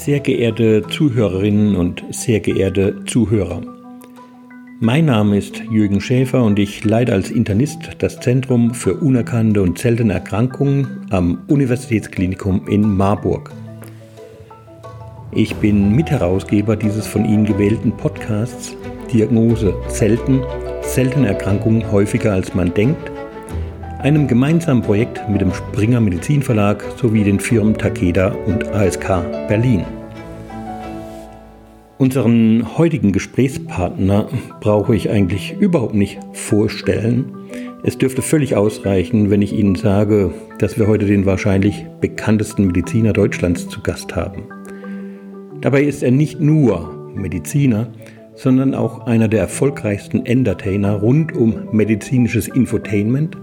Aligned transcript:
Sehr 0.00 0.20
geehrte 0.20 0.82
Zuhörerinnen 0.88 1.76
und 1.76 2.02
sehr 2.08 2.40
geehrte 2.40 3.04
Zuhörer. 3.04 3.60
Mein 4.80 5.04
Name 5.04 5.36
ist 5.36 5.62
Jürgen 5.70 6.00
Schäfer 6.00 6.42
und 6.42 6.58
ich 6.58 6.82
leite 6.86 7.12
als 7.12 7.30
Internist 7.30 7.80
das 7.98 8.18
Zentrum 8.18 8.72
für 8.72 8.94
unerkannte 8.94 9.60
und 9.60 9.78
seltene 9.78 10.14
Erkrankungen 10.14 11.06
am 11.10 11.42
Universitätsklinikum 11.48 12.66
in 12.66 12.96
Marburg. 12.96 13.52
Ich 15.32 15.54
bin 15.56 15.94
Mitherausgeber 15.94 16.76
dieses 16.76 17.06
von 17.06 17.26
Ihnen 17.26 17.44
gewählten 17.44 17.92
Podcasts 17.92 18.74
Diagnose 19.12 19.74
selten, 19.88 20.40
seltene 20.80 21.28
Erkrankungen 21.28 21.92
häufiger 21.92 22.32
als 22.32 22.54
man 22.54 22.72
denkt, 22.72 23.09
einem 24.02 24.26
gemeinsamen 24.26 24.82
Projekt 24.82 25.28
mit 25.28 25.42
dem 25.42 25.52
Springer 25.52 26.00
Medizinverlag 26.00 26.82
sowie 26.96 27.22
den 27.22 27.38
Firmen 27.38 27.74
Takeda 27.74 28.28
und 28.46 28.72
ASK 28.72 29.08
Berlin. 29.46 29.84
Unseren 31.98 32.78
heutigen 32.78 33.12
Gesprächspartner 33.12 34.26
brauche 34.60 34.96
ich 34.96 35.10
eigentlich 35.10 35.54
überhaupt 35.60 35.94
nicht 35.94 36.18
vorstellen. 36.32 37.26
Es 37.82 37.98
dürfte 37.98 38.22
völlig 38.22 38.56
ausreichen, 38.56 39.28
wenn 39.28 39.42
ich 39.42 39.52
Ihnen 39.52 39.74
sage, 39.74 40.32
dass 40.58 40.78
wir 40.78 40.86
heute 40.86 41.04
den 41.04 41.26
wahrscheinlich 41.26 41.84
bekanntesten 42.00 42.68
Mediziner 42.68 43.12
Deutschlands 43.12 43.68
zu 43.68 43.82
Gast 43.82 44.16
haben. 44.16 44.44
Dabei 45.60 45.82
ist 45.82 46.02
er 46.02 46.10
nicht 46.10 46.40
nur 46.40 47.12
Mediziner, 47.14 47.88
sondern 48.34 48.74
auch 48.74 49.06
einer 49.06 49.28
der 49.28 49.40
erfolgreichsten 49.40 50.24
Entertainer 50.24 50.94
rund 50.94 51.36
um 51.36 51.68
medizinisches 51.72 52.48
Infotainment 52.48 53.36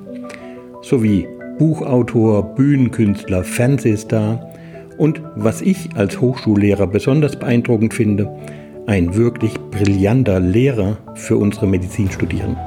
sowie 0.87 1.27
Buchautor, 1.57 2.55
Bühnenkünstler, 2.55 3.43
Fernsehstar 3.43 4.51
und 4.97 5.21
was 5.35 5.61
ich 5.61 5.89
als 5.95 6.21
Hochschullehrer 6.21 6.87
besonders 6.87 7.35
beeindruckend 7.35 7.93
finde, 7.93 8.29
ein 8.85 9.15
wirklich 9.15 9.53
brillanter 9.71 10.39
Lehrer 10.39 10.97
für 11.15 11.37
unsere 11.37 11.67
Medizinstudierenden. 11.67 12.57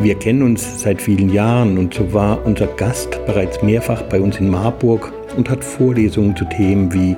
Wir 0.00 0.14
kennen 0.16 0.42
uns 0.42 0.82
seit 0.82 1.00
vielen 1.00 1.32
Jahren 1.32 1.78
und 1.78 1.94
so 1.94 2.12
war 2.12 2.44
unser 2.44 2.66
Gast 2.66 3.18
bereits 3.24 3.62
mehrfach 3.62 4.02
bei 4.02 4.20
uns 4.20 4.38
in 4.38 4.50
Marburg 4.50 5.10
und 5.38 5.48
hat 5.48 5.64
Vorlesungen 5.64 6.36
zu 6.36 6.44
Themen 6.44 6.92
wie 6.92 7.16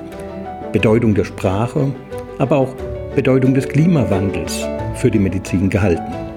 Bedeutung 0.71 1.13
der 1.13 1.25
Sprache, 1.25 1.91
aber 2.37 2.55
auch 2.55 2.73
Bedeutung 3.15 3.53
des 3.53 3.67
Klimawandels 3.67 4.65
für 4.95 5.11
die 5.11 5.19
Medizin 5.19 5.69
gehalten. 5.69 6.28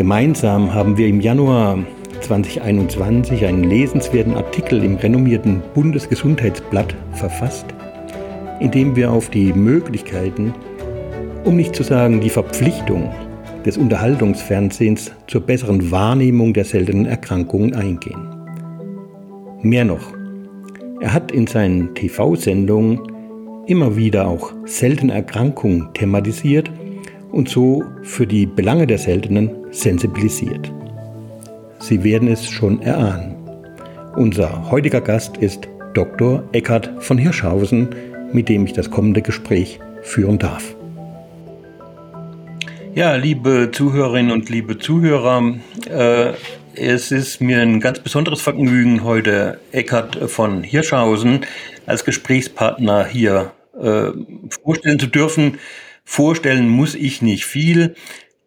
Gemeinsam 0.00 0.72
haben 0.72 0.96
wir 0.96 1.08
im 1.08 1.20
Januar 1.20 1.78
2021 2.22 3.44
einen 3.44 3.64
lesenswerten 3.64 4.34
Artikel 4.34 4.82
im 4.82 4.96
renommierten 4.96 5.60
Bundesgesundheitsblatt 5.74 6.96
verfasst, 7.12 7.66
in 8.60 8.70
dem 8.70 8.96
wir 8.96 9.12
auf 9.12 9.28
die 9.28 9.52
Möglichkeiten, 9.52 10.54
um 11.44 11.54
nicht 11.54 11.76
zu 11.76 11.82
sagen 11.82 12.22
die 12.22 12.30
Verpflichtung 12.30 13.10
des 13.66 13.76
Unterhaltungsfernsehens 13.76 15.12
zur 15.26 15.42
besseren 15.42 15.90
Wahrnehmung 15.90 16.54
der 16.54 16.64
seltenen 16.64 17.04
Erkrankungen 17.04 17.74
eingehen. 17.74 18.26
Mehr 19.60 19.84
noch, 19.84 20.14
er 21.02 21.12
hat 21.12 21.30
in 21.30 21.46
seinen 21.46 21.94
TV-Sendungen 21.94 23.02
immer 23.66 23.96
wieder 23.96 24.28
auch 24.28 24.54
seltene 24.64 25.12
Erkrankungen 25.12 25.90
thematisiert 25.92 26.70
und 27.32 27.48
so 27.48 27.84
für 28.02 28.26
die 28.26 28.46
Belange 28.46 28.86
der 28.86 28.98
Seltenen 28.98 29.50
sensibilisiert. 29.70 30.72
Sie 31.78 32.02
werden 32.04 32.28
es 32.28 32.46
schon 32.46 32.82
erahnen. 32.82 33.36
Unser 34.16 34.70
heutiger 34.70 35.00
Gast 35.00 35.36
ist 35.38 35.68
Dr. 35.94 36.42
Eckhard 36.52 36.90
von 36.98 37.18
Hirschhausen, 37.18 37.88
mit 38.32 38.48
dem 38.48 38.66
ich 38.66 38.72
das 38.72 38.90
kommende 38.90 39.22
Gespräch 39.22 39.80
führen 40.02 40.38
darf. 40.38 40.74
Ja, 42.94 43.14
liebe 43.14 43.70
Zuhörerinnen 43.72 44.32
und 44.32 44.50
liebe 44.50 44.78
Zuhörer, 44.78 45.54
äh, 45.88 46.32
es 46.74 47.12
ist 47.12 47.40
mir 47.40 47.60
ein 47.60 47.80
ganz 47.80 48.00
besonderes 48.00 48.40
Vergnügen, 48.40 49.04
heute 49.04 49.60
Eckhard 49.70 50.30
von 50.30 50.62
Hirschhausen 50.62 51.46
als 51.86 52.04
Gesprächspartner 52.04 53.04
hier 53.06 53.52
äh, 53.80 54.10
vorstellen 54.62 54.98
zu 54.98 55.06
dürfen. 55.06 55.58
Vorstellen 56.12 56.68
muss 56.68 56.96
ich 56.96 57.22
nicht 57.22 57.44
viel. 57.44 57.94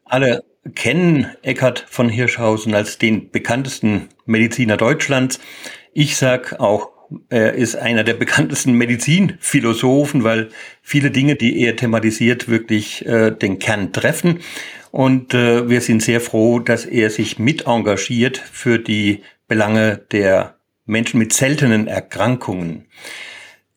Alle 0.03 0.43
kennen 0.75 1.27
Eckhard 1.43 1.85
von 1.89 2.09
Hirschhausen 2.09 2.75
als 2.75 2.97
den 2.97 3.31
bekanntesten 3.31 4.09
Mediziner 4.25 4.75
Deutschlands. 4.75 5.39
Ich 5.93 6.17
sag 6.17 6.59
auch, 6.59 6.89
er 7.29 7.53
ist 7.53 7.77
einer 7.77 8.03
der 8.03 8.15
bekanntesten 8.15 8.73
Medizinphilosophen, 8.73 10.25
weil 10.25 10.49
viele 10.81 11.09
Dinge, 11.09 11.37
die 11.37 11.61
er 11.61 11.77
thematisiert, 11.77 12.49
wirklich 12.49 13.05
äh, 13.05 13.31
den 13.31 13.59
Kern 13.59 13.93
treffen. 13.93 14.41
Und 14.91 15.33
äh, 15.33 15.69
wir 15.69 15.79
sind 15.79 16.03
sehr 16.03 16.19
froh, 16.19 16.59
dass 16.59 16.85
er 16.85 17.09
sich 17.09 17.39
mit 17.39 17.65
engagiert 17.65 18.39
für 18.39 18.77
die 18.77 19.21
Belange 19.47 20.01
der 20.11 20.57
Menschen 20.85 21.17
mit 21.17 21.31
seltenen 21.31 21.87
Erkrankungen. 21.87 22.87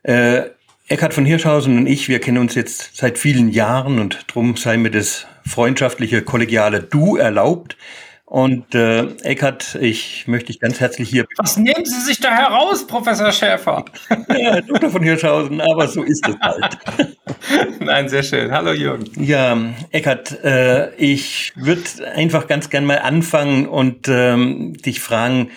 Äh, 0.02 0.55
Eckhard 0.88 1.14
von 1.14 1.24
Hirschhausen 1.24 1.78
und 1.78 1.86
ich, 1.88 2.08
wir 2.08 2.20
kennen 2.20 2.38
uns 2.38 2.54
jetzt 2.54 2.96
seit 2.96 3.18
vielen 3.18 3.48
Jahren 3.48 3.98
und 3.98 4.24
drum 4.28 4.56
sei 4.56 4.76
mir 4.76 4.92
das 4.92 5.26
freundschaftliche, 5.44 6.22
kollegiale 6.22 6.80
Du 6.80 7.16
erlaubt. 7.16 7.76
Und 8.24 8.72
äh, 8.74 9.06
Eckhard, 9.22 9.76
ich 9.80 10.28
möchte 10.28 10.48
dich 10.48 10.60
ganz 10.60 10.78
herzlich 10.78 11.08
hier. 11.08 11.26
Was 11.38 11.56
nehmen 11.56 11.84
Sie 11.84 12.00
sich 12.00 12.20
da 12.20 12.30
heraus, 12.30 12.86
Professor 12.86 13.32
Schäfer? 13.32 13.84
ja, 14.28 14.60
Dr. 14.60 14.90
von 14.90 15.02
Hirschhausen, 15.02 15.60
aber 15.60 15.88
so 15.88 16.04
ist 16.04 16.26
es 16.28 16.36
halt. 16.40 16.78
Nein, 17.80 18.08
sehr 18.08 18.22
schön. 18.22 18.52
Hallo 18.52 18.72
Jürgen. 18.72 19.10
Ja, 19.20 19.58
Eckhard, 19.90 20.44
äh, 20.44 20.94
ich 20.94 21.52
würde 21.56 21.82
einfach 22.14 22.46
ganz 22.46 22.70
gern 22.70 22.84
mal 22.84 22.98
anfangen 22.98 23.66
und 23.66 24.06
ähm, 24.08 24.74
dich 24.74 25.00
fragen, 25.00 25.50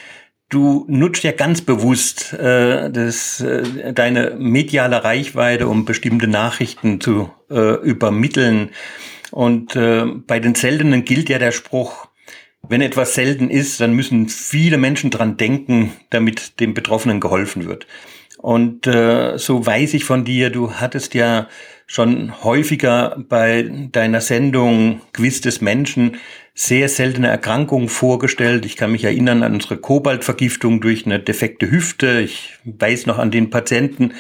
Du 0.49 0.85
nutzt 0.87 1.23
ja 1.23 1.31
ganz 1.31 1.61
bewusst 1.61 2.33
äh, 2.33 2.89
das, 2.89 3.39
äh, 3.39 3.93
deine 3.93 4.35
mediale 4.39 5.03
Reichweite, 5.03 5.67
um 5.67 5.85
bestimmte 5.85 6.27
Nachrichten 6.27 6.99
zu 6.99 7.31
äh, 7.51 7.75
übermitteln. 7.75 8.69
Und 9.29 9.75
äh, 9.75 10.05
bei 10.05 10.39
den 10.39 10.55
Seltenen 10.55 11.05
gilt 11.05 11.29
ja 11.29 11.37
der 11.37 11.51
Spruch, 11.51 12.07
wenn 12.67 12.81
etwas 12.81 13.13
selten 13.13 13.49
ist, 13.49 13.79
dann 13.79 13.93
müssen 13.93 14.27
viele 14.27 14.77
Menschen 14.77 15.11
dran 15.11 15.37
denken, 15.37 15.93
damit 16.09 16.59
dem 16.59 16.73
Betroffenen 16.73 17.19
geholfen 17.19 17.67
wird. 17.67 17.87
Und 18.37 18.87
äh, 18.87 19.37
so 19.37 19.65
weiß 19.65 19.93
ich 19.93 20.03
von 20.03 20.25
dir, 20.25 20.49
du 20.49 20.73
hattest 20.73 21.13
ja 21.13 21.47
schon 21.89 22.43
häufiger 22.43 23.17
bei 23.27 23.67
deiner 23.91 24.21
Sendung 24.21 25.01
Quiz 25.11 25.41
des 25.41 25.59
Menschen 25.59 26.17
sehr 26.53 26.87
seltene 26.87 27.29
Erkrankungen 27.29 27.89
vorgestellt. 27.89 28.63
Ich 28.67 28.77
kann 28.77 28.91
mich 28.91 29.05
erinnern 29.05 29.41
an 29.41 29.55
unsere 29.55 29.77
Kobaltvergiftung 29.77 30.81
durch 30.81 31.07
eine 31.07 31.19
defekte 31.19 31.71
Hüfte. 31.71 32.19
Ich 32.19 32.53
weiß 32.63 33.07
noch 33.07 33.17
an 33.17 33.31
den 33.31 33.49
Patienten, 33.49 34.13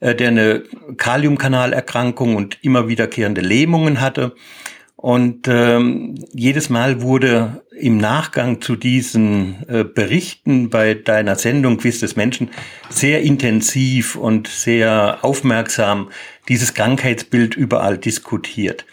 äh, 0.00 0.16
der 0.16 0.28
eine 0.28 0.64
Kaliumkanalerkrankung 0.96 2.34
und 2.34 2.58
immer 2.62 2.88
wiederkehrende 2.88 3.40
Lähmungen 3.40 4.00
hatte. 4.00 4.34
Und 4.96 5.46
ähm, 5.48 6.16
jedes 6.32 6.70
Mal 6.70 7.02
wurde 7.02 7.62
im 7.78 7.98
Nachgang 7.98 8.60
zu 8.60 8.74
diesen 8.74 9.64
äh, 9.68 9.84
Berichten 9.84 10.70
bei 10.70 10.94
deiner 10.94 11.36
Sendung 11.36 11.78
Quiz 11.78 12.00
des 12.00 12.16
Menschen 12.16 12.50
sehr 12.88 13.22
intensiv 13.22 14.16
und 14.16 14.48
sehr 14.48 15.18
aufmerksam 15.22 16.08
dieses 16.52 16.74
Krankheitsbild 16.74 17.56
überall 17.56 17.96
diskutiert. 17.96 18.84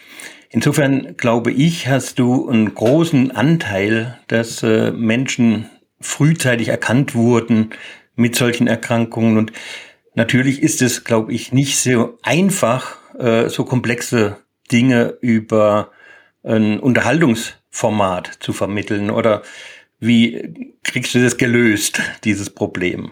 Insofern 0.50 1.18
glaube 1.18 1.52
ich, 1.52 1.90
hast 1.90 2.18
du 2.18 2.48
einen 2.48 2.74
großen 2.74 3.32
Anteil, 3.32 4.18
dass 4.28 4.64
äh, 4.64 4.92
Menschen 4.92 5.70
frühzeitig 6.00 6.70
erkannt 6.70 7.16
wurden 7.16 7.72
mit 8.16 8.38
solchen 8.38 8.68
Erkrankungen. 8.68 9.38
Und 9.38 9.52
natürlich 10.16 10.64
ist 10.64 10.82
es, 10.82 11.04
glaube 11.04 11.34
ich, 11.34 11.52
nicht 11.52 11.78
so 11.78 12.18
einfach, 12.24 12.98
äh, 13.20 13.50
so 13.50 13.66
komplexe 13.66 14.38
Dinge 14.72 15.18
über 15.20 15.92
ein 16.44 16.80
Unterhaltungsformat 16.80 18.38
zu 18.40 18.54
vermitteln. 18.54 19.10
Oder 19.10 19.42
wie 20.00 20.74
kriegst 20.86 21.14
du 21.14 21.22
das 21.22 21.36
gelöst, 21.36 22.02
dieses 22.24 22.50
Problem? 22.50 23.12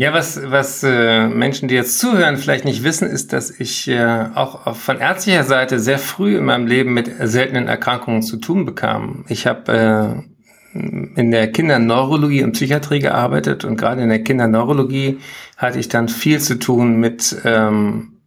Ja, 0.00 0.12
was, 0.12 0.40
was 0.48 0.84
äh, 0.84 1.26
Menschen, 1.26 1.66
die 1.66 1.74
jetzt 1.74 1.98
zuhören, 1.98 2.36
vielleicht 2.36 2.64
nicht 2.64 2.84
wissen, 2.84 3.10
ist, 3.10 3.32
dass 3.32 3.50
ich 3.50 3.88
äh, 3.88 4.28
auch 4.32 4.76
von 4.76 5.00
ärztlicher 5.00 5.42
Seite 5.42 5.80
sehr 5.80 5.98
früh 5.98 6.38
in 6.38 6.44
meinem 6.44 6.68
Leben 6.68 6.94
mit 6.94 7.10
seltenen 7.18 7.66
Erkrankungen 7.66 8.22
zu 8.22 8.36
tun 8.36 8.64
bekam. 8.64 9.24
Ich 9.26 9.48
habe 9.48 10.24
äh, 10.72 11.18
in 11.18 11.32
der 11.32 11.50
Kinderneurologie 11.50 12.44
und 12.44 12.52
Psychiatrie 12.52 13.00
gearbeitet 13.00 13.64
und 13.64 13.76
gerade 13.76 14.00
in 14.02 14.08
der 14.08 14.22
Kinderneurologie 14.22 15.18
hatte 15.56 15.80
ich 15.80 15.88
dann 15.88 16.06
viel 16.06 16.38
zu 16.38 16.60
tun 16.60 17.00
mit 17.00 17.36
ähm, 17.44 18.20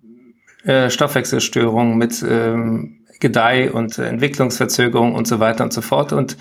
äh, 0.66 0.90
Stoffwechselstörungen, 0.90 1.98
mit 1.98 2.22
ähm, 2.30 3.06
Gedeih- 3.22 3.72
und 3.72 3.98
Entwicklungsverzögerungen 3.98 5.16
und 5.16 5.26
so 5.26 5.40
weiter 5.40 5.64
und 5.64 5.72
so 5.72 5.80
fort. 5.80 6.12
Und 6.12 6.36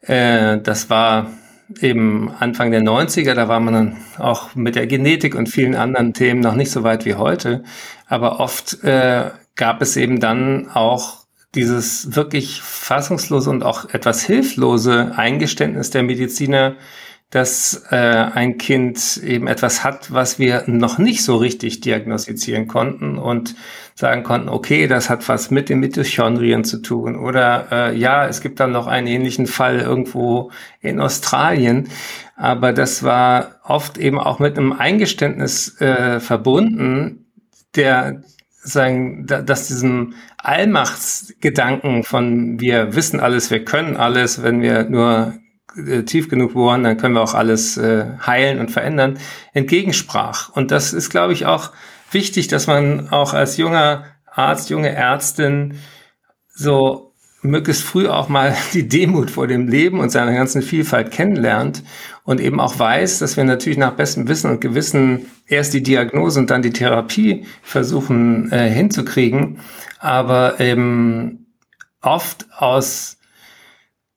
äh, 0.00 0.58
das 0.58 0.90
war 0.90 1.30
eben 1.80 2.30
Anfang 2.38 2.70
der 2.70 2.82
90er, 2.82 3.34
da 3.34 3.48
war 3.48 3.60
man 3.60 3.74
dann 3.74 3.96
auch 4.18 4.54
mit 4.54 4.74
der 4.74 4.86
Genetik 4.86 5.34
und 5.34 5.48
vielen 5.48 5.74
anderen 5.74 6.14
Themen 6.14 6.40
noch 6.40 6.54
nicht 6.54 6.70
so 6.70 6.82
weit 6.82 7.04
wie 7.04 7.14
heute. 7.14 7.62
Aber 8.06 8.40
oft 8.40 8.82
äh, 8.84 9.30
gab 9.54 9.82
es 9.82 9.96
eben 9.96 10.20
dann 10.20 10.68
auch 10.70 11.26
dieses 11.54 12.14
wirklich 12.14 12.60
fassungslose 12.62 13.50
und 13.50 13.62
auch 13.62 13.92
etwas 13.92 14.22
hilflose 14.22 15.12
Eingeständnis 15.16 15.90
der 15.90 16.02
Mediziner, 16.02 16.76
dass 17.30 17.84
äh, 17.90 17.96
ein 17.96 18.56
Kind 18.56 19.18
eben 19.18 19.48
etwas 19.48 19.84
hat, 19.84 20.12
was 20.12 20.38
wir 20.38 20.64
noch 20.66 20.96
nicht 20.96 21.22
so 21.22 21.36
richtig 21.36 21.80
diagnostizieren 21.80 22.68
konnten 22.68 23.18
und 23.18 23.54
sagen 23.94 24.22
konnten, 24.22 24.48
okay, 24.48 24.86
das 24.86 25.10
hat 25.10 25.28
was 25.28 25.50
mit 25.50 25.68
den 25.68 25.80
Mitochondrien 25.80 26.64
zu 26.64 26.80
tun 26.80 27.16
oder 27.16 27.68
äh, 27.70 27.96
ja, 27.96 28.26
es 28.26 28.40
gibt 28.40 28.60
dann 28.60 28.72
noch 28.72 28.86
einen 28.86 29.06
ähnlichen 29.06 29.46
Fall 29.46 29.78
irgendwo 29.80 30.50
in 30.80 31.00
Australien, 31.00 31.88
aber 32.36 32.72
das 32.72 33.02
war 33.02 33.56
oft 33.62 33.98
eben 33.98 34.18
auch 34.18 34.38
mit 34.38 34.56
einem 34.56 34.72
Eingeständnis 34.72 35.78
äh, 35.82 36.20
verbunden, 36.20 37.26
der 37.76 38.22
sagen, 38.62 39.26
dass 39.26 39.68
diesem 39.68 40.14
Allmachtsgedanken 40.38 42.04
von 42.04 42.58
wir 42.58 42.94
wissen 42.94 43.20
alles, 43.20 43.50
wir 43.50 43.64
können 43.64 43.96
alles, 43.96 44.42
wenn 44.42 44.62
wir 44.62 44.84
nur 44.84 45.34
äh, 45.76 46.02
tief 46.02 46.28
genug 46.28 46.54
bohren, 46.54 46.84
dann 46.84 46.96
können 46.96 47.14
wir 47.14 47.22
auch 47.22 47.34
alles 47.34 47.76
äh, 47.76 48.06
heilen 48.26 48.58
und 48.58 48.70
verändern, 48.70 49.18
entgegensprach. 49.52 50.50
Und 50.50 50.70
das 50.70 50.92
ist, 50.92 51.10
glaube 51.10 51.32
ich, 51.32 51.46
auch 51.46 51.70
wichtig, 52.10 52.48
dass 52.48 52.66
man 52.66 53.08
auch 53.10 53.34
als 53.34 53.56
junger 53.56 54.04
Arzt, 54.26 54.70
junge 54.70 54.90
Ärztin 54.90 55.74
so 56.48 57.08
möglichst 57.42 57.82
früh 57.82 58.08
auch 58.08 58.28
mal 58.28 58.56
die 58.72 58.88
Demut 58.88 59.30
vor 59.30 59.46
dem 59.46 59.68
Leben 59.68 60.00
und 60.00 60.10
seiner 60.10 60.32
ganzen 60.32 60.62
Vielfalt 60.62 61.10
kennenlernt 61.10 61.82
und 62.24 62.40
eben 62.40 62.60
auch 62.60 62.78
weiß, 62.78 63.18
dass 63.20 63.36
wir 63.36 63.44
natürlich 63.44 63.78
nach 63.78 63.92
bestem 63.92 64.28
Wissen 64.28 64.50
und 64.50 64.60
Gewissen 64.60 65.26
erst 65.46 65.74
die 65.74 65.82
Diagnose 65.82 66.40
und 66.40 66.50
dann 66.50 66.62
die 66.62 66.72
Therapie 66.72 67.46
versuchen 67.62 68.50
äh, 68.52 68.68
hinzukriegen, 68.70 69.60
aber 69.98 70.60
eben 70.60 71.46
oft 72.00 72.46
aus 72.56 73.17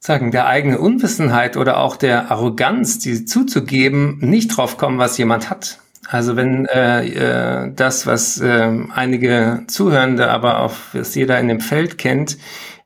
sagen, 0.03 0.31
der 0.31 0.47
eigenen 0.47 0.79
Unwissenheit 0.79 1.57
oder 1.57 1.77
auch 1.77 1.95
der 1.95 2.31
Arroganz, 2.31 2.97
die 2.97 3.23
zuzugeben, 3.23 4.17
nicht 4.19 4.57
drauf 4.57 4.77
kommen, 4.77 4.97
was 4.97 5.17
jemand 5.19 5.51
hat. 5.51 5.77
Also 6.07 6.35
wenn 6.35 6.65
äh, 6.65 7.05
äh, 7.05 7.71
das, 7.73 8.07
was 8.07 8.41
äh, 8.41 8.71
einige 8.95 9.63
Zuhörende, 9.67 10.29
aber 10.29 10.61
auch 10.61 10.73
was 10.93 11.13
jeder 11.13 11.39
in 11.39 11.47
dem 11.47 11.61
Feld 11.61 11.99
kennt, 11.99 12.37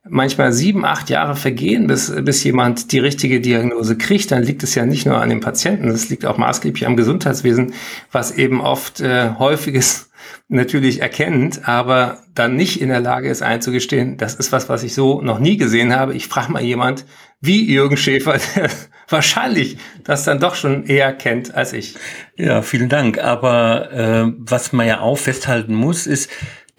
manchmal 0.07 0.54
sieben, 0.54 0.86
acht 0.86 1.10
Jahre 1.10 1.36
vergehen, 1.36 1.88
bis, 1.88 2.13
bis 2.24 2.44
jemand 2.44 2.92
die 2.92 3.00
richtige 3.00 3.42
Diagnose 3.42 3.98
kriegt, 3.98 4.31
dann 4.31 4.44
liegt 4.44 4.63
es 4.63 4.75
ja 4.75 4.86
nicht 4.86 5.06
nur 5.06 5.22
an 5.22 5.30
den 5.30 5.40
Patienten, 5.40 5.90
es 5.90 6.10
liegt 6.10 6.25
auch 6.25 6.38
maßgeblich 6.38 6.86
am 6.86 6.96
Gesundheitswesen, 6.96 7.74
was 8.12 8.31
eben 8.31 8.62
oft 8.62 9.02
äh, 9.02 9.31
häufiges 9.40 10.10
natürlich 10.48 11.02
erkennt, 11.02 11.68
aber 11.68 12.19
dann 12.36 12.56
nicht 12.56 12.81
in 12.81 12.90
der 12.90 13.00
Lage 13.00 13.30
ist 13.30 13.42
einzugestehen, 13.42 14.18
das 14.18 14.36
ist 14.36 14.52
was, 14.52 14.69
was 14.69 14.84
ich 14.84 14.94
so 14.94 15.22
noch 15.22 15.40
nie 15.40 15.57
gesehen 15.57 15.96
habe. 15.96 16.13
Ich 16.13 16.28
frage 16.28 16.52
mal 16.52 16.62
jemand 16.62 17.06
wie 17.42 17.66
Jürgen 17.66 17.98
Schäfer, 17.98 18.40
der 18.56 18.69
wahrscheinlich 19.10 19.78
das 20.04 20.24
dann 20.24 20.40
doch 20.40 20.56
schon 20.56 20.86
eher 20.86 21.13
kennt 21.13 21.56
als 21.56 21.74
ich. 21.74 21.96
Ja, 22.36 22.62
vielen 22.62 22.90
Dank. 22.90 23.19
Aber 23.19 23.92
äh, 23.92 24.34
was 24.38 24.74
man 24.74 24.88
ja 24.88 25.00
auch 25.00 25.18
festhalten 25.18 25.75
muss, 25.75 26.07
ist 26.07 26.30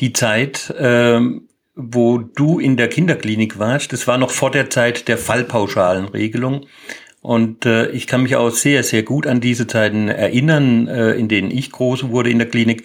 die 0.00 0.12
Zeit, 0.12 0.70
äh, 0.78 1.20
wo 1.76 2.18
du 2.18 2.58
in 2.58 2.76
der 2.76 2.88
Kinderklinik 2.88 3.58
warst. 3.58 3.92
Das 3.92 4.08
war 4.08 4.18
noch 4.18 4.30
vor 4.30 4.50
der 4.50 4.70
Zeit 4.70 5.06
der 5.06 5.18
Fallpauschalenregelung. 5.18 6.66
Und 7.20 7.66
äh, 7.66 7.90
ich 7.90 8.06
kann 8.06 8.22
mich 8.22 8.36
auch 8.36 8.50
sehr, 8.50 8.82
sehr 8.82 9.02
gut 9.02 9.26
an 9.26 9.40
diese 9.40 9.66
Zeiten 9.66 10.08
erinnern, 10.08 10.88
äh, 10.88 11.12
in 11.12 11.28
denen 11.28 11.50
ich 11.50 11.70
groß 11.70 12.08
wurde 12.08 12.30
in 12.30 12.38
der 12.38 12.48
Klinik 12.48 12.84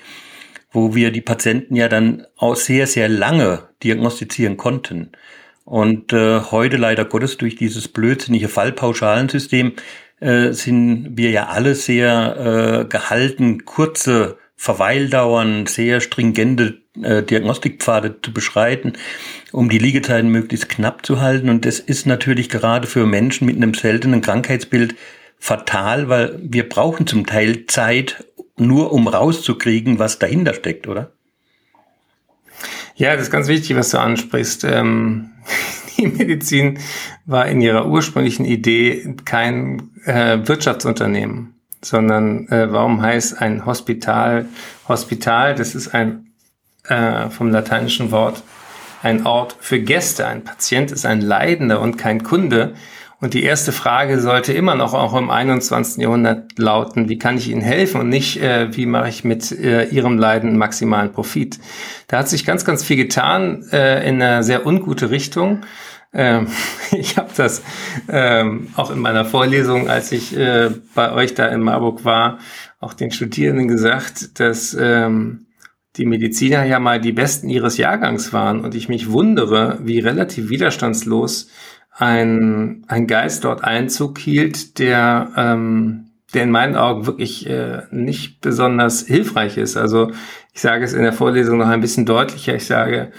wo 0.71 0.95
wir 0.95 1.11
die 1.11 1.21
Patienten 1.21 1.75
ja 1.75 1.89
dann 1.89 2.25
auch 2.37 2.55
sehr, 2.55 2.87
sehr 2.87 3.09
lange 3.09 3.69
diagnostizieren 3.83 4.57
konnten. 4.57 5.11
Und 5.65 6.13
äh, 6.13 6.39
heute 6.39 6.77
leider 6.77 7.05
Gottes 7.05 7.37
durch 7.37 7.55
dieses 7.55 7.87
blödsinnige 7.87 8.49
Fallpauschalensystem 8.49 9.73
äh, 10.19 10.51
sind 10.51 11.17
wir 11.17 11.29
ja 11.31 11.47
alle 11.47 11.75
sehr 11.75 12.81
äh, 12.81 12.85
gehalten, 12.85 13.65
kurze 13.65 14.37
Verweildauern, 14.55 15.65
sehr 15.65 16.01
stringente 16.01 16.80
äh, 17.01 17.23
Diagnostikpfade 17.23 18.21
zu 18.21 18.33
beschreiten, 18.33 18.93
um 19.51 19.69
die 19.69 19.77
Liegezeiten 19.77 20.29
möglichst 20.29 20.69
knapp 20.69 21.05
zu 21.05 21.21
halten. 21.21 21.49
Und 21.49 21.65
das 21.65 21.79
ist 21.79 22.05
natürlich 22.05 22.49
gerade 22.49 22.87
für 22.87 23.05
Menschen 23.05 23.45
mit 23.45 23.55
einem 23.55 23.73
seltenen 23.73 24.21
Krankheitsbild 24.21 24.95
fatal, 25.39 26.09
weil 26.09 26.37
wir 26.43 26.67
brauchen 26.67 27.07
zum 27.07 27.25
Teil 27.25 27.65
Zeit, 27.67 28.25
nur 28.57 28.91
um 28.91 29.07
rauszukriegen, 29.07 29.99
was 29.99 30.19
dahinter 30.19 30.53
steckt, 30.53 30.87
oder? 30.87 31.11
Ja, 32.95 33.13
das 33.13 33.23
ist 33.23 33.31
ganz 33.31 33.47
wichtig, 33.47 33.75
was 33.75 33.89
du 33.89 33.99
ansprichst. 33.99 34.65
Ähm, 34.65 35.31
die 35.97 36.07
Medizin 36.07 36.79
war 37.25 37.47
in 37.47 37.61
ihrer 37.61 37.87
ursprünglichen 37.87 38.45
Idee 38.45 39.15
kein 39.25 39.89
äh, 40.05 40.39
Wirtschaftsunternehmen, 40.43 41.55
sondern 41.81 42.47
äh, 42.49 42.71
warum 42.71 43.01
heißt 43.01 43.41
ein 43.41 43.65
Hospital 43.65 44.45
Hospital? 44.87 45.55
Das 45.55 45.73
ist 45.73 45.95
ein 45.95 46.30
äh, 46.87 47.29
vom 47.29 47.49
lateinischen 47.49 48.11
Wort 48.11 48.43
ein 49.03 49.25
Ort 49.25 49.55
für 49.59 49.79
Gäste. 49.79 50.27
Ein 50.27 50.43
Patient 50.43 50.91
ist 50.91 51.05
ein 51.05 51.21
Leidender 51.21 51.79
und 51.81 51.97
kein 51.97 52.23
Kunde. 52.23 52.73
Und 53.19 53.35
die 53.35 53.43
erste 53.43 53.71
Frage 53.71 54.19
sollte 54.19 54.51
immer 54.51 54.73
noch 54.73 54.95
auch 54.95 55.15
im 55.15 55.29
21. 55.29 56.01
Jahrhundert 56.01 56.57
lauten, 56.57 57.07
wie 57.07 57.19
kann 57.19 57.37
ich 57.37 57.49
Ihnen 57.49 57.61
helfen 57.61 58.01
und 58.01 58.09
nicht, 58.09 58.41
äh, 58.41 58.75
wie 58.75 58.87
mache 58.87 59.09
ich 59.09 59.23
mit 59.23 59.51
äh, 59.51 59.85
Ihrem 59.85 60.17
Leiden 60.17 60.57
maximalen 60.57 61.11
Profit. 61.11 61.59
Da 62.07 62.17
hat 62.17 62.29
sich 62.29 62.45
ganz, 62.45 62.65
ganz 62.65 62.83
viel 62.83 62.97
getan 62.97 63.63
äh, 63.71 64.07
in 64.09 64.15
einer 64.15 64.41
sehr 64.41 64.65
ungute 64.65 65.11
Richtung. 65.11 65.61
Ähm, 66.13 66.47
ich 66.91 67.17
habe 67.17 67.29
das 67.37 67.61
ähm, 68.09 68.69
auch 68.75 68.89
in 68.89 68.97
meiner 68.97 69.23
Vorlesung, 69.23 69.87
als 69.87 70.11
ich 70.11 70.35
äh, 70.35 70.71
bei 70.95 71.13
euch 71.13 71.35
da 71.35 71.45
in 71.45 71.61
Marburg 71.61 72.03
war, 72.03 72.39
auch 72.79 72.95
den 72.95 73.11
Studierenden 73.11 73.67
gesagt, 73.67 74.39
dass 74.39 74.75
ähm, 74.79 75.45
die 75.97 76.05
Mediziner 76.05 76.63
ja 76.63 76.79
mal 76.79 77.01
die 77.01 77.11
Besten 77.11 77.49
ihres 77.49 77.77
Jahrgangs 77.77 78.31
waren 78.33 78.61
und 78.61 78.75
ich 78.75 78.89
mich 78.89 79.11
wundere, 79.11 79.79
wie 79.83 79.99
relativ 79.99 80.49
widerstandslos 80.49 81.49
ein, 81.91 82.83
ein 82.87 83.07
Geist 83.07 83.43
dort 83.43 83.63
Einzug 83.63 84.17
hielt, 84.17 84.79
der, 84.79 85.31
ähm, 85.35 86.11
der 86.33 86.43
in 86.43 86.51
meinen 86.51 86.75
Augen 86.75 87.05
wirklich 87.05 87.47
äh, 87.49 87.83
nicht 87.91 88.39
besonders 88.39 89.05
hilfreich 89.05 89.57
ist. 89.57 89.75
Also 89.75 90.11
ich 90.53 90.61
sage 90.61 90.85
es 90.85 90.93
in 90.93 91.03
der 91.03 91.13
Vorlesung 91.13 91.57
noch 91.57 91.67
ein 91.67 91.81
bisschen 91.81 92.05
deutlicher. 92.05 92.55
Ich 92.55 92.65
sage, 92.65 93.11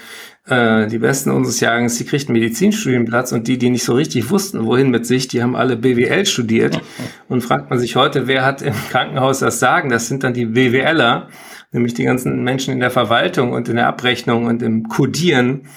äh, 0.47 0.87
die 0.87 0.97
Besten 0.97 1.31
unseres 1.31 1.59
Jahrgangs, 1.59 1.97
die 1.97 2.05
kriegten 2.05 2.33
Medizinstudienplatz 2.33 3.31
und 3.31 3.47
die, 3.47 3.57
die 3.57 3.69
nicht 3.69 3.83
so 3.83 3.93
richtig 3.93 4.29
wussten, 4.29 4.65
wohin 4.65 4.89
mit 4.89 5.05
sich, 5.05 5.27
die 5.27 5.41
haben 5.41 5.55
alle 5.55 5.77
BWL 5.77 6.25
studiert. 6.25 6.81
Und 7.29 7.41
fragt 7.41 7.69
man 7.69 7.79
sich 7.79 7.95
heute, 7.95 8.27
wer 8.27 8.45
hat 8.45 8.61
im 8.61 8.73
Krankenhaus 8.89 9.39
das 9.39 9.59
Sagen? 9.59 9.89
Das 9.89 10.07
sind 10.07 10.23
dann 10.23 10.33
die 10.33 10.45
BWLer, 10.45 11.29
nämlich 11.73 11.93
die 11.93 12.03
ganzen 12.03 12.43
Menschen 12.43 12.73
in 12.73 12.79
der 12.79 12.91
Verwaltung 12.91 13.51
und 13.51 13.67
in 13.69 13.75
der 13.75 13.87
Abrechnung 13.87 14.45
und 14.45 14.61
im 14.61 14.87
Codieren. 14.87 15.67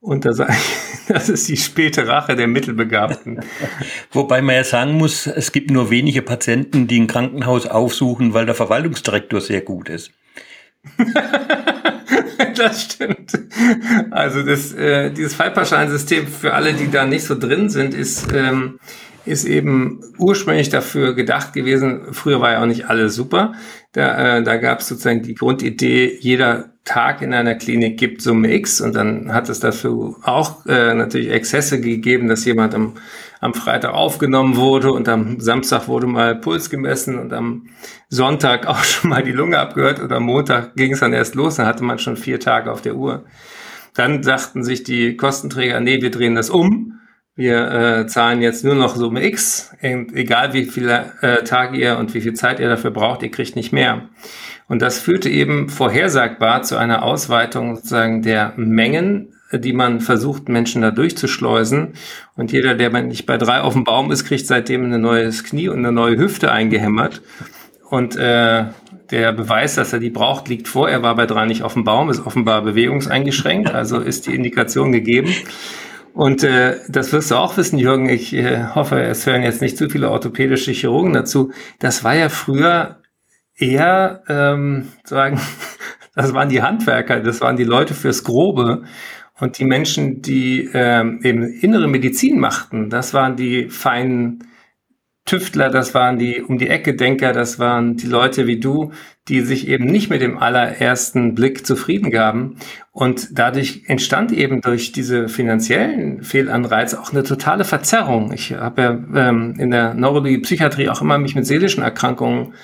Und 0.00 0.24
da 0.24 0.32
sage 0.32 0.52
ich, 0.52 1.06
das 1.08 1.28
ist 1.28 1.48
die 1.48 1.56
späte 1.56 2.08
Rache 2.08 2.34
der 2.34 2.48
Mittelbegabten. 2.48 3.40
Wobei 4.10 4.42
man 4.42 4.56
ja 4.56 4.64
sagen 4.64 4.94
muss, 4.94 5.26
es 5.26 5.52
gibt 5.52 5.70
nur 5.70 5.90
wenige 5.90 6.22
Patienten, 6.22 6.88
die 6.88 7.00
ein 7.00 7.06
Krankenhaus 7.06 7.66
aufsuchen, 7.66 8.34
weil 8.34 8.46
der 8.46 8.56
Verwaltungsdirektor 8.56 9.40
sehr 9.40 9.60
gut 9.60 9.88
ist. 9.88 10.10
das 12.56 12.82
stimmt. 12.82 13.38
Also 14.10 14.42
das, 14.42 14.72
äh, 14.72 15.12
dieses 15.12 15.34
Fallpauschalensystem 15.34 16.26
für 16.26 16.54
alle, 16.54 16.72
die 16.72 16.90
da 16.90 17.06
nicht 17.06 17.24
so 17.24 17.38
drin 17.38 17.68
sind, 17.68 17.94
ist, 17.94 18.32
ähm, 18.32 18.80
ist 19.24 19.44
eben 19.44 20.00
ursprünglich 20.18 20.68
dafür 20.68 21.14
gedacht 21.14 21.52
gewesen. 21.52 22.12
Früher 22.12 22.40
war 22.40 22.52
ja 22.52 22.62
auch 22.62 22.66
nicht 22.66 22.88
alles 22.88 23.14
super. 23.14 23.54
Da, 23.92 24.38
äh, 24.38 24.42
da 24.42 24.56
gab 24.56 24.80
es 24.80 24.88
sozusagen 24.88 25.22
die 25.22 25.34
Grundidee, 25.34 26.16
jeder 26.20 26.72
Tag 26.84 27.22
in 27.22 27.32
einer 27.32 27.54
Klinik 27.54 27.96
gibt 27.96 28.22
Summe 28.22 28.52
X 28.54 28.80
und 28.80 28.96
dann 28.96 29.32
hat 29.32 29.48
es 29.48 29.60
dafür 29.60 30.16
auch 30.22 30.66
äh, 30.66 30.94
natürlich 30.94 31.30
Exzesse 31.30 31.80
gegeben, 31.80 32.26
dass 32.26 32.44
jemand 32.44 32.74
am, 32.74 32.94
am 33.40 33.54
Freitag 33.54 33.94
aufgenommen 33.94 34.56
wurde 34.56 34.90
und 34.90 35.08
am 35.08 35.38
Samstag 35.38 35.86
wurde 35.86 36.08
mal 36.08 36.34
Puls 36.34 36.70
gemessen 36.70 37.20
und 37.20 37.32
am 37.32 37.68
Sonntag 38.08 38.66
auch 38.68 38.82
schon 38.82 39.10
mal 39.10 39.22
die 39.22 39.32
Lunge 39.32 39.58
abgehört 39.58 40.02
oder 40.02 40.16
am 40.16 40.24
Montag 40.24 40.74
ging 40.74 40.92
es 40.92 41.00
dann 41.00 41.12
erst 41.12 41.36
los, 41.36 41.56
dann 41.56 41.66
hatte 41.66 41.84
man 41.84 42.00
schon 42.00 42.16
vier 42.16 42.40
Tage 42.40 42.72
auf 42.72 42.82
der 42.82 42.96
Uhr. 42.96 43.24
Dann 43.94 44.22
sagten 44.22 44.64
sich 44.64 44.82
die 44.82 45.16
Kostenträger, 45.16 45.78
nee, 45.78 46.00
wir 46.00 46.10
drehen 46.10 46.34
das 46.34 46.50
um. 46.50 46.98
Wir 47.42 47.72
äh, 47.72 48.06
zahlen 48.06 48.40
jetzt 48.40 48.64
nur 48.64 48.76
noch 48.76 48.94
Summe 48.94 49.26
X, 49.26 49.74
egal 49.80 50.52
wie 50.52 50.62
viele 50.62 51.12
äh, 51.22 51.42
Tage 51.42 51.76
ihr 51.76 51.98
und 51.98 52.14
wie 52.14 52.20
viel 52.20 52.34
Zeit 52.34 52.60
ihr 52.60 52.68
dafür 52.68 52.92
braucht, 52.92 53.24
ihr 53.24 53.32
kriegt 53.32 53.56
nicht 53.56 53.72
mehr. 53.72 54.02
Und 54.68 54.80
das 54.80 55.00
führte 55.00 55.28
eben 55.28 55.68
vorhersagbar 55.68 56.62
zu 56.62 56.76
einer 56.76 57.02
Ausweitung 57.02 57.74
sozusagen 57.74 58.22
der 58.22 58.52
Mengen 58.54 59.34
die 59.52 59.74
man 59.74 60.00
versucht, 60.00 60.48
Menschen 60.48 60.80
da 60.80 60.90
durchzuschleusen. 60.90 61.92
Und 62.36 62.52
jeder, 62.52 62.74
der 62.74 62.90
nicht 63.02 63.26
bei 63.26 63.36
drei 63.36 63.60
auf 63.60 63.74
dem 63.74 63.84
Baum 63.84 64.10
ist, 64.10 64.24
kriegt 64.24 64.46
seitdem 64.46 64.90
ein 64.90 65.00
neues 65.00 65.44
Knie 65.44 65.68
und 65.68 65.80
eine 65.80 65.92
neue 65.92 66.16
Hüfte 66.16 66.50
eingehämmert. 66.50 67.20
Und 67.90 68.16
äh, 68.16 68.64
der 69.10 69.32
Beweis, 69.32 69.74
dass 69.74 69.92
er 69.92 69.98
die 69.98 70.08
braucht, 70.08 70.48
liegt 70.48 70.68
vor. 70.68 70.88
Er 70.88 71.02
war 71.02 71.14
bei 71.16 71.26
drei 71.26 71.44
nicht 71.44 71.64
auf 71.64 71.74
dem 71.74 71.84
Baum, 71.84 72.08
ist 72.08 72.24
offenbar 72.24 72.62
bewegungseingeschränkt, 72.62 73.70
also 73.70 73.98
ist 73.98 74.26
die 74.26 74.34
Indikation 74.34 74.92
gegeben. 74.92 75.34
Und 76.14 76.44
äh, 76.44 76.78
das 76.88 77.12
wirst 77.12 77.30
du 77.30 77.36
auch 77.36 77.56
wissen, 77.56 77.78
Jürgen. 77.78 78.08
Ich 78.08 78.34
äh, 78.34 78.66
hoffe, 78.74 79.00
es 79.02 79.26
hören 79.26 79.42
jetzt 79.42 79.62
nicht 79.62 79.78
zu 79.78 79.88
viele 79.88 80.10
orthopädische 80.10 80.72
Chirurgen 80.72 81.12
dazu. 81.12 81.52
Das 81.78 82.04
war 82.04 82.14
ja 82.14 82.28
früher 82.28 83.00
eher 83.56 84.22
ähm, 84.28 84.88
sagen, 85.04 85.40
das 86.14 86.34
waren 86.34 86.50
die 86.50 86.62
Handwerker, 86.62 87.20
das 87.20 87.40
waren 87.40 87.56
die 87.56 87.64
Leute 87.64 87.94
fürs 87.94 88.24
Grobe. 88.24 88.82
Und 89.40 89.58
die 89.58 89.64
Menschen, 89.64 90.22
die 90.22 90.70
ähm, 90.72 91.20
eben 91.22 91.42
innere 91.42 91.88
Medizin 91.88 92.38
machten, 92.38 92.90
das 92.90 93.14
waren 93.14 93.34
die 93.34 93.70
feinen 93.70 94.44
Tüftler, 95.24 95.70
das 95.70 95.94
waren 95.94 96.18
die 96.18 96.42
um 96.42 96.58
die 96.58 96.68
Ecke 96.68 96.94
Denker, 96.94 97.32
das 97.32 97.60
waren 97.60 97.96
die 97.96 98.08
Leute 98.08 98.48
wie 98.48 98.58
du, 98.58 98.90
die 99.28 99.40
sich 99.40 99.68
eben 99.68 99.84
nicht 99.84 100.10
mit 100.10 100.20
dem 100.20 100.36
allerersten 100.36 101.36
Blick 101.36 101.64
zufrieden 101.64 102.10
gaben. 102.10 102.56
Und 102.90 103.38
dadurch 103.38 103.84
entstand 103.86 104.32
eben 104.32 104.60
durch 104.62 104.90
diese 104.90 105.28
finanziellen 105.28 106.24
Fehlanreize 106.24 107.00
auch 107.00 107.12
eine 107.12 107.22
totale 107.22 107.64
Verzerrung. 107.64 108.32
Ich 108.32 108.52
habe 108.52 108.82
ja 108.82 109.28
ähm, 109.28 109.54
in 109.58 109.70
der 109.70 109.94
Neurologie, 109.94 110.38
Psychiatrie 110.38 110.88
auch 110.88 111.00
immer 111.00 111.18
mich 111.18 111.36
mit 111.36 111.46
seelischen 111.46 111.84
Erkrankungen 111.84 112.54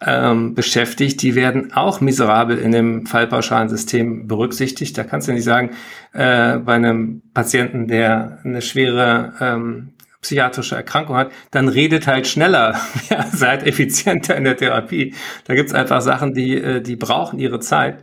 ähm, 0.00 0.54
beschäftigt, 0.54 1.22
die 1.22 1.34
werden 1.34 1.72
auch 1.72 2.00
miserabel 2.00 2.58
in 2.58 2.72
dem 2.72 3.06
Fallpauschalensystem 3.06 4.26
berücksichtigt. 4.26 4.96
Da 4.98 5.04
kannst 5.04 5.28
du 5.28 5.32
nicht 5.32 5.44
sagen, 5.44 5.70
äh, 6.12 6.58
bei 6.58 6.74
einem 6.74 7.22
Patienten, 7.32 7.88
der 7.88 8.38
eine 8.44 8.60
schwere 8.60 9.32
ähm, 9.40 9.93
psychiatrische 10.24 10.74
Erkrankung 10.74 11.16
hat, 11.16 11.32
dann 11.50 11.68
redet 11.68 12.06
halt 12.06 12.26
schneller, 12.26 12.80
ja, 13.10 13.26
seid 13.30 13.66
effizienter 13.66 14.36
in 14.36 14.44
der 14.44 14.56
Therapie. 14.56 15.14
Da 15.44 15.54
gibt's 15.54 15.74
einfach 15.74 16.00
Sachen, 16.00 16.34
die, 16.34 16.56
äh, 16.56 16.80
die 16.80 16.96
brauchen 16.96 17.38
ihre 17.38 17.60
Zeit. 17.60 18.02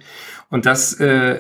Und 0.50 0.66
das 0.66 0.94
äh, 1.00 1.40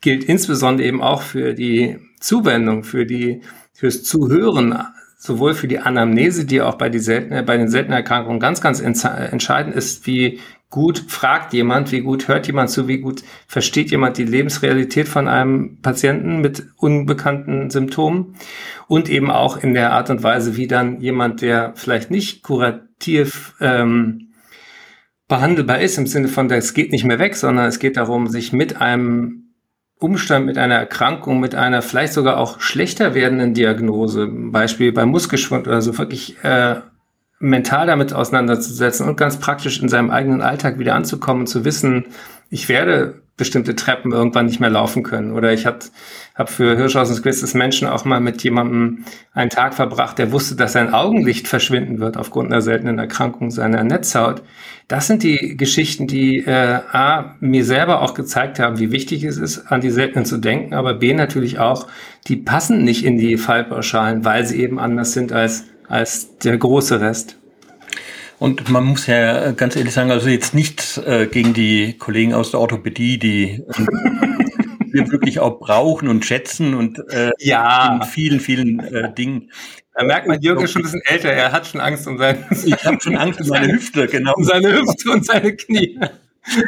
gilt 0.00 0.24
insbesondere 0.24 0.86
eben 0.86 1.02
auch 1.02 1.22
für 1.22 1.54
die 1.54 1.98
Zuwendung, 2.20 2.84
für 2.84 3.06
die, 3.06 3.40
fürs 3.72 4.04
Zuhören, 4.04 4.78
sowohl 5.16 5.54
für 5.54 5.66
die 5.66 5.78
Anamnese, 5.78 6.44
die 6.44 6.60
auch 6.60 6.76
bei, 6.76 6.90
die 6.90 6.98
seltene, 6.98 7.42
bei 7.42 7.56
den 7.56 7.68
seltenen 7.68 7.96
Erkrankungen 7.96 8.38
ganz, 8.38 8.60
ganz 8.60 8.80
entscheidend 8.80 9.74
ist, 9.74 10.06
wie 10.06 10.40
gut 10.70 10.98
fragt 11.08 11.54
jemand, 11.54 11.92
wie 11.92 12.00
gut 12.00 12.28
hört 12.28 12.46
jemand 12.46 12.70
zu, 12.70 12.88
wie 12.88 12.98
gut 12.98 13.22
versteht 13.46 13.90
jemand 13.90 14.18
die 14.18 14.24
Lebensrealität 14.24 15.08
von 15.08 15.26
einem 15.26 15.80
Patienten 15.80 16.40
mit 16.40 16.66
unbekannten 16.76 17.70
Symptomen 17.70 18.34
und 18.86 19.08
eben 19.08 19.30
auch 19.30 19.56
in 19.56 19.72
der 19.72 19.92
Art 19.92 20.10
und 20.10 20.22
Weise, 20.22 20.56
wie 20.56 20.66
dann 20.66 21.00
jemand, 21.00 21.40
der 21.40 21.72
vielleicht 21.74 22.10
nicht 22.10 22.42
kurativ 22.42 23.54
ähm, 23.60 24.34
behandelbar 25.26 25.80
ist, 25.80 25.96
im 25.96 26.06
Sinne 26.06 26.28
von, 26.28 26.50
es 26.50 26.74
geht 26.74 26.92
nicht 26.92 27.04
mehr 27.04 27.18
weg, 27.18 27.36
sondern 27.36 27.66
es 27.66 27.78
geht 27.78 27.96
darum, 27.96 28.26
sich 28.26 28.52
mit 28.52 28.80
einem 28.80 29.54
Umstand, 29.98 30.46
mit 30.46 30.58
einer 30.58 30.76
Erkrankung, 30.76 31.40
mit 31.40 31.54
einer 31.54 31.82
vielleicht 31.82 32.12
sogar 32.12 32.38
auch 32.38 32.60
schlechter 32.60 33.14
werdenden 33.14 33.54
Diagnose, 33.54 34.28
Beispiel 34.30 34.92
bei 34.92 35.06
Muskelschwund 35.06 35.66
oder 35.66 35.82
so, 35.82 35.96
wirklich 35.98 36.36
äh, 36.44 36.76
mental 37.40 37.86
damit 37.86 38.12
auseinanderzusetzen 38.12 39.06
und 39.06 39.16
ganz 39.16 39.38
praktisch 39.38 39.80
in 39.80 39.88
seinem 39.88 40.10
eigenen 40.10 40.42
Alltag 40.42 40.78
wieder 40.78 40.94
anzukommen, 40.94 41.46
zu 41.46 41.64
wissen, 41.64 42.06
ich 42.50 42.68
werde 42.68 43.22
bestimmte 43.38 43.76
Treppen 43.76 44.12
irgendwann 44.12 44.46
nicht 44.46 44.58
mehr 44.58 44.68
laufen 44.68 45.04
können. 45.04 45.32
Oder 45.32 45.52
ich 45.52 45.64
habe 45.64 45.78
hab 46.34 46.50
für 46.50 46.76
Hirschhausens 46.76 47.22
Quiz 47.22 47.40
des 47.40 47.54
Menschen 47.54 47.88
auch 47.88 48.04
mal 48.04 48.20
mit 48.20 48.42
jemandem 48.42 49.04
einen 49.32 49.48
Tag 49.48 49.74
verbracht, 49.74 50.18
der 50.18 50.32
wusste, 50.32 50.56
dass 50.56 50.72
sein 50.72 50.92
Augenlicht 50.92 51.46
verschwinden 51.46 52.00
wird 52.00 52.16
aufgrund 52.16 52.50
einer 52.50 52.60
seltenen 52.60 52.98
Erkrankung 52.98 53.50
seiner 53.50 53.84
Netzhaut. 53.84 54.42
Das 54.88 55.06
sind 55.06 55.22
die 55.22 55.56
Geschichten, 55.56 56.08
die 56.08 56.38
äh, 56.38 56.80
A, 56.90 57.36
mir 57.40 57.64
selber 57.64 58.02
auch 58.02 58.14
gezeigt 58.14 58.58
haben, 58.58 58.78
wie 58.80 58.90
wichtig 58.90 59.22
es 59.22 59.38
ist, 59.38 59.70
an 59.70 59.80
die 59.80 59.90
Seltenen 59.90 60.24
zu 60.24 60.38
denken, 60.38 60.74
aber 60.74 60.94
B 60.94 61.14
natürlich 61.14 61.60
auch, 61.60 61.86
die 62.26 62.36
passen 62.36 62.82
nicht 62.82 63.04
in 63.04 63.18
die 63.18 63.36
Fallpauschalen, 63.36 64.24
weil 64.24 64.44
sie 64.46 64.60
eben 64.60 64.80
anders 64.80 65.12
sind 65.12 65.32
als 65.32 65.64
als 65.88 66.38
der 66.38 66.56
große 66.56 67.00
Rest. 67.00 67.36
Und 68.38 68.68
man 68.68 68.84
muss 68.84 69.06
ja 69.06 69.50
ganz 69.52 69.74
ehrlich 69.74 69.92
sagen, 69.92 70.10
also 70.10 70.28
jetzt 70.28 70.54
nicht 70.54 70.98
äh, 70.98 71.26
gegen 71.26 71.54
die 71.54 71.94
Kollegen 71.98 72.34
aus 72.34 72.52
der 72.52 72.60
Orthopädie, 72.60 73.18
die 73.18 73.64
wir 74.92 75.10
wirklich 75.10 75.40
auch 75.40 75.58
brauchen 75.58 76.08
und 76.08 76.24
schätzen 76.24 76.74
und 76.74 76.98
äh, 77.10 77.32
ja. 77.38 77.96
in 77.96 78.02
vielen, 78.02 78.40
vielen 78.40 78.80
äh, 78.80 79.12
Dingen. 79.12 79.50
Da 79.94 80.04
merkt 80.04 80.28
man, 80.28 80.40
Jürgen 80.40 80.62
ist 80.62 80.70
schon 80.70 80.82
ein 80.82 80.84
bisschen 80.84 81.02
älter, 81.06 81.32
er 81.32 81.50
hat 81.50 81.66
schon 81.66 81.80
Angst 81.80 82.06
um 82.06 82.18
seine 82.18 82.46
Ich 82.64 82.84
habe 82.84 82.98
schon 83.00 83.16
Angst 83.16 83.40
um 83.40 83.48
meine 83.48 83.72
Hüfte, 83.72 84.06
genau. 84.06 84.34
Um 84.36 84.44
seine 84.44 84.72
Hüfte 84.72 85.10
und 85.10 85.26
seine 85.26 85.56
Knie. 85.56 85.98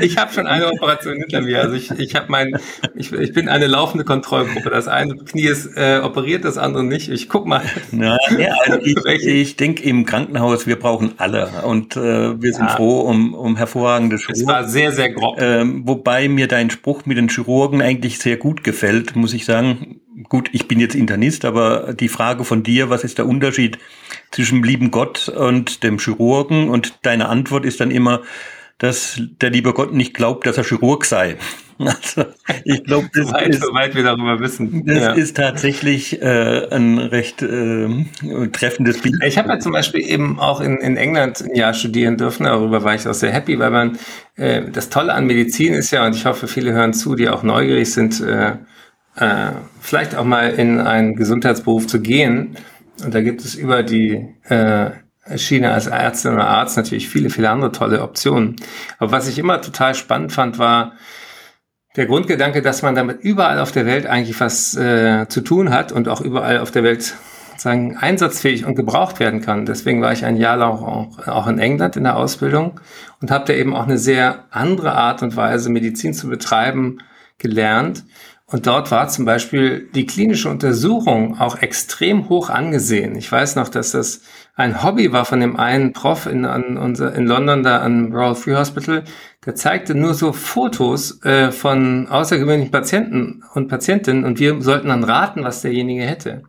Ich 0.00 0.18
habe 0.18 0.32
schon 0.32 0.46
eine 0.46 0.68
Operation 0.68 1.16
hinter 1.16 1.40
mir. 1.40 1.60
Also 1.60 1.74
ich, 1.74 1.90
ich 1.92 2.14
habe 2.14 2.26
mein, 2.28 2.58
ich, 2.94 3.12
ich 3.12 3.32
bin 3.32 3.48
eine 3.48 3.66
laufende 3.66 4.04
Kontrollgruppe. 4.04 4.68
Das 4.70 4.88
eine 4.88 5.16
Knie 5.16 5.46
ist 5.46 5.76
äh, 5.76 6.00
operiert, 6.02 6.44
das 6.44 6.58
andere 6.58 6.84
nicht. 6.84 7.08
Ich 7.08 7.28
guck 7.28 7.46
mal. 7.46 7.62
Na, 7.90 8.18
ja, 8.38 8.54
also 8.64 8.78
ich, 8.80 8.96
ich 9.06 9.56
denke 9.56 9.82
im 9.82 10.04
Krankenhaus, 10.04 10.66
wir 10.66 10.78
brauchen 10.78 11.14
alle 11.16 11.48
und 11.64 11.96
äh, 11.96 12.40
wir 12.40 12.52
sind 12.52 12.66
ja. 12.66 12.76
froh 12.76 13.00
um, 13.00 13.34
um 13.34 13.56
hervorragende 13.56 14.16
Chirurgen. 14.16 14.42
Es 14.42 14.46
war 14.46 14.68
sehr, 14.68 14.92
sehr 14.92 15.10
grob. 15.10 15.40
Ähm, 15.40 15.82
wobei 15.86 16.28
mir 16.28 16.46
dein 16.46 16.70
Spruch 16.70 17.06
mit 17.06 17.16
den 17.16 17.28
Chirurgen 17.28 17.80
eigentlich 17.80 18.18
sehr 18.18 18.36
gut 18.36 18.64
gefällt, 18.64 19.16
muss 19.16 19.32
ich 19.32 19.44
sagen. 19.44 20.00
Gut, 20.28 20.50
ich 20.52 20.68
bin 20.68 20.78
jetzt 20.80 20.94
Internist, 20.94 21.46
aber 21.46 21.94
die 21.94 22.08
Frage 22.08 22.44
von 22.44 22.62
dir, 22.62 22.90
was 22.90 23.04
ist 23.04 23.16
der 23.16 23.26
Unterschied 23.26 23.78
zwischen 24.30 24.56
dem 24.56 24.64
lieben 24.64 24.90
Gott 24.90 25.30
und 25.30 25.82
dem 25.82 25.98
Chirurgen? 25.98 26.68
Und 26.68 26.98
deine 27.02 27.30
Antwort 27.30 27.64
ist 27.64 27.80
dann 27.80 27.90
immer, 27.90 28.20
dass 28.80 29.20
der 29.40 29.50
liebe 29.50 29.72
Gott 29.72 29.92
nicht 29.92 30.14
glaubt, 30.14 30.46
dass 30.46 30.58
er 30.58 30.64
Chirurg 30.64 31.04
sei. 31.04 31.36
Also 31.82 32.26
ich 32.64 32.84
glaube, 32.84 33.08
das 33.14 33.32
weit, 33.32 33.48
ist, 33.48 33.62
weit 33.72 33.94
wir 33.94 34.02
darüber 34.02 34.38
wissen. 34.38 34.84
Das 34.84 34.98
ja. 34.98 35.12
ist 35.12 35.38
tatsächlich 35.38 36.20
äh, 36.20 36.68
ein 36.70 36.98
recht 36.98 37.40
äh, 37.40 37.88
treffendes 38.52 39.00
Bild. 39.00 39.24
Ich 39.24 39.38
habe 39.38 39.48
ja 39.48 39.58
zum 39.58 39.72
Beispiel 39.72 40.02
eben 40.02 40.38
auch 40.38 40.60
in, 40.60 40.76
in 40.76 40.98
England 40.98 41.40
ein 41.40 41.54
Jahr 41.54 41.72
studieren 41.72 42.18
dürfen. 42.18 42.44
Darüber 42.44 42.84
war 42.84 42.94
ich 42.94 43.08
auch 43.08 43.14
sehr 43.14 43.32
happy, 43.32 43.58
weil 43.58 43.70
man 43.70 43.98
äh, 44.36 44.70
das 44.70 44.90
Tolle 44.90 45.14
an 45.14 45.26
Medizin 45.26 45.72
ist 45.72 45.90
ja, 45.90 46.04
und 46.04 46.14
ich 46.14 46.26
hoffe, 46.26 46.48
viele 46.48 46.74
hören 46.74 46.92
zu, 46.92 47.14
die 47.14 47.30
auch 47.30 47.42
neugierig 47.42 47.90
sind, 47.90 48.20
äh, 48.20 48.56
äh, 49.16 49.52
vielleicht 49.80 50.14
auch 50.16 50.24
mal 50.24 50.50
in 50.50 50.80
einen 50.80 51.16
Gesundheitsberuf 51.16 51.86
zu 51.86 52.02
gehen. 52.02 52.58
Und 53.02 53.14
da 53.14 53.22
gibt 53.22 53.40
es 53.40 53.54
über 53.54 53.82
die 53.82 54.28
äh, 54.50 54.90
Schiene 55.36 55.72
als 55.72 55.86
Ärztin 55.86 56.34
oder 56.34 56.48
Arzt 56.48 56.76
natürlich 56.76 57.08
viele, 57.08 57.30
viele 57.30 57.50
andere 57.50 57.72
tolle 57.72 58.02
Optionen. 58.02 58.56
Aber 58.98 59.12
was 59.12 59.28
ich 59.28 59.38
immer 59.38 59.60
total 59.60 59.94
spannend 59.94 60.32
fand, 60.32 60.58
war 60.58 60.92
der 61.96 62.06
Grundgedanke, 62.06 62.62
dass 62.62 62.82
man 62.82 62.94
damit 62.94 63.20
überall 63.20 63.58
auf 63.58 63.72
der 63.72 63.86
Welt 63.86 64.06
eigentlich 64.06 64.38
was 64.40 64.76
äh, 64.76 65.26
zu 65.28 65.40
tun 65.40 65.70
hat 65.70 65.92
und 65.92 66.08
auch 66.08 66.20
überall 66.20 66.58
auf 66.58 66.70
der 66.70 66.84
Welt 66.84 67.14
sagen 67.60 67.96
einsatzfähig 67.96 68.64
und 68.64 68.74
gebraucht 68.74 69.20
werden 69.20 69.42
kann. 69.42 69.66
Deswegen 69.66 70.00
war 70.00 70.12
ich 70.12 70.24
ein 70.24 70.36
Jahr 70.36 70.56
lang 70.56 70.78
auch, 70.78 71.26
auch 71.26 71.46
in 71.46 71.58
England 71.58 71.96
in 71.96 72.04
der 72.04 72.16
Ausbildung 72.16 72.80
und 73.20 73.30
habe 73.30 73.44
da 73.44 73.52
eben 73.52 73.74
auch 73.74 73.84
eine 73.84 73.98
sehr 73.98 74.44
andere 74.50 74.92
Art 74.92 75.22
und 75.22 75.36
Weise, 75.36 75.68
Medizin 75.68 76.14
zu 76.14 76.28
betreiben, 76.28 76.98
gelernt. 77.38 78.04
Und 78.46 78.66
dort 78.66 78.90
war 78.90 79.08
zum 79.08 79.24
Beispiel 79.24 79.88
die 79.94 80.06
klinische 80.06 80.48
Untersuchung 80.48 81.38
auch 81.38 81.60
extrem 81.62 82.28
hoch 82.28 82.50
angesehen. 82.50 83.14
Ich 83.14 83.30
weiß 83.30 83.56
noch, 83.56 83.68
dass 83.68 83.92
das 83.92 84.22
ein 84.56 84.82
Hobby 84.82 85.12
war 85.12 85.24
von 85.24 85.40
dem 85.40 85.56
einen 85.56 85.92
Prof 85.92 86.26
in, 86.26 86.44
an 86.44 86.76
unser, 86.76 87.14
in 87.14 87.26
London, 87.26 87.62
da 87.62 87.82
am 87.82 88.12
Royal 88.12 88.34
Free 88.34 88.54
Hospital, 88.54 89.04
der 89.46 89.54
zeigte 89.54 89.94
nur 89.94 90.14
so 90.14 90.32
Fotos 90.32 91.24
äh, 91.24 91.50
von 91.50 92.08
außergewöhnlichen 92.08 92.70
Patienten 92.70 93.42
und 93.54 93.68
Patientinnen 93.68 94.24
und 94.24 94.38
wir 94.38 94.60
sollten 94.60 94.88
dann 94.88 95.04
raten, 95.04 95.44
was 95.44 95.62
derjenige 95.62 96.02
hätte. 96.02 96.42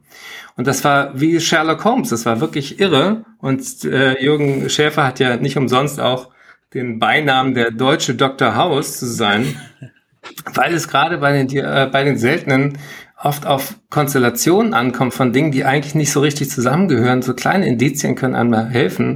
Und 0.57 0.67
das 0.67 0.83
war 0.83 1.19
wie 1.19 1.39
Sherlock 1.39 1.83
Holmes, 1.85 2.09
das 2.09 2.25
war 2.25 2.41
wirklich 2.41 2.79
irre. 2.79 3.23
Und 3.39 3.83
äh, 3.85 4.21
Jürgen 4.21 4.69
Schäfer 4.69 5.05
hat 5.05 5.19
ja 5.19 5.37
nicht 5.37 5.57
umsonst 5.57 5.99
auch 5.99 6.29
den 6.73 6.99
Beinamen 6.99 7.53
der 7.53 7.71
deutsche 7.71 8.15
Dr. 8.15 8.55
House 8.55 8.99
zu 8.99 9.05
sein, 9.05 9.55
weil 10.53 10.73
es 10.73 10.87
gerade 10.87 11.17
bei 11.17 11.31
den, 11.31 11.49
äh, 11.57 11.89
bei 11.91 12.03
den 12.03 12.17
seltenen 12.17 12.77
oft 13.23 13.45
auf 13.45 13.75
Konstellationen 13.89 14.73
ankommt 14.73 15.13
von 15.13 15.33
Dingen, 15.33 15.51
die 15.51 15.65
eigentlich 15.65 15.95
nicht 15.95 16.11
so 16.11 16.21
richtig 16.21 16.49
zusammengehören. 16.49 17.21
So 17.21 17.33
kleine 17.33 17.67
Indizien 17.67 18.15
können 18.15 18.35
einmal 18.35 18.69
helfen. 18.69 19.15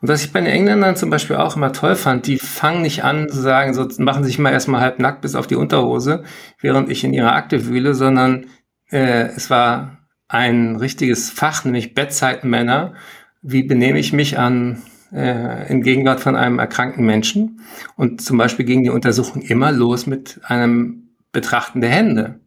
Und 0.00 0.08
was 0.08 0.24
ich 0.24 0.32
bei 0.32 0.40
den 0.40 0.48
Engländern 0.48 0.96
zum 0.96 1.10
Beispiel 1.10 1.36
auch 1.36 1.56
immer 1.56 1.72
toll 1.72 1.96
fand, 1.96 2.26
die 2.26 2.38
fangen 2.38 2.82
nicht 2.82 3.04
an 3.04 3.28
zu 3.28 3.40
sagen, 3.40 3.72
so 3.72 3.88
machen 3.98 4.24
sich 4.24 4.38
mal 4.38 4.52
erstmal 4.52 4.80
halb 4.80 4.98
nackt 4.98 5.22
bis 5.22 5.34
auf 5.34 5.46
die 5.46 5.56
Unterhose, 5.56 6.24
während 6.60 6.90
ich 6.90 7.02
in 7.04 7.14
ihrer 7.14 7.32
Akte 7.32 7.66
wühle, 7.66 7.94
sondern 7.94 8.46
äh, 8.90 9.28
es 9.34 9.48
war 9.48 9.98
ein 10.28 10.76
richtiges 10.76 11.30
Fach, 11.30 11.64
nämlich 11.64 11.94
Bettzeitmänner. 11.94 12.94
Wie 13.42 13.62
benehme 13.62 13.98
ich 13.98 14.12
mich 14.12 14.38
an 14.38 14.82
äh, 15.12 15.70
in 15.70 15.82
Gegenwart 15.82 16.20
von 16.20 16.36
einem 16.36 16.58
erkrankten 16.58 17.06
Menschen? 17.06 17.60
Und 17.96 18.20
zum 18.20 18.36
Beispiel 18.36 18.66
ging 18.66 18.82
die 18.82 18.90
Untersuchung 18.90 19.42
immer 19.42 19.72
los 19.72 20.06
mit 20.06 20.40
einem 20.44 21.10
Betrachten 21.32 21.80
der 21.80 21.90
Hände. 21.90 22.40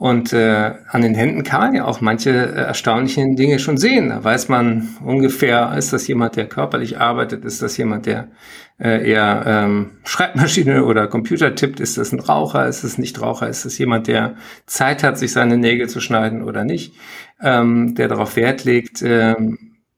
Und 0.00 0.32
äh, 0.32 0.72
an 0.88 1.02
den 1.02 1.14
Händen 1.14 1.42
kann 1.42 1.60
man 1.60 1.74
ja 1.74 1.84
auch 1.84 2.00
manche 2.00 2.30
äh, 2.30 2.62
erstaunlichen 2.62 3.36
Dinge 3.36 3.58
schon 3.58 3.76
sehen. 3.76 4.08
Da 4.08 4.24
weiß 4.24 4.48
man 4.48 4.88
ungefähr, 5.04 5.74
ist 5.76 5.92
das 5.92 6.08
jemand, 6.08 6.36
der 6.36 6.48
körperlich 6.48 6.98
arbeitet, 6.98 7.44
ist 7.44 7.60
das 7.60 7.76
jemand, 7.76 8.06
der 8.06 8.28
äh, 8.78 9.10
eher 9.10 9.44
ähm, 9.46 9.90
Schreibmaschine 10.04 10.86
oder 10.86 11.06
Computer 11.06 11.54
tippt, 11.54 11.80
ist 11.80 11.98
das 11.98 12.12
ein 12.12 12.20
Raucher, 12.20 12.66
ist 12.66 12.82
das 12.82 12.96
nicht 12.96 13.20
Raucher, 13.20 13.50
ist 13.50 13.66
das 13.66 13.76
jemand, 13.76 14.08
der 14.08 14.36
Zeit 14.64 15.02
hat, 15.02 15.18
sich 15.18 15.32
seine 15.32 15.58
Nägel 15.58 15.86
zu 15.90 16.00
schneiden 16.00 16.44
oder 16.44 16.64
nicht, 16.64 16.94
ähm, 17.42 17.94
der 17.94 18.08
darauf 18.08 18.36
Wert 18.36 18.64
legt, 18.64 19.02
äh, 19.02 19.34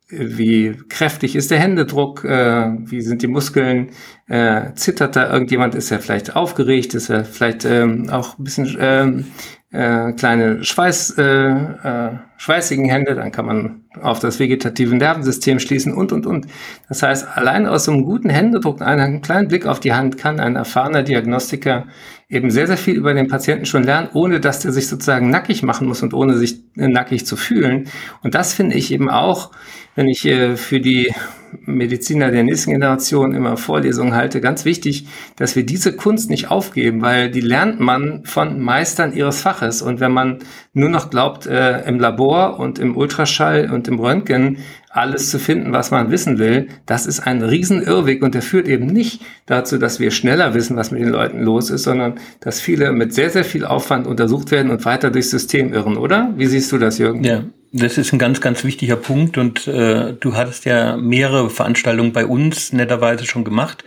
wie 0.08 0.76
kräftig 0.88 1.36
ist 1.36 1.52
der 1.52 1.60
Händedruck, 1.60 2.24
äh, 2.24 2.72
wie 2.86 3.02
sind 3.02 3.22
die 3.22 3.28
Muskeln, 3.28 3.90
äh, 4.26 4.72
zittert 4.74 5.14
da 5.14 5.32
irgendjemand, 5.32 5.76
ist 5.76 5.92
er 5.92 6.00
vielleicht 6.00 6.34
aufgeregt, 6.34 6.94
ist 6.94 7.08
er 7.08 7.24
vielleicht 7.24 7.64
ähm, 7.64 8.10
auch 8.10 8.36
ein 8.36 8.42
bisschen 8.42 8.76
ähm, 8.80 9.26
äh, 9.72 10.12
kleine 10.12 10.62
Schweiß, 10.64 11.18
äh, 11.18 11.22
äh, 11.22 12.10
schweißigen 12.42 12.86
Hände, 12.86 13.14
dann 13.14 13.30
kann 13.30 13.46
man 13.46 13.84
auf 14.00 14.18
das 14.18 14.40
vegetative 14.40 14.96
Nervensystem 14.96 15.60
schließen 15.60 15.94
und, 15.94 16.10
und, 16.10 16.26
und. 16.26 16.48
Das 16.88 17.04
heißt, 17.04 17.28
allein 17.36 17.66
aus 17.66 17.84
so 17.84 17.92
einem 17.92 18.02
guten 18.02 18.30
Händedruck, 18.30 18.82
einem 18.82 19.22
kleinen 19.22 19.46
Blick 19.46 19.64
auf 19.64 19.78
die 19.78 19.92
Hand 19.92 20.18
kann 20.18 20.40
ein 20.40 20.56
erfahrener 20.56 21.04
Diagnostiker 21.04 21.86
eben 22.28 22.50
sehr, 22.50 22.66
sehr 22.66 22.78
viel 22.78 22.96
über 22.96 23.14
den 23.14 23.28
Patienten 23.28 23.64
schon 23.64 23.84
lernen, 23.84 24.08
ohne 24.12 24.40
dass 24.40 24.58
der 24.58 24.72
sich 24.72 24.88
sozusagen 24.88 25.30
nackig 25.30 25.62
machen 25.62 25.86
muss 25.86 26.02
und 26.02 26.14
ohne 26.14 26.36
sich 26.36 26.64
nackig 26.74 27.26
zu 27.26 27.36
fühlen. 27.36 27.86
Und 28.24 28.34
das 28.34 28.54
finde 28.54 28.74
ich 28.74 28.90
eben 28.90 29.08
auch, 29.08 29.52
wenn 29.94 30.08
ich 30.08 30.24
äh, 30.24 30.56
für 30.56 30.80
die 30.80 31.14
Mediziner 31.60 32.30
der 32.30 32.44
nächsten 32.44 32.70
Generation 32.70 33.34
immer 33.34 33.56
Vorlesungen 33.56 34.14
halte, 34.14 34.40
ganz 34.40 34.64
wichtig, 34.64 35.06
dass 35.36 35.54
wir 35.54 35.66
diese 35.66 35.94
Kunst 35.94 36.30
nicht 36.30 36.50
aufgeben, 36.50 37.02
weil 37.02 37.30
die 37.30 37.40
lernt 37.40 37.78
man 37.78 38.24
von 38.24 38.58
Meistern 38.60 39.12
ihres 39.12 39.42
Faches. 39.42 39.82
Und 39.82 40.00
wenn 40.00 40.12
man 40.12 40.38
nur 40.72 40.88
noch 40.88 41.10
glaubt, 41.10 41.46
äh, 41.46 41.82
im 41.82 42.00
Labor 42.00 42.31
und 42.40 42.78
im 42.78 42.96
Ultraschall 42.96 43.70
und 43.70 43.88
im 43.88 43.98
Röntgen 43.98 44.58
alles 44.90 45.30
zu 45.30 45.38
finden, 45.38 45.72
was 45.72 45.90
man 45.90 46.10
wissen 46.10 46.38
will, 46.38 46.68
das 46.84 47.06
ist 47.06 47.20
ein 47.20 47.42
Riesenirrweg 47.42 48.22
und 48.22 48.34
der 48.34 48.42
führt 48.42 48.68
eben 48.68 48.86
nicht 48.86 49.22
dazu, 49.46 49.78
dass 49.78 50.00
wir 50.00 50.10
schneller 50.10 50.52
wissen, 50.54 50.76
was 50.76 50.90
mit 50.90 51.00
den 51.00 51.08
Leuten 51.08 51.42
los 51.42 51.70
ist, 51.70 51.84
sondern 51.84 52.14
dass 52.40 52.60
viele 52.60 52.92
mit 52.92 53.14
sehr, 53.14 53.30
sehr 53.30 53.44
viel 53.44 53.64
Aufwand 53.64 54.06
untersucht 54.06 54.50
werden 54.50 54.70
und 54.70 54.84
weiter 54.84 55.10
durchs 55.10 55.30
System 55.30 55.72
irren, 55.72 55.96
oder? 55.96 56.32
Wie 56.36 56.46
siehst 56.46 56.70
du 56.72 56.78
das, 56.78 56.98
Jürgen? 56.98 57.24
Ja, 57.24 57.44
das 57.72 57.96
ist 57.96 58.12
ein 58.12 58.18
ganz, 58.18 58.42
ganz 58.42 58.64
wichtiger 58.64 58.96
Punkt 58.96 59.38
und 59.38 59.66
äh, 59.66 60.12
du 60.12 60.34
hattest 60.34 60.66
ja 60.66 60.98
mehrere 60.98 61.48
Veranstaltungen 61.48 62.12
bei 62.12 62.26
uns 62.26 62.74
netterweise 62.74 63.24
schon 63.24 63.44
gemacht, 63.44 63.84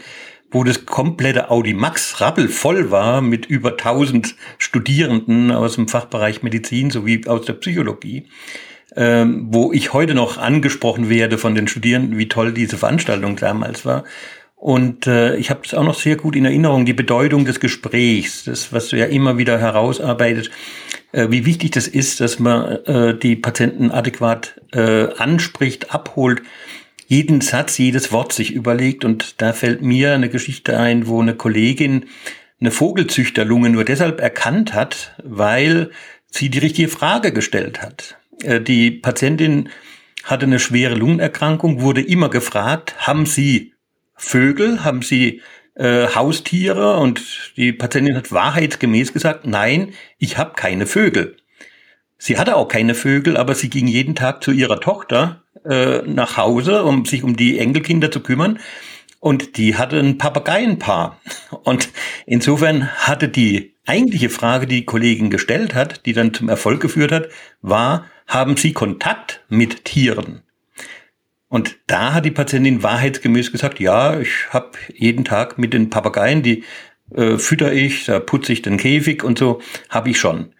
wo 0.51 0.63
das 0.63 0.85
komplette 0.85 1.49
Audi 1.49 1.73
Max 1.73 2.21
rappelvoll 2.21 2.91
war 2.91 3.21
mit 3.21 3.45
über 3.45 3.71
1000 3.71 4.35
Studierenden 4.57 5.51
aus 5.51 5.75
dem 5.75 5.87
Fachbereich 5.87 6.43
Medizin 6.43 6.91
sowie 6.91 7.27
aus 7.27 7.45
der 7.45 7.53
Psychologie, 7.53 8.27
ähm, 8.95 9.47
wo 9.49 9.73
ich 9.73 9.93
heute 9.93 10.13
noch 10.13 10.37
angesprochen 10.37 11.09
werde 11.09 11.37
von 11.37 11.55
den 11.55 11.67
Studierenden, 11.67 12.17
wie 12.17 12.29
toll 12.29 12.53
diese 12.53 12.77
Veranstaltung 12.77 13.35
damals 13.35 13.85
war. 13.85 14.03
Und 14.55 15.05
äh, 15.05 15.35
ich 15.35 15.49
habe 15.49 15.61
es 15.63 15.73
auch 15.73 15.83
noch 15.83 15.93
sehr 15.93 16.15
gut 16.15 16.35
in 16.35 16.45
Erinnerung, 16.45 16.85
die 16.85 16.93
Bedeutung 16.93 17.45
des 17.45 17.59
Gesprächs, 17.59 18.45
das, 18.45 18.71
was 18.71 18.87
du 18.87 18.97
ja 18.97 19.05
immer 19.05 19.37
wieder 19.37 19.59
herausarbeitet, 19.59 20.49
äh, 21.11 21.27
wie 21.29 21.45
wichtig 21.45 21.71
das 21.71 21.87
ist, 21.87 22.19
dass 22.21 22.39
man 22.39 22.83
äh, 22.85 23.17
die 23.17 23.35
Patienten 23.35 23.91
adäquat 23.91 24.61
äh, 24.73 25.07
anspricht, 25.17 25.93
abholt, 25.93 26.41
jeden 27.07 27.41
Satz, 27.41 27.77
jedes 27.77 28.11
Wort 28.11 28.33
sich 28.33 28.53
überlegt. 28.53 29.05
Und 29.05 29.41
da 29.41 29.53
fällt 29.53 29.81
mir 29.81 30.13
eine 30.13 30.29
Geschichte 30.29 30.77
ein, 30.77 31.07
wo 31.07 31.21
eine 31.21 31.35
Kollegin 31.35 32.05
eine 32.59 32.71
Vogelzüchterlunge 32.71 33.69
nur 33.69 33.83
deshalb 33.83 34.21
erkannt 34.21 34.73
hat, 34.73 35.15
weil 35.23 35.91
sie 36.31 36.49
die 36.49 36.59
richtige 36.59 36.87
Frage 36.87 37.31
gestellt 37.31 37.81
hat. 37.81 38.17
Äh, 38.43 38.61
die 38.61 38.91
Patientin 38.91 39.69
hatte 40.23 40.45
eine 40.45 40.59
schwere 40.59 40.95
Lungenerkrankung, 40.95 41.81
wurde 41.81 42.01
immer 42.01 42.29
gefragt, 42.29 42.95
haben 42.99 43.25
Sie 43.25 43.73
Vögel, 44.15 44.83
haben 44.83 45.01
Sie 45.01 45.41
äh, 45.75 46.07
Haustiere 46.07 46.97
und 46.97 47.21
die 47.57 47.73
Patientin 47.73 48.15
hat 48.15 48.31
wahrheitsgemäß 48.31 49.13
gesagt, 49.13 49.45
nein, 49.45 49.93
ich 50.17 50.37
habe 50.37 50.53
keine 50.55 50.87
Vögel. 50.87 51.37
Sie 52.25 52.39
hatte 52.39 52.55
auch 52.55 52.67
keine 52.67 52.95
Vögel, 52.95 53.37
aber 53.37 53.53
sie 53.53 53.69
ging 53.69 53.85
jeden 53.85 54.15
Tag 54.15 54.43
zu 54.43 54.49
ihrer 54.49 54.79
Tochter 54.79 55.43
äh, 55.63 56.01
nach 56.07 56.37
Hause, 56.37 56.83
um 56.83 57.05
sich 57.05 57.21
um 57.21 57.37
die 57.37 57.59
Enkelkinder 57.59 58.09
zu 58.09 58.19
kümmern. 58.19 58.57
Und 59.19 59.57
die 59.57 59.75
hatte 59.75 59.99
ein 59.99 60.17
Papageienpaar. 60.17 61.21
Und 61.65 61.89
insofern 62.25 62.89
hatte 62.95 63.29
die 63.29 63.75
eigentliche 63.85 64.29
Frage, 64.29 64.65
die 64.65 64.77
die 64.77 64.85
Kollegin 64.85 65.29
gestellt 65.29 65.75
hat, 65.75 66.07
die 66.07 66.13
dann 66.13 66.33
zum 66.33 66.49
Erfolg 66.49 66.81
geführt 66.81 67.11
hat, 67.11 67.29
war, 67.61 68.05
haben 68.25 68.57
Sie 68.57 68.73
Kontakt 68.73 69.43
mit 69.47 69.85
Tieren? 69.85 70.41
Und 71.47 71.77
da 71.85 72.15
hat 72.15 72.25
die 72.25 72.31
Patientin 72.31 72.81
wahrheitsgemäß 72.81 73.51
gesagt, 73.51 73.79
ja, 73.79 74.19
ich 74.19 74.49
habe 74.49 74.71
jeden 74.95 75.25
Tag 75.25 75.59
mit 75.59 75.75
den 75.75 75.91
Papageien, 75.91 76.41
die 76.41 76.63
äh, 77.13 77.37
fütter 77.37 77.71
ich, 77.71 78.05
da 78.05 78.19
putze 78.19 78.51
ich 78.51 78.63
den 78.63 78.77
Käfig 78.77 79.23
und 79.23 79.37
so, 79.37 79.61
habe 79.89 80.09
ich 80.09 80.19
schon. 80.19 80.54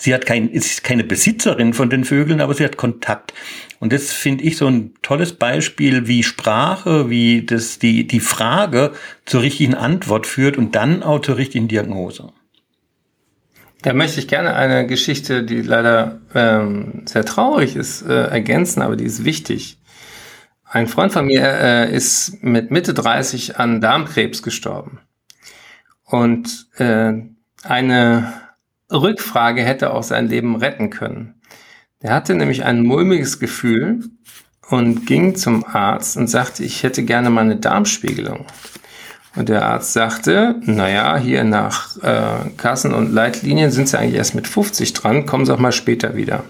Sie 0.00 0.14
hat 0.14 0.24
kein, 0.24 0.48
ist 0.48 0.82
keine 0.82 1.04
Besitzerin 1.04 1.74
von 1.74 1.90
den 1.90 2.06
Vögeln, 2.06 2.40
aber 2.40 2.54
sie 2.54 2.64
hat 2.64 2.78
Kontakt. 2.78 3.34
Und 3.80 3.92
das 3.92 4.10
finde 4.12 4.44
ich 4.44 4.56
so 4.56 4.66
ein 4.66 4.94
tolles 5.02 5.34
Beispiel, 5.34 6.06
wie 6.06 6.22
Sprache, 6.22 7.10
wie 7.10 7.44
das 7.44 7.78
die, 7.78 8.06
die 8.06 8.20
Frage 8.20 8.92
zur 9.26 9.42
richtigen 9.42 9.74
Antwort 9.74 10.26
führt 10.26 10.56
und 10.56 10.74
dann 10.74 11.02
auch 11.02 11.20
zur 11.20 11.36
richtigen 11.36 11.68
Diagnose. 11.68 12.32
Da 13.82 13.92
möchte 13.92 14.20
ich 14.20 14.28
gerne 14.28 14.54
eine 14.54 14.86
Geschichte, 14.86 15.42
die 15.44 15.60
leider 15.60 16.22
ähm, 16.34 17.02
sehr 17.04 17.26
traurig 17.26 17.76
ist, 17.76 18.00
äh, 18.00 18.28
ergänzen, 18.28 18.80
aber 18.80 18.96
die 18.96 19.04
ist 19.04 19.26
wichtig. 19.26 19.76
Ein 20.64 20.86
Freund 20.86 21.12
von 21.12 21.26
mir 21.26 21.42
äh, 21.42 21.94
ist 21.94 22.42
mit 22.42 22.70
Mitte 22.70 22.94
30 22.94 23.58
an 23.58 23.82
Darmkrebs 23.82 24.42
gestorben. 24.42 25.00
Und 26.04 26.68
äh, 26.78 27.12
eine 27.64 28.32
Rückfrage 28.90 29.62
hätte 29.62 29.92
auch 29.92 30.02
sein 30.02 30.28
Leben 30.28 30.56
retten 30.56 30.90
können. 30.90 31.34
Der 32.02 32.12
hatte 32.12 32.34
nämlich 32.34 32.64
ein 32.64 32.82
mulmiges 32.82 33.38
Gefühl 33.38 34.00
und 34.68 35.06
ging 35.06 35.34
zum 35.36 35.64
Arzt 35.64 36.16
und 36.16 36.28
sagte, 36.28 36.64
ich 36.64 36.82
hätte 36.82 37.02
gerne 37.04 37.30
mal 37.30 37.42
eine 37.42 37.56
Darmspiegelung. 37.56 38.46
Und 39.36 39.48
der 39.48 39.64
Arzt 39.64 39.92
sagte, 39.92 40.56
naja, 40.62 41.16
hier 41.16 41.44
nach 41.44 41.96
äh, 42.02 42.50
Kassen 42.56 42.92
und 42.92 43.12
Leitlinien 43.12 43.70
sind 43.70 43.88
Sie 43.88 43.98
eigentlich 43.98 44.16
erst 44.16 44.34
mit 44.34 44.48
50 44.48 44.92
dran, 44.92 45.26
kommen 45.26 45.46
Sie 45.46 45.54
auch 45.54 45.58
mal 45.58 45.72
später 45.72 46.16
wieder. 46.16 46.44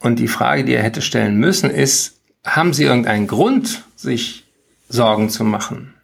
Und 0.00 0.18
die 0.18 0.28
Frage, 0.28 0.64
die 0.64 0.74
er 0.74 0.82
hätte 0.82 1.02
stellen 1.02 1.36
müssen, 1.36 1.70
ist, 1.70 2.20
haben 2.44 2.72
Sie 2.72 2.84
irgendeinen 2.84 3.26
Grund, 3.26 3.84
sich 3.96 4.46
Sorgen 4.88 5.28
zu 5.28 5.44
machen? 5.44 5.94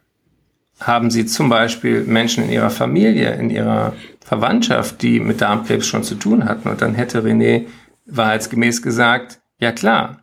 Haben 0.79 1.09
Sie 1.09 1.25
zum 1.25 1.49
Beispiel 1.49 2.03
Menschen 2.03 2.43
in 2.43 2.51
Ihrer 2.51 2.69
Familie, 2.69 3.33
in 3.33 3.49
Ihrer 3.49 3.93
Verwandtschaft, 4.23 5.01
die 5.01 5.19
mit 5.19 5.41
Darmkrebs 5.41 5.87
schon 5.87 6.03
zu 6.03 6.15
tun 6.15 6.45
hatten? 6.45 6.69
Und 6.69 6.81
dann 6.81 6.93
hätte 6.93 7.21
René 7.21 7.65
wahrheitsgemäß 8.05 8.81
gesagt, 8.81 9.39
ja 9.59 9.71
klar, 9.71 10.17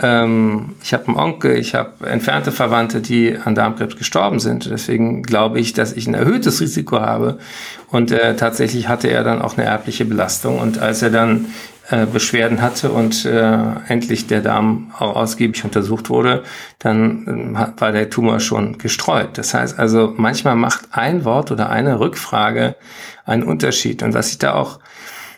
ähm, 0.00 0.76
ich 0.82 0.92
habe 0.92 1.08
einen 1.08 1.16
Onkel, 1.16 1.56
ich 1.56 1.74
habe 1.74 2.06
entfernte 2.06 2.52
Verwandte, 2.52 3.00
die 3.00 3.36
an 3.36 3.54
Darmkrebs 3.54 3.96
gestorben 3.96 4.38
sind. 4.38 4.70
Deswegen 4.70 5.22
glaube 5.22 5.58
ich, 5.58 5.72
dass 5.72 5.92
ich 5.92 6.06
ein 6.06 6.14
erhöhtes 6.14 6.60
Risiko 6.60 7.00
habe. 7.00 7.38
Und 7.88 8.12
äh, 8.12 8.36
tatsächlich 8.36 8.88
hatte 8.88 9.08
er 9.08 9.24
dann 9.24 9.42
auch 9.42 9.56
eine 9.56 9.66
erbliche 9.66 10.04
Belastung. 10.04 10.58
Und 10.58 10.78
als 10.78 11.02
er 11.02 11.10
dann 11.10 11.46
äh, 11.90 12.06
Beschwerden 12.06 12.60
hatte 12.60 12.90
und 12.90 13.24
äh, 13.24 13.60
endlich 13.88 14.26
der 14.26 14.42
Darm 14.42 14.92
auch 14.98 15.16
ausgiebig 15.16 15.64
untersucht 15.64 16.10
wurde, 16.10 16.42
dann 16.78 17.54
äh, 17.54 17.80
war 17.80 17.92
der 17.92 18.10
Tumor 18.10 18.40
schon 18.40 18.78
gestreut. 18.78 19.38
Das 19.38 19.54
heißt 19.54 19.78
also, 19.78 20.12
manchmal 20.16 20.56
macht 20.56 20.88
ein 20.92 21.24
Wort 21.24 21.50
oder 21.50 21.70
eine 21.70 21.98
Rückfrage 21.98 22.76
einen 23.24 23.42
Unterschied. 23.42 24.02
Und 24.02 24.14
was 24.14 24.30
ich 24.30 24.38
da 24.38 24.54
auch 24.54 24.80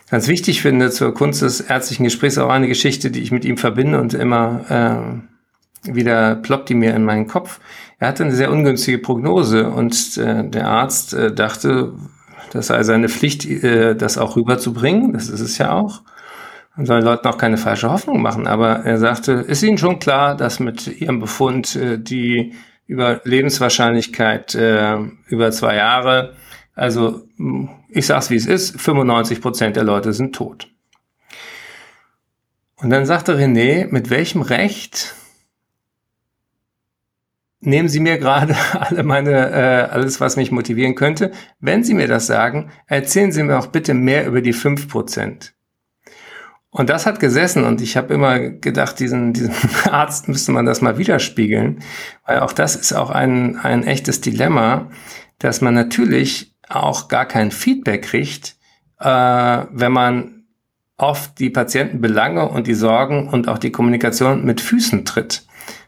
ganz 0.09 0.27
wichtig 0.27 0.61
finde 0.61 0.91
zur 0.91 1.13
Kunst 1.13 1.41
des 1.41 1.61
ärztlichen 1.61 2.03
Gesprächs, 2.03 2.37
auch 2.37 2.49
eine 2.49 2.67
Geschichte, 2.67 3.11
die 3.11 3.21
ich 3.21 3.31
mit 3.31 3.45
ihm 3.45 3.57
verbinde 3.57 3.99
und 3.99 4.13
immer 4.13 5.23
äh, 5.87 5.93
wieder 5.93 6.35
ploppt 6.35 6.69
die 6.69 6.75
mir 6.75 6.93
in 6.93 7.05
meinen 7.05 7.27
Kopf. 7.27 7.59
Er 7.97 8.09
hatte 8.09 8.23
eine 8.23 8.35
sehr 8.35 8.51
ungünstige 8.51 8.97
Prognose 8.97 9.69
und 9.69 10.17
äh, 10.17 10.47
der 10.49 10.67
Arzt 10.67 11.13
äh, 11.13 11.33
dachte, 11.33 11.93
das 12.51 12.67
sei 12.67 12.83
seine 12.83 13.07
Pflicht, 13.07 13.45
äh, 13.45 13.95
das 13.95 14.17
auch 14.17 14.35
rüberzubringen. 14.35 15.13
Das 15.13 15.29
ist 15.29 15.39
es 15.39 15.57
ja 15.57 15.71
auch. 15.71 16.01
Man 16.81 16.87
soll 16.87 17.01
Leuten 17.01 17.27
auch 17.27 17.37
keine 17.37 17.57
falsche 17.57 17.91
Hoffnung 17.91 18.23
machen. 18.23 18.47
Aber 18.47 18.83
er 18.85 18.97
sagte, 18.97 19.33
ist 19.33 19.61
Ihnen 19.61 19.77
schon 19.77 19.99
klar, 19.99 20.35
dass 20.35 20.59
mit 20.59 20.87
Ihrem 20.87 21.19
Befund 21.19 21.75
äh, 21.75 21.99
die 21.99 22.53
Überlebenswahrscheinlichkeit 22.87 24.55
äh, 24.55 24.97
über 25.27 25.51
zwei 25.51 25.75
Jahre, 25.75 26.35
also 26.73 27.21
ich 27.87 28.07
sag's 28.07 28.31
wie 28.31 28.35
es 28.35 28.47
ist, 28.47 28.81
95 28.81 29.41
Prozent 29.41 29.75
der 29.75 29.83
Leute 29.83 30.11
sind 30.11 30.33
tot. 30.33 30.69
Und 32.77 32.89
dann 32.89 33.05
sagte 33.05 33.37
René, 33.37 33.85
mit 33.91 34.09
welchem 34.09 34.41
Recht 34.41 35.13
nehmen 37.59 37.89
Sie 37.89 37.99
mir 37.99 38.17
gerade 38.17 38.55
alle 38.73 39.03
meine, 39.03 39.51
äh, 39.51 39.91
alles, 39.91 40.19
was 40.19 40.35
mich 40.35 40.49
motivieren 40.49 40.95
könnte. 40.95 41.31
Wenn 41.59 41.83
Sie 41.83 41.93
mir 41.93 42.07
das 42.07 42.25
sagen, 42.25 42.71
erzählen 42.87 43.31
Sie 43.31 43.43
mir 43.43 43.59
auch 43.59 43.67
bitte 43.67 43.93
mehr 43.93 44.25
über 44.25 44.41
die 44.41 44.53
fünf 44.53 44.87
Prozent. 44.87 45.53
Und 46.73 46.89
das 46.89 47.05
hat 47.05 47.19
gesessen 47.19 47.65
und 47.65 47.81
ich 47.81 47.97
habe 47.97 48.13
immer 48.13 48.39
gedacht, 48.39 48.99
diesen, 48.99 49.33
diesen 49.33 49.53
Arzt 49.91 50.29
müsste 50.29 50.53
man 50.53 50.65
das 50.65 50.81
mal 50.81 50.97
widerspiegeln, 50.97 51.83
weil 52.25 52.39
auch 52.39 52.53
das 52.53 52.77
ist 52.77 52.93
auch 52.93 53.09
ein, 53.09 53.57
ein 53.57 53.83
echtes 53.83 54.21
Dilemma, 54.21 54.89
dass 55.37 55.59
man 55.59 55.73
natürlich 55.73 56.55
auch 56.69 57.09
gar 57.09 57.25
kein 57.25 57.51
Feedback 57.51 58.03
kriegt, 58.03 58.55
äh, 59.01 59.05
wenn 59.05 59.91
man 59.91 60.45
oft 60.95 61.39
die 61.39 61.49
Patientenbelange 61.49 62.47
und 62.47 62.67
die 62.67 62.73
Sorgen 62.73 63.27
und 63.27 63.49
auch 63.49 63.57
die 63.57 63.71
Kommunikation 63.71 64.45
mit 64.45 64.61
Füßen 64.61 65.03
tritt. 65.03 65.45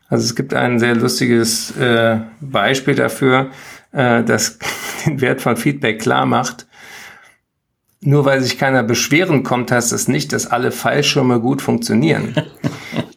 Also 0.10 0.26
es 0.26 0.36
gibt 0.36 0.54
ein 0.54 0.80
sehr 0.80 0.96
lustiges 0.96 1.78
äh, 1.78 2.20
Beispiel 2.42 2.96
dafür, 2.96 3.52
äh, 3.94 4.22
das 4.24 4.60
den 5.06 5.22
Wert 5.22 5.40
von 5.40 5.56
Feedback 5.56 6.02
klar 6.02 6.26
macht 6.26 6.68
nur 8.06 8.26
weil 8.26 8.42
sich 8.42 8.58
keiner 8.58 8.84
beschweren 8.84 9.44
kommt, 9.44 9.72
heißt 9.72 9.92
das 9.92 10.08
nicht, 10.08 10.34
dass 10.34 10.48
alle 10.48 10.72
Fallschirme 10.72 11.40
gut 11.40 11.62
funktionieren. 11.62 12.36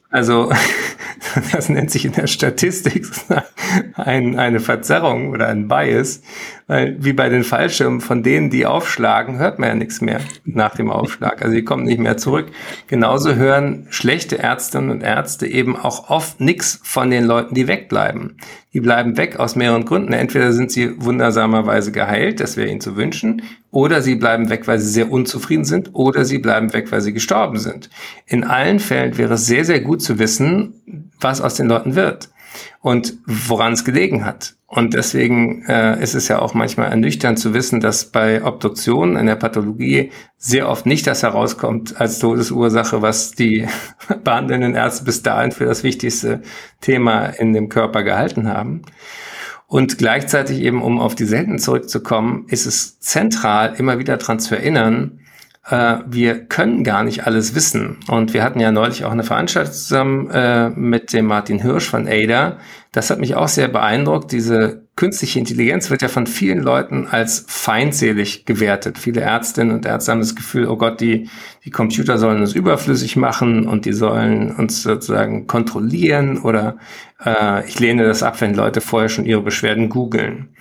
Also 0.09 0.51
das 1.53 1.69
nennt 1.69 1.91
sich 1.91 2.05
in 2.05 2.13
der 2.13 2.27
Statistik 2.27 3.07
ein, 3.95 4.39
eine 4.39 4.61
Verzerrung 4.61 5.31
oder 5.31 5.49
ein 5.49 5.69
Bias, 5.69 6.23
weil 6.67 6.97
wie 6.99 7.13
bei 7.13 7.29
den 7.29 7.45
Fallschirmen, 7.45 8.01
von 8.01 8.25
denen, 8.25 8.51
die 8.51 8.67
aufschlagen, 8.67 9.39
hört 9.39 9.61
man 9.61 9.69
ja 9.69 9.75
nichts 9.77 10.01
mehr 10.01 10.21
nach 10.45 10.75
dem 10.75 10.91
Aufschlag. 10.91 11.43
Also 11.43 11.55
die 11.55 11.63
kommen 11.63 11.85
nicht 11.85 12.01
mehr 12.01 12.17
zurück. 12.17 12.47
Genauso 12.89 13.35
hören 13.37 13.87
schlechte 13.91 14.39
Ärztinnen 14.39 14.91
und 14.91 15.03
Ärzte 15.03 15.47
eben 15.47 15.77
auch 15.77 16.11
oft 16.11 16.41
nichts 16.41 16.81
von 16.83 17.11
den 17.11 17.25
Leuten, 17.25 17.55
die 17.55 17.69
wegbleiben. 17.69 18.39
Die 18.73 18.81
bleiben 18.81 19.17
weg 19.17 19.39
aus 19.39 19.55
mehreren 19.55 19.85
Gründen. 19.85 20.13
Entweder 20.13 20.53
sind 20.53 20.73
sie 20.73 21.01
wundersamerweise 21.01 21.93
geheilt, 21.93 22.41
das 22.41 22.57
wäre 22.57 22.69
ihnen 22.69 22.81
zu 22.81 22.97
wünschen, 22.97 23.43
oder 23.71 24.03
sie 24.03 24.17
bleiben 24.17 24.51
weg, 24.51 24.67
weil 24.67 24.81
sie 24.81 24.91
sehr 24.91 25.11
unzufrieden 25.11 25.65
sind, 25.65 25.91
oder 25.95 26.25
sie 26.25 26.39
bleiben 26.39 26.73
weg, 26.73 26.91
weil 26.91 27.01
sie 27.01 27.13
gestorben 27.13 27.59
sind. 27.59 27.91
In 28.27 28.43
allen 28.43 28.81
Fällen 28.81 29.17
wäre 29.19 29.35
es 29.35 29.47
sehr, 29.47 29.65
sehr 29.65 29.81
gut 29.81 30.03
zu 30.03 30.19
wissen, 30.19 31.07
was 31.21 31.41
aus 31.41 31.55
den 31.55 31.69
Leuten 31.69 31.95
wird 31.95 32.29
und 32.81 33.15
woran 33.27 33.73
es 33.73 33.85
gelegen 33.85 34.25
hat. 34.25 34.55
Und 34.69 34.95
deswegen 34.95 35.65
äh, 35.67 36.03
ist 36.03 36.15
es 36.15 36.27
ja 36.27 36.41
auch 36.41 36.53
manchmal 36.53 36.91
ernüchternd 36.91 37.39
zu 37.39 37.55
wissen, 37.55 37.81
dass 37.81 38.07
bei 38.07 38.45
Obduktionen 38.45 39.17
in 39.17 39.27
der 39.27 39.37
Pathologie 39.37 40.11
sehr 40.39 40.69
oft 40.69 40.87
nicht 40.87 41.07
das 41.07 41.23
herauskommt 41.23 42.01
als 42.01 42.19
Todesursache, 42.19 43.01
was 43.01 43.31
die 43.31 43.67
behandelnden 44.25 44.75
Ärzte 44.75 45.05
bis 45.05 45.23
dahin 45.23 45.53
für 45.53 45.67
das 45.67 45.85
wichtigste 45.85 46.43
Thema 46.81 47.27
in 47.27 47.53
dem 47.53 47.69
Körper 47.69 48.03
gehalten 48.03 48.49
haben. 48.49 48.83
Und 49.69 49.99
gleichzeitig 49.99 50.61
eben, 50.61 50.83
um 50.83 51.01
auf 51.01 51.15
die 51.15 51.25
Selten 51.25 51.59
zurückzukommen, 51.59 52.47
ist 52.49 52.67
es 52.67 52.99
zentral, 53.01 53.75
immer 53.79 53.99
wieder 53.99 54.17
daran 54.17 54.39
zu 54.39 54.57
erinnern, 54.57 55.21
äh, 55.69 55.99
wir 56.07 56.45
können 56.45 56.85
gar 56.85 57.03
nicht 57.03 57.27
alles 57.27 57.55
wissen. 57.55 57.99
Und 58.09 58.35
wir 58.35 58.43
hatten 58.45 58.61
ja 58.61 58.71
neulich 58.71 59.05
auch 59.05 59.11
eine 59.11 59.25
Veranstaltung 59.25 59.73
zusammen 59.73 60.31
äh, 60.31 60.71
mit 60.71 61.13
dem 61.13 61.27
Martin 61.27 61.61
Hirsch 61.61 61.89
von 61.89 62.07
ADA. 62.07 62.59
Das 62.93 63.11
hat 63.11 63.19
mich 63.19 63.35
auch 63.35 63.49
sehr 63.49 63.69
beeindruckt. 63.69 64.33
Diese 64.33 64.87
künstliche 64.95 65.39
Intelligenz 65.39 65.91
wird 65.91 66.03
ja 66.03 66.09
von 66.09 66.27
vielen 66.27 66.61
Leuten 66.61 67.07
als 67.11 67.45
feindselig 67.47 68.47
gewertet. 68.47 68.97
Viele 68.97 69.21
Ärztinnen 69.21 69.75
und 69.75 69.85
Ärzte 69.85 70.13
haben 70.13 70.21
das 70.21 70.37
Gefühl, 70.37 70.69
oh 70.69 70.77
Gott, 70.77 71.01
die, 71.01 71.29
die 71.65 71.71
Computer 71.71 72.17
sollen 72.17 72.41
uns 72.41 72.55
überflüssig 72.55 73.17
machen 73.17 73.67
und 73.67 73.85
die 73.85 73.93
sollen 73.93 74.55
uns 74.55 74.83
sozusagen 74.83 75.47
kontrollieren 75.47 76.39
oder 76.39 76.77
äh, 77.23 77.67
ich 77.67 77.79
lehne 77.79 78.05
das 78.05 78.23
ab, 78.23 78.41
wenn 78.41 78.55
Leute 78.55 78.81
vorher 78.81 79.11
schon 79.11 79.27
ihre 79.27 79.43
Beschwerden 79.43 79.91
googeln. 79.91 80.57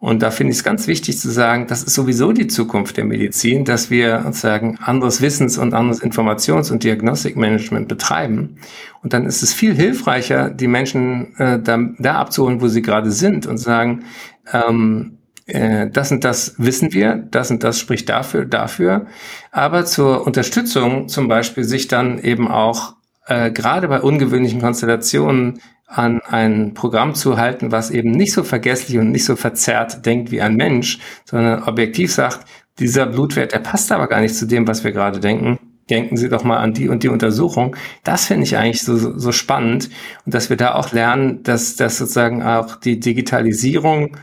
Und 0.00 0.22
da 0.22 0.30
finde 0.30 0.52
ich 0.52 0.58
es 0.58 0.64
ganz 0.64 0.86
wichtig 0.86 1.18
zu 1.18 1.28
sagen, 1.28 1.66
das 1.66 1.82
ist 1.82 1.94
sowieso 1.94 2.32
die 2.32 2.46
Zukunft 2.46 2.96
der 2.96 3.04
Medizin, 3.04 3.64
dass 3.64 3.90
wir 3.90 4.22
sozusagen 4.22 4.78
anderes 4.78 5.20
Wissens- 5.20 5.58
und 5.58 5.74
anderes 5.74 6.00
Informations- 6.00 6.70
und 6.70 6.84
Diagnostikmanagement 6.84 7.88
betreiben. 7.88 8.58
Und 9.02 9.12
dann 9.12 9.26
ist 9.26 9.42
es 9.42 9.52
viel 9.52 9.74
hilfreicher, 9.74 10.50
die 10.50 10.68
Menschen 10.68 11.36
äh, 11.38 11.58
da, 11.60 11.78
da 11.98 12.14
abzuholen, 12.14 12.60
wo 12.60 12.68
sie 12.68 12.82
gerade 12.82 13.10
sind 13.10 13.46
und 13.46 13.58
sagen, 13.58 14.04
ähm, 14.52 15.18
äh, 15.46 15.90
das 15.90 16.12
und 16.12 16.22
das 16.22 16.54
wissen 16.58 16.92
wir, 16.92 17.16
das 17.16 17.50
und 17.50 17.64
das 17.64 17.80
spricht 17.80 18.08
dafür, 18.08 18.44
dafür. 18.44 19.06
Aber 19.50 19.84
zur 19.84 20.24
Unterstützung 20.24 21.08
zum 21.08 21.26
Beispiel 21.26 21.64
sich 21.64 21.88
dann 21.88 22.20
eben 22.20 22.46
auch 22.46 22.94
äh, 23.26 23.50
gerade 23.50 23.88
bei 23.88 24.00
ungewöhnlichen 24.00 24.60
Konstellationen 24.60 25.60
an 25.88 26.20
ein 26.20 26.74
Programm 26.74 27.14
zu 27.14 27.38
halten, 27.38 27.72
was 27.72 27.90
eben 27.90 28.10
nicht 28.10 28.32
so 28.32 28.44
vergesslich 28.44 28.98
und 28.98 29.10
nicht 29.10 29.24
so 29.24 29.36
verzerrt 29.36 30.04
denkt 30.04 30.30
wie 30.30 30.42
ein 30.42 30.54
Mensch, 30.54 30.98
sondern 31.24 31.62
objektiv 31.62 32.12
sagt, 32.12 32.46
dieser 32.78 33.06
Blutwert, 33.06 33.52
der 33.52 33.58
passt 33.60 33.90
aber 33.90 34.06
gar 34.06 34.20
nicht 34.20 34.36
zu 34.36 34.46
dem, 34.46 34.68
was 34.68 34.84
wir 34.84 34.92
gerade 34.92 35.18
denken. 35.18 35.58
Denken 35.88 36.18
Sie 36.18 36.28
doch 36.28 36.44
mal 36.44 36.58
an 36.58 36.74
die 36.74 36.90
und 36.90 37.02
die 37.02 37.08
Untersuchung. 37.08 37.74
Das 38.04 38.26
finde 38.26 38.44
ich 38.44 38.58
eigentlich 38.58 38.82
so, 38.82 39.18
so 39.18 39.32
spannend 39.32 39.88
und 40.26 40.34
dass 40.34 40.50
wir 40.50 40.58
da 40.58 40.74
auch 40.74 40.92
lernen, 40.92 41.42
dass, 41.42 41.76
dass 41.76 41.96
sozusagen 41.96 42.42
auch 42.42 42.76
die 42.76 43.00
Digitalisierung 43.00 44.18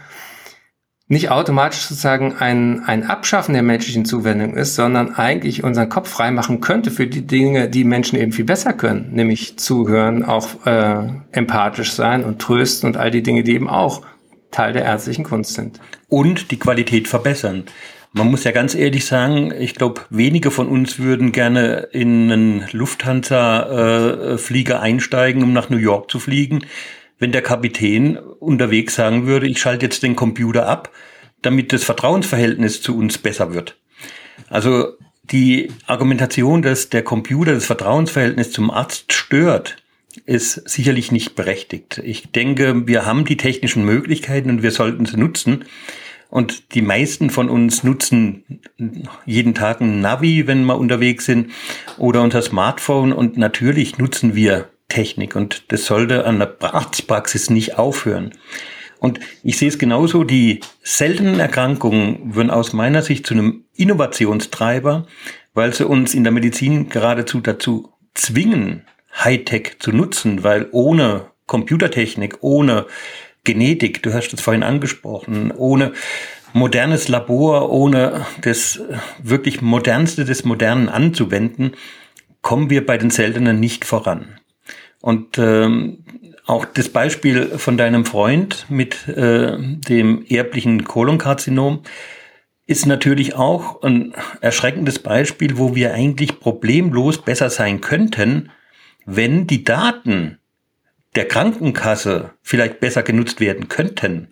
nicht 1.07 1.29
automatisch 1.29 1.81
sozusagen 1.81 2.33
ein, 2.39 2.83
ein 2.83 3.03
Abschaffen 3.03 3.53
der 3.53 3.61
menschlichen 3.61 4.05
Zuwendung 4.05 4.55
ist, 4.55 4.73
sondern 4.75 5.13
eigentlich 5.13 5.63
unseren 5.63 5.87
Kopf 5.87 6.09
freimachen 6.09 6.61
könnte 6.61 6.89
für 6.89 7.05
die 7.05 7.27
Dinge, 7.27 7.69
die 7.69 7.83
Menschen 7.83 8.17
eben 8.17 8.31
viel 8.31 8.45
besser 8.45 8.73
können, 8.73 9.11
nämlich 9.13 9.57
zuhören, 9.57 10.23
auch 10.23 10.65
äh, 10.65 11.07
empathisch 11.31 11.91
sein 11.91 12.23
und 12.23 12.41
trösten 12.41 12.87
und 12.87 12.97
all 12.97 13.11
die 13.11 13.21
Dinge, 13.21 13.43
die 13.43 13.53
eben 13.53 13.69
auch 13.69 14.01
Teil 14.49 14.73
der 14.73 14.85
ärztlichen 14.85 15.25
Kunst 15.25 15.53
sind. 15.53 15.79
Und 16.09 16.49
die 16.49 16.57
Qualität 16.57 17.07
verbessern. 17.07 17.65
Man 18.13 18.31
muss 18.31 18.43
ja 18.45 18.51
ganz 18.51 18.73
ehrlich 18.73 19.05
sagen, 19.05 19.53
ich 19.59 19.75
glaube, 19.75 20.01
wenige 20.09 20.49
von 20.49 20.67
uns 20.69 20.97
würden 20.99 21.33
gerne 21.33 21.89
in 21.91 22.31
einen 22.31 22.65
Lufthansa-Flieger 22.71 24.75
äh, 24.75 24.79
einsteigen, 24.79 25.43
um 25.43 25.53
nach 25.53 25.69
New 25.69 25.77
York 25.77 26.09
zu 26.09 26.19
fliegen 26.19 26.61
wenn 27.19 27.31
der 27.31 27.41
Kapitän 27.41 28.17
unterwegs 28.17 28.95
sagen 28.95 29.25
würde, 29.25 29.47
ich 29.47 29.59
schalte 29.59 29.85
jetzt 29.85 30.03
den 30.03 30.15
Computer 30.15 30.67
ab, 30.67 30.91
damit 31.41 31.71
das 31.73 31.83
Vertrauensverhältnis 31.83 32.81
zu 32.81 32.97
uns 32.97 33.17
besser 33.17 33.53
wird. 33.53 33.77
Also 34.49 34.93
die 35.23 35.71
Argumentation, 35.87 36.61
dass 36.61 36.89
der 36.89 37.03
Computer 37.03 37.53
das 37.53 37.65
Vertrauensverhältnis 37.65 38.51
zum 38.51 38.69
Arzt 38.69 39.13
stört, 39.13 39.77
ist 40.25 40.67
sicherlich 40.69 41.11
nicht 41.11 41.35
berechtigt. 41.35 42.01
Ich 42.03 42.31
denke, 42.31 42.87
wir 42.87 43.05
haben 43.05 43.25
die 43.25 43.37
technischen 43.37 43.83
Möglichkeiten 43.85 44.49
und 44.49 44.63
wir 44.63 44.71
sollten 44.71 45.05
sie 45.05 45.17
nutzen. 45.17 45.65
Und 46.29 46.73
die 46.73 46.81
meisten 46.81 47.29
von 47.29 47.49
uns 47.49 47.83
nutzen 47.83 48.61
jeden 49.25 49.53
Tag 49.53 49.81
ein 49.81 50.01
Navi, 50.01 50.47
wenn 50.47 50.65
wir 50.65 50.77
unterwegs 50.77 51.25
sind, 51.25 51.51
oder 51.97 52.21
unser 52.21 52.41
Smartphone. 52.41 53.13
Und 53.13 53.37
natürlich 53.37 53.97
nutzen 53.97 54.35
wir 54.35 54.69
Technik 54.87 55.35
und 55.35 55.71
das 55.71 55.85
sollte 55.85 56.25
an 56.25 56.39
der 56.39 56.55
Arztpraxis 56.61 57.49
nicht 57.49 57.77
aufhören. 57.77 58.31
Und 58.99 59.19
ich 59.43 59.57
sehe 59.57 59.67
es 59.67 59.77
genauso, 59.77 60.23
die 60.23 60.61
seltenen 60.81 61.39
Erkrankungen 61.39 62.35
würden 62.35 62.49
aus 62.49 62.73
meiner 62.73 63.01
Sicht 63.01 63.27
zu 63.27 63.33
einem 63.33 63.65
Innovationstreiber, 63.75 65.05
weil 65.53 65.73
sie 65.73 65.85
uns 65.85 66.13
in 66.13 66.23
der 66.23 66.33
Medizin 66.33 66.89
geradezu 66.89 67.41
dazu 67.41 67.93
zwingen, 68.13 68.85
Hightech 69.23 69.77
zu 69.79 69.91
nutzen, 69.91 70.43
weil 70.43 70.67
ohne 70.71 71.27
Computertechnik, 71.45 72.37
ohne 72.41 72.85
Genetik, 73.43 74.01
du 74.01 74.13
hast 74.13 74.33
es 74.33 74.41
vorhin 74.41 74.63
angesprochen, 74.63 75.51
ohne 75.51 75.93
modernes 76.53 77.07
Labor, 77.07 77.69
ohne 77.71 78.25
das 78.41 78.81
wirklich 79.21 79.61
modernste 79.61 80.25
des 80.25 80.45
Modernen 80.45 80.89
anzuwenden, 80.89 81.73
kommen 82.41 82.69
wir 82.69 82.85
bei 82.85 82.97
den 82.97 83.11
Seltenen 83.11 83.59
nicht 83.59 83.85
voran. 83.85 84.39
Und 85.05 85.37
ähm, 85.37 86.03
auch 86.47 86.65
das 86.65 86.89
Beispiel 86.89 87.59
von 87.59 87.77
deinem 87.77 88.05
Freund 88.05 88.65
mit 88.69 89.07
äh, 89.07 89.55
dem 89.55 90.25
erblichen 90.27 90.83
Kolonkarzinom 90.83 91.83
ist 92.65 92.87
natürlich 92.87 93.35
auch 93.35 93.83
ein 93.83 94.15
erschreckendes 94.41 94.97
Beispiel, 94.97 95.59
wo 95.59 95.75
wir 95.75 95.93
eigentlich 95.93 96.39
problemlos 96.39 97.19
besser 97.19 97.51
sein 97.51 97.81
könnten, 97.81 98.49
wenn 99.05 99.45
die 99.45 99.63
Daten 99.63 100.39
der 101.13 101.27
Krankenkasse 101.27 102.31
vielleicht 102.41 102.79
besser 102.79 103.03
genutzt 103.03 103.39
werden 103.39 103.67
könnten. 103.67 104.29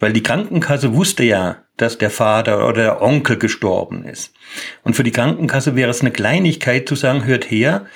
Weil 0.00 0.12
die 0.12 0.24
Krankenkasse 0.24 0.92
wusste 0.92 1.22
ja, 1.22 1.58
dass 1.76 1.98
der 1.98 2.10
Vater 2.10 2.66
oder 2.66 2.82
der 2.82 3.00
Onkel 3.00 3.38
gestorben 3.38 4.04
ist. 4.04 4.34
Und 4.82 4.96
für 4.96 5.04
die 5.04 5.12
Krankenkasse 5.12 5.76
wäre 5.76 5.90
es 5.90 6.00
eine 6.00 6.10
Kleinigkeit 6.10 6.88
zu 6.88 6.96
sagen, 6.96 7.26
hört 7.26 7.48
her, 7.48 7.86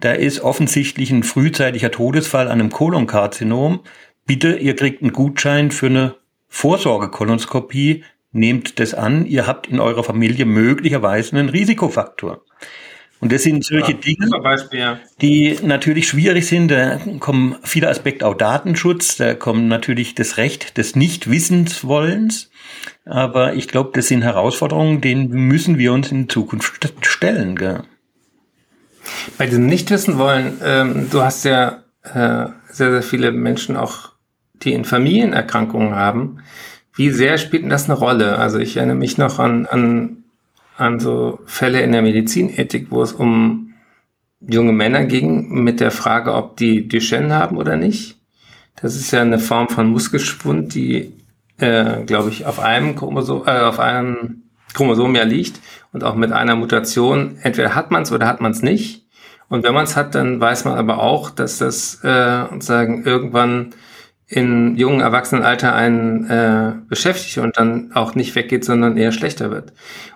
da 0.00 0.12
ist 0.12 0.40
offensichtlich 0.40 1.10
ein 1.10 1.24
frühzeitiger 1.24 1.90
Todesfall 1.90 2.46
an 2.46 2.60
einem 2.60 2.70
Kolonkarzinom. 2.70 3.80
Bitte, 4.26 4.56
ihr 4.56 4.76
kriegt 4.76 5.02
einen 5.02 5.12
Gutschein 5.12 5.70
für 5.70 5.86
eine 5.86 6.14
Vorsorgekolonoskopie. 6.48 8.04
Nehmt 8.30 8.78
das 8.78 8.94
an. 8.94 9.26
Ihr 9.26 9.46
habt 9.46 9.66
in 9.66 9.80
eurer 9.80 10.04
Familie 10.04 10.44
möglicherweise 10.44 11.36
einen 11.36 11.48
Risikofaktor. 11.48 12.42
Und 13.20 13.32
das 13.32 13.42
sind 13.42 13.64
solche 13.64 13.92
ja, 13.92 13.98
Dinge, 13.98 14.28
Beispiel, 14.40 14.78
ja. 14.78 15.00
die 15.20 15.58
natürlich 15.62 16.06
schwierig 16.06 16.46
sind. 16.46 16.68
Da 16.70 17.00
kommen 17.18 17.56
viele 17.64 17.88
Aspekte 17.88 18.26
auch 18.26 18.34
Datenschutz, 18.34 19.16
da 19.16 19.34
kommt 19.34 19.66
natürlich 19.66 20.14
das 20.14 20.36
Recht 20.36 20.78
des 20.78 20.94
Nichtwissenswollens. 20.94 22.50
Aber 23.04 23.54
ich 23.54 23.66
glaube, 23.66 23.90
das 23.94 24.06
sind 24.06 24.22
Herausforderungen, 24.22 25.00
denen 25.00 25.30
müssen 25.30 25.78
wir 25.78 25.92
uns 25.92 26.12
in 26.12 26.28
Zukunft 26.28 26.92
stellen. 27.00 27.56
Gell? 27.56 27.82
Bei 29.36 29.46
diesem 29.46 29.66
Nichtwissenwollen, 29.66 30.58
ähm, 30.64 31.08
du 31.10 31.22
hast 31.22 31.44
ja 31.44 31.82
äh, 32.02 32.46
sehr, 32.70 32.90
sehr 32.90 33.02
viele 33.02 33.32
Menschen 33.32 33.76
auch, 33.76 34.10
die 34.54 34.72
in 34.72 34.84
Familienerkrankungen 34.84 35.94
haben. 35.94 36.38
Wie 36.94 37.10
sehr 37.10 37.38
spielt 37.38 37.62
denn 37.62 37.70
das 37.70 37.88
eine 37.88 37.98
Rolle? 37.98 38.38
Also 38.38 38.58
ich 38.58 38.76
erinnere 38.76 38.96
mich 38.96 39.18
noch 39.18 39.38
an, 39.38 39.66
an, 39.66 40.24
an 40.76 40.98
so 40.98 41.40
Fälle 41.46 41.80
in 41.82 41.92
der 41.92 42.02
Medizinethik, 42.02 42.88
wo 42.90 43.02
es 43.02 43.12
um 43.12 43.74
junge 44.40 44.72
Männer 44.72 45.04
ging 45.04 45.62
mit 45.62 45.80
der 45.80 45.90
Frage, 45.90 46.34
ob 46.34 46.56
die 46.56 46.88
Duchenne 46.88 47.34
haben 47.34 47.56
oder 47.56 47.76
nicht. 47.76 48.16
Das 48.80 48.94
ist 48.94 49.10
ja 49.10 49.22
eine 49.22 49.38
Form 49.38 49.68
von 49.68 49.90
Muskelschwund, 49.90 50.74
die, 50.74 51.12
äh, 51.58 52.04
glaube 52.04 52.30
ich, 52.30 52.46
auf 52.46 52.60
einem 52.60 52.94
Chromosom, 52.94 53.42
äh, 53.46 53.60
auf 53.60 53.80
einem 53.80 54.42
Chromosom 54.74 55.14
ja 55.14 55.24
liegt 55.24 55.60
und 55.92 56.04
auch 56.04 56.14
mit 56.14 56.32
einer 56.32 56.56
Mutation. 56.56 57.38
Entweder 57.42 57.74
hat 57.74 57.90
man 57.90 58.02
es 58.02 58.12
oder 58.12 58.26
hat 58.26 58.40
man 58.40 58.52
es 58.52 58.62
nicht. 58.62 59.06
Und 59.48 59.64
wenn 59.64 59.74
man 59.74 59.84
es 59.84 59.96
hat, 59.96 60.14
dann 60.14 60.40
weiß 60.40 60.64
man 60.64 60.76
aber 60.76 60.98
auch, 60.98 61.30
dass 61.30 61.58
das 61.58 62.02
äh, 62.04 62.44
sagen 62.60 63.04
irgendwann 63.04 63.70
in 64.26 64.76
jungen 64.76 65.00
Erwachsenenalter 65.00 65.74
einen 65.74 66.28
äh, 66.28 66.74
beschäftigt 66.86 67.38
und 67.38 67.56
dann 67.56 67.92
auch 67.94 68.14
nicht 68.14 68.34
weggeht, 68.34 68.62
sondern 68.62 68.98
eher 68.98 69.12
schlechter 69.12 69.50
wird. 69.50 69.72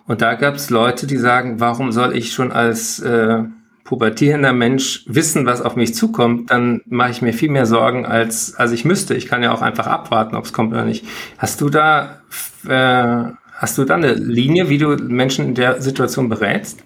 Und 0.06 0.20
da 0.20 0.34
gab 0.34 0.54
es 0.56 0.68
Leute, 0.68 1.06
die 1.06 1.16
sagen, 1.16 1.60
warum 1.60 1.92
soll 1.92 2.14
ich 2.14 2.34
schon 2.34 2.52
als 2.52 3.00
äh, 3.00 3.44
pubertierender 3.84 4.52
Mensch 4.52 5.04
wissen, 5.06 5.46
was 5.46 5.62
auf 5.62 5.76
mich 5.76 5.94
zukommt, 5.94 6.50
dann 6.50 6.82
mache 6.86 7.10
ich 7.10 7.22
mir 7.22 7.32
viel 7.32 7.50
mehr 7.50 7.66
Sorgen, 7.66 8.04
als, 8.04 8.54
als 8.54 8.72
ich 8.72 8.84
müsste. 8.84 9.14
Ich 9.14 9.26
kann 9.26 9.42
ja 9.42 9.52
auch 9.52 9.62
einfach 9.62 9.86
abwarten, 9.86 10.36
ob 10.36 10.44
es 10.44 10.52
kommt 10.52 10.72
oder 10.72 10.84
nicht. 10.84 11.06
Hast 11.38 11.62
du 11.62 11.70
da 11.70 12.20
äh, 12.68 13.32
hast 13.62 13.78
du 13.78 13.84
da 13.84 13.94
eine 13.94 14.12
Linie, 14.14 14.68
wie 14.68 14.76
du 14.76 14.96
Menschen 14.96 15.46
in 15.46 15.54
der 15.54 15.80
Situation 15.80 16.28
berätst? 16.28 16.82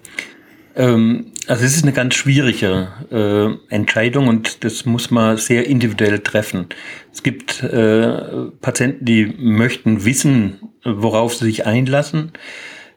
Ähm, 0.75 1.31
also 1.47 1.65
es 1.65 1.75
ist 1.75 1.83
eine 1.83 1.91
ganz 1.91 2.13
schwierige 2.13 2.87
äh, 3.11 3.73
Entscheidung 3.73 4.27
und 4.27 4.63
das 4.63 4.85
muss 4.85 5.09
man 5.09 5.37
sehr 5.37 5.65
individuell 5.65 6.19
treffen. 6.19 6.67
Es 7.11 7.23
gibt 7.23 7.63
äh, 7.63 8.51
Patienten, 8.61 9.05
die 9.05 9.25
möchten 9.39 10.05
wissen, 10.05 10.59
worauf 10.83 11.33
sie 11.33 11.45
sich 11.45 11.65
einlassen. 11.65 12.31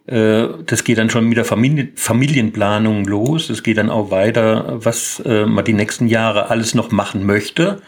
Äh, 0.07 0.49
das 0.67 0.85
geht 0.85 0.99
dann 0.99 1.09
schon 1.09 1.27
mit 1.27 1.39
der 1.39 1.47
Familie, 1.47 1.89
Familienplanung 1.95 3.07
los. 3.07 3.49
Es 3.49 3.63
geht 3.63 3.79
dann 3.79 3.89
auch 3.89 4.11
weiter, 4.11 4.85
was 4.85 5.21
äh, 5.21 5.47
man 5.47 5.65
die 5.65 5.73
nächsten 5.73 6.07
Jahre 6.07 6.51
alles 6.51 6.75
noch 6.75 6.91
machen 6.91 7.25
möchte, 7.25 7.81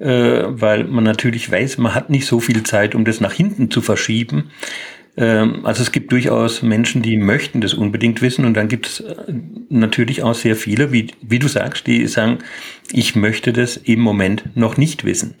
äh, 0.00 0.42
weil 0.48 0.84
man 0.84 1.04
natürlich 1.04 1.50
weiß, 1.50 1.78
man 1.78 1.94
hat 1.94 2.10
nicht 2.10 2.26
so 2.26 2.40
viel 2.40 2.62
Zeit, 2.62 2.94
um 2.94 3.06
das 3.06 3.22
nach 3.22 3.32
hinten 3.32 3.70
zu 3.70 3.80
verschieben. 3.80 4.50
Ähm, 5.16 5.64
also 5.64 5.82
es 5.82 5.92
gibt 5.92 6.12
durchaus 6.12 6.62
Menschen, 6.62 7.02
die 7.02 7.16
möchten 7.16 7.60
das 7.60 7.74
unbedingt 7.74 8.22
wissen 8.22 8.44
und 8.44 8.54
dann 8.54 8.68
gibt 8.68 8.86
es 8.86 9.00
äh, 9.00 9.32
natürlich 9.68 10.22
auch 10.22 10.34
sehr 10.34 10.56
viele, 10.56 10.92
wie, 10.92 11.08
wie 11.22 11.38
du 11.38 11.48
sagst, 11.48 11.86
die 11.86 12.06
sagen, 12.06 12.38
ich 12.92 13.16
möchte 13.16 13.52
das 13.52 13.76
im 13.76 14.00
Moment 14.00 14.56
noch 14.56 14.76
nicht 14.76 15.04
wissen. 15.04 15.34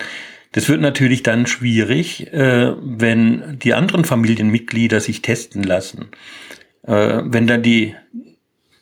Das 0.52 0.68
wird 0.68 0.80
natürlich 0.80 1.22
dann 1.22 1.46
schwierig, 1.46 2.32
äh, 2.32 2.74
wenn 2.82 3.58
die 3.62 3.74
anderen 3.74 4.04
Familienmitglieder 4.04 5.00
sich 5.00 5.22
testen 5.22 5.62
lassen. 5.62 6.08
Äh, 6.82 7.20
wenn 7.24 7.46
dann 7.46 7.62
die 7.62 7.94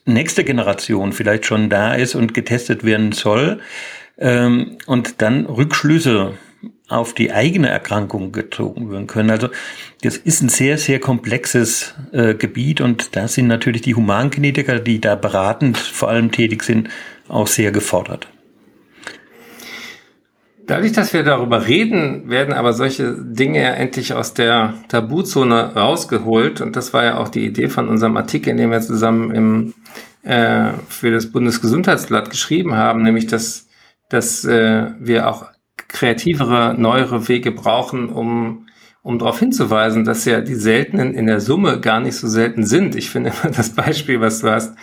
nächste 0.06 0.44
Generation 0.44 1.12
vielleicht 1.12 1.44
schon 1.44 1.68
da 1.68 1.94
ist 1.94 2.14
und 2.14 2.32
getestet 2.32 2.84
werden 2.84 3.12
soll 3.12 3.60
ähm, 4.16 4.78
und 4.86 5.20
dann 5.20 5.44
Rückschlüsse 5.44 6.34
auf 6.88 7.12
die 7.12 7.32
eigene 7.32 7.68
Erkrankung 7.68 8.32
gezogen 8.32 8.90
werden 8.90 9.06
können. 9.06 9.30
Also 9.30 9.48
das 10.02 10.16
ist 10.16 10.42
ein 10.42 10.48
sehr, 10.48 10.78
sehr 10.78 10.98
komplexes 10.98 11.94
äh, 12.12 12.34
Gebiet 12.34 12.80
und 12.80 13.14
da 13.14 13.28
sind 13.28 13.46
natürlich 13.46 13.82
die 13.82 13.94
Humankinetiker, 13.94 14.80
die 14.80 15.00
da 15.00 15.14
beratend 15.14 15.76
vor 15.76 16.08
allem 16.08 16.32
tätig 16.32 16.62
sind, 16.62 16.88
auch 17.28 17.46
sehr 17.46 17.72
gefordert. 17.72 18.28
Dadurch, 20.66 20.92
dass 20.92 21.14
wir 21.14 21.22
darüber 21.22 21.66
reden, 21.66 22.28
werden 22.28 22.52
aber 22.52 22.74
solche 22.74 23.14
Dinge 23.18 23.62
ja 23.62 23.70
endlich 23.70 24.12
aus 24.12 24.34
der 24.34 24.74
Tabuzone 24.88 25.74
rausgeholt. 25.74 26.60
Und 26.60 26.76
das 26.76 26.92
war 26.92 27.04
ja 27.04 27.16
auch 27.16 27.30
die 27.30 27.46
Idee 27.46 27.68
von 27.68 27.88
unserem 27.88 28.18
Artikel, 28.18 28.54
den 28.54 28.70
wir 28.70 28.82
zusammen 28.82 29.34
im, 29.34 29.74
äh, 30.24 30.72
für 30.90 31.10
das 31.10 31.32
Bundesgesundheitsblatt 31.32 32.28
geschrieben 32.28 32.74
haben, 32.74 33.02
nämlich 33.02 33.26
dass, 33.26 33.66
dass 34.10 34.44
äh, 34.44 34.90
wir 35.00 35.28
auch 35.28 35.46
kreativere, 35.88 36.74
neuere 36.78 37.28
Wege 37.28 37.50
brauchen, 37.50 38.10
um, 38.10 38.66
um 39.02 39.18
darauf 39.18 39.38
hinzuweisen, 39.38 40.04
dass 40.04 40.24
ja 40.24 40.40
die 40.40 40.54
seltenen 40.54 41.14
in 41.14 41.26
der 41.26 41.40
Summe 41.40 41.80
gar 41.80 42.00
nicht 42.00 42.16
so 42.16 42.28
selten 42.28 42.64
sind. 42.66 42.94
Ich 42.94 43.10
finde 43.10 43.30
immer 43.30 43.52
das 43.52 43.70
Beispiel, 43.70 44.20
was 44.20 44.40
du 44.40 44.50
hast, 44.50 44.74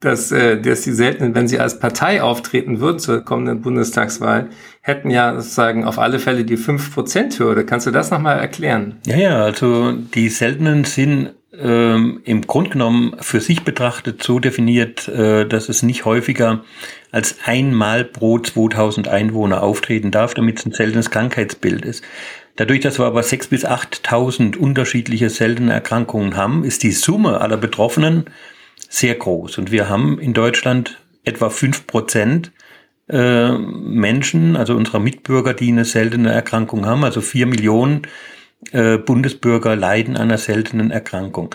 dass, 0.00 0.32
äh, 0.32 0.60
dass 0.60 0.82
die 0.82 0.92
seltenen, 0.92 1.34
wenn 1.34 1.46
sie 1.46 1.60
als 1.60 1.78
Partei 1.78 2.22
auftreten 2.22 2.80
würden 2.80 2.98
zur 2.98 3.22
kommenden 3.22 3.60
Bundestagswahl, 3.60 4.48
hätten 4.80 5.10
ja 5.10 5.34
sozusagen 5.34 5.84
auf 5.84 5.98
alle 5.98 6.18
Fälle 6.18 6.44
die 6.44 6.56
5%-Hürde. 6.56 7.66
Kannst 7.66 7.86
du 7.86 7.90
das 7.90 8.10
nochmal 8.10 8.38
erklären? 8.38 8.96
Ja, 9.06 9.16
ja, 9.16 9.42
also 9.42 9.92
die 9.92 10.30
seltenen 10.30 10.84
sind 10.84 11.34
ähm, 11.62 12.20
im 12.24 12.46
Grunde 12.46 12.70
genommen 12.70 13.16
für 13.20 13.40
sich 13.40 13.62
betrachtet 13.62 14.22
so 14.22 14.38
definiert, 14.38 15.08
äh, 15.08 15.46
dass 15.46 15.68
es 15.68 15.82
nicht 15.82 16.04
häufiger 16.04 16.64
als 17.12 17.36
einmal 17.44 18.04
pro 18.04 18.38
2000 18.38 19.08
Einwohner 19.08 19.62
auftreten 19.62 20.10
darf, 20.10 20.34
damit 20.34 20.58
es 20.58 20.66
ein 20.66 20.72
seltenes 20.72 21.10
Krankheitsbild 21.10 21.84
ist. 21.84 22.04
Dadurch, 22.56 22.80
dass 22.80 22.98
wir 22.98 23.06
aber 23.06 23.22
6.000 23.22 23.48
bis 23.48 23.66
8.000 23.66 24.56
unterschiedliche 24.56 25.30
seltene 25.30 25.72
Erkrankungen 25.72 26.36
haben, 26.36 26.64
ist 26.64 26.82
die 26.82 26.92
Summe 26.92 27.40
aller 27.40 27.56
Betroffenen 27.56 28.24
sehr 28.88 29.14
groß. 29.14 29.58
Und 29.58 29.70
wir 29.70 29.88
haben 29.88 30.18
in 30.18 30.34
Deutschland 30.34 30.98
etwa 31.24 31.50
5 31.50 31.86
Prozent 31.86 32.52
äh, 33.08 33.50
Menschen, 33.52 34.56
also 34.56 34.74
unserer 34.74 35.00
Mitbürger, 35.00 35.54
die 35.54 35.68
eine 35.68 35.84
seltene 35.84 36.32
Erkrankung 36.32 36.86
haben, 36.86 37.04
also 37.04 37.20
4 37.20 37.46
Millionen 37.46 38.02
äh, 38.72 38.98
Bundesbürger 38.98 39.76
leiden 39.76 40.16
an 40.16 40.24
einer 40.24 40.38
seltenen 40.38 40.90
Erkrankung. 40.90 41.54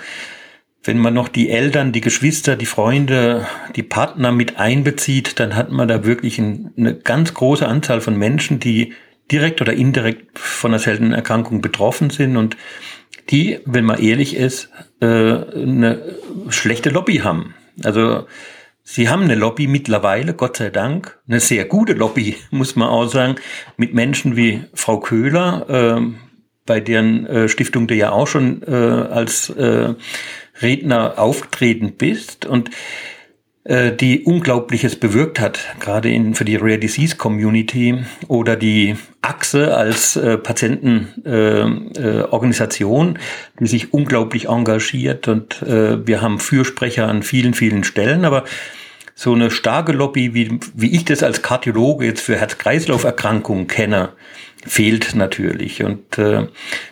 Wenn 0.83 0.99
man 0.99 1.15
noch 1.15 1.29
die 1.29 1.49
Eltern, 1.49 1.91
die 1.91 2.01
Geschwister, 2.01 2.55
die 2.55 2.67
Freunde, 2.67 3.47
die 3.75 3.83
Partner 3.83 4.31
mit 4.31 4.57
einbezieht, 4.59 5.39
dann 5.39 5.55
hat 5.55 5.71
man 5.71 5.87
da 5.87 6.05
wirklich 6.05 6.39
eine 6.39 6.95
ganz 7.03 7.33
große 7.33 7.67
Anzahl 7.67 8.01
von 8.01 8.15
Menschen, 8.15 8.59
die 8.59 8.93
direkt 9.31 9.61
oder 9.61 9.73
indirekt 9.73 10.37
von 10.37 10.71
einer 10.71 10.79
seltenen 10.79 11.13
Erkrankung 11.13 11.61
betroffen 11.61 12.11
sind 12.11 12.37
und 12.37 12.55
die, 13.31 13.59
wenn 13.65 13.85
man 13.85 13.99
ehrlich 13.99 14.35
ist, 14.35 14.69
äh, 15.01 15.05
eine 15.05 16.15
schlechte 16.49 16.89
Lobby 16.91 17.17
haben. 17.17 17.55
Also 17.83 18.27
sie 18.83 19.09
haben 19.09 19.23
eine 19.23 19.35
Lobby 19.35 19.67
mittlerweile, 19.67 20.35
Gott 20.35 20.57
sei 20.57 20.69
Dank, 20.69 21.17
eine 21.27 21.39
sehr 21.39 21.65
gute 21.65 21.93
Lobby, 21.93 22.37
muss 22.51 22.75
man 22.75 22.89
auch 22.89 23.07
sagen, 23.07 23.35
mit 23.77 23.93
Menschen 23.93 24.35
wie 24.35 24.63
Frau 24.73 24.99
Köhler, 24.99 25.65
ähm, 25.69 26.17
bei 26.65 26.79
deren 26.79 27.27
äh, 27.27 27.47
Stiftung 27.47 27.87
du 27.87 27.95
ja 27.95 28.11
auch 28.11 28.27
schon 28.27 28.63
äh, 28.63 28.71
als 28.71 29.49
äh, 29.49 29.93
Redner 30.61 31.19
aufgetreten 31.19 31.93
bist 31.97 32.45
und 32.45 32.69
äh, 33.65 33.91
die 33.91 34.23
Unglaubliches 34.23 34.95
bewirkt 34.95 35.39
hat, 35.39 35.59
gerade 35.79 36.09
in, 36.09 36.33
für 36.35 36.45
die 36.45 36.55
Rare 36.55 36.77
Disease 36.77 37.17
Community 37.17 37.97
oder 38.27 38.55
die 38.55 38.95
Achse 39.21 39.75
als 39.75 40.15
äh, 40.15 40.37
Patientenorganisation, 40.37 43.15
äh, 43.15 43.19
äh, 43.19 43.21
die 43.59 43.67
sich 43.67 43.91
unglaublich 43.93 44.47
engagiert 44.49 45.27
und 45.27 45.63
äh, 45.63 46.05
wir 46.05 46.21
haben 46.21 46.39
Fürsprecher 46.39 47.07
an 47.07 47.23
vielen, 47.23 47.55
vielen 47.55 47.83
Stellen, 47.83 48.23
aber 48.23 48.43
so 49.17 49.33
eine 49.33 49.49
starke 49.49 49.93
Lobby, 49.93 50.33
wie, 50.33 50.59
wie 50.73 50.93
ich 50.93 51.05
das 51.05 51.23
als 51.23 51.41
Kardiologe 51.41 52.05
jetzt 52.05 52.21
für 52.21 52.35
Herz-Kreislauf-Erkrankungen 52.35 53.67
kenne, 53.67 54.09
fehlt 54.67 55.15
natürlich. 55.15 55.83
Und 55.83 56.17
äh, 56.17 56.47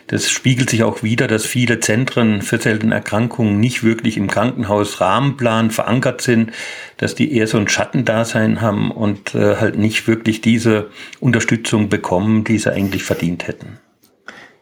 das 0.06 0.30
spiegelt 0.30 0.70
sich 0.70 0.84
auch 0.84 1.02
wieder, 1.02 1.26
dass 1.26 1.44
viele 1.44 1.80
Zentren 1.80 2.40
für 2.40 2.58
seltene 2.58 2.94
Erkrankungen 2.94 3.60
nicht 3.60 3.84
wirklich 3.84 4.16
im 4.16 4.28
Krankenhausrahmenplan 4.28 5.70
verankert 5.70 6.22
sind, 6.22 6.52
dass 6.96 7.14
die 7.14 7.30
eher 7.36 7.46
so 7.46 7.58
ein 7.58 7.68
Schattendasein 7.68 8.62
haben 8.62 8.90
und 8.90 9.34
äh, 9.34 9.56
halt 9.56 9.76
nicht 9.76 10.08
wirklich 10.08 10.40
diese 10.40 10.88
Unterstützung 11.20 11.90
bekommen, 11.90 12.44
die 12.44 12.56
sie 12.56 12.72
eigentlich 12.72 13.04
verdient 13.04 13.46
hätten. 13.46 13.78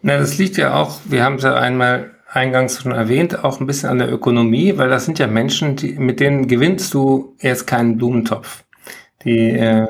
Na, 0.01 0.18
das 0.18 0.37
liegt 0.37 0.57
ja 0.57 0.75
auch, 0.75 0.98
wir 1.05 1.22
haben 1.22 1.37
es 1.37 1.44
ja 1.44 1.55
einmal 1.55 2.11
eingangs 2.32 2.80
schon 2.80 2.92
erwähnt, 2.92 3.44
auch 3.44 3.60
ein 3.60 3.66
bisschen 3.66 3.90
an 3.90 3.98
der 3.98 4.10
Ökonomie, 4.10 4.78
weil 4.78 4.88
das 4.88 5.04
sind 5.04 5.18
ja 5.18 5.26
Menschen, 5.26 5.76
die, 5.76 5.92
mit 5.92 6.18
denen 6.18 6.48
gewinnst 6.48 6.94
du 6.94 7.36
erst 7.38 7.66
keinen 7.66 7.98
Blumentopf. 7.98 8.64
Die, 9.24 9.50
äh, 9.50 9.86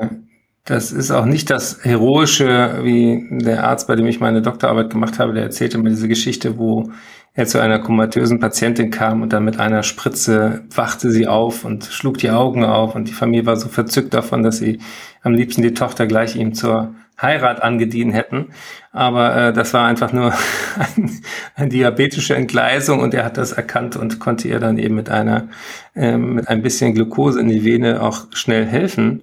das 0.65 0.91
ist 0.91 1.11
auch 1.11 1.25
nicht 1.25 1.49
das 1.49 1.83
Heroische, 1.83 2.79
wie 2.83 3.27
der 3.31 3.65
Arzt, 3.65 3.87
bei 3.87 3.95
dem 3.95 4.05
ich 4.07 4.19
meine 4.19 4.41
Doktorarbeit 4.41 4.89
gemacht 4.89 5.19
habe, 5.19 5.33
der 5.33 5.43
erzählte 5.43 5.77
mir 5.77 5.89
diese 5.89 6.07
Geschichte, 6.07 6.57
wo 6.57 6.91
er 7.33 7.47
zu 7.47 7.59
einer 7.59 7.79
komatösen 7.79 8.39
Patientin 8.39 8.91
kam 8.91 9.21
und 9.21 9.33
dann 9.33 9.43
mit 9.43 9.59
einer 9.59 9.81
Spritze 9.83 10.65
wachte 10.73 11.11
sie 11.11 11.27
auf 11.27 11.65
und 11.65 11.85
schlug 11.85 12.17
die 12.19 12.29
Augen 12.29 12.63
auf 12.63 12.93
und 12.93 13.07
die 13.07 13.13
Familie 13.13 13.45
war 13.45 13.55
so 13.55 13.69
verzückt 13.69 14.13
davon, 14.13 14.43
dass 14.43 14.57
sie 14.57 14.79
am 15.21 15.33
liebsten 15.33 15.63
die 15.63 15.73
Tochter 15.73 16.05
gleich 16.07 16.35
ihm 16.35 16.53
zur 16.53 16.93
Heirat 17.21 17.61
angedient 17.61 18.13
hätten. 18.13 18.49
Aber 18.91 19.35
äh, 19.35 19.53
das 19.53 19.73
war 19.73 19.85
einfach 19.87 20.13
nur 20.13 20.33
ein, 20.95 21.21
eine 21.55 21.69
diabetische 21.69 22.35
Entgleisung 22.35 22.99
und 22.99 23.13
er 23.13 23.25
hat 23.25 23.37
das 23.37 23.51
erkannt 23.51 23.95
und 23.95 24.19
konnte 24.19 24.47
ihr 24.47 24.59
dann 24.59 24.77
eben 24.77 24.95
mit 24.95 25.09
einer 25.09 25.47
äh, 25.95 26.17
mit 26.17 26.47
ein 26.47 26.61
bisschen 26.61 26.93
Glucose 26.93 27.39
in 27.39 27.49
die 27.49 27.63
Vene 27.63 28.01
auch 28.01 28.27
schnell 28.33 28.65
helfen. 28.65 29.21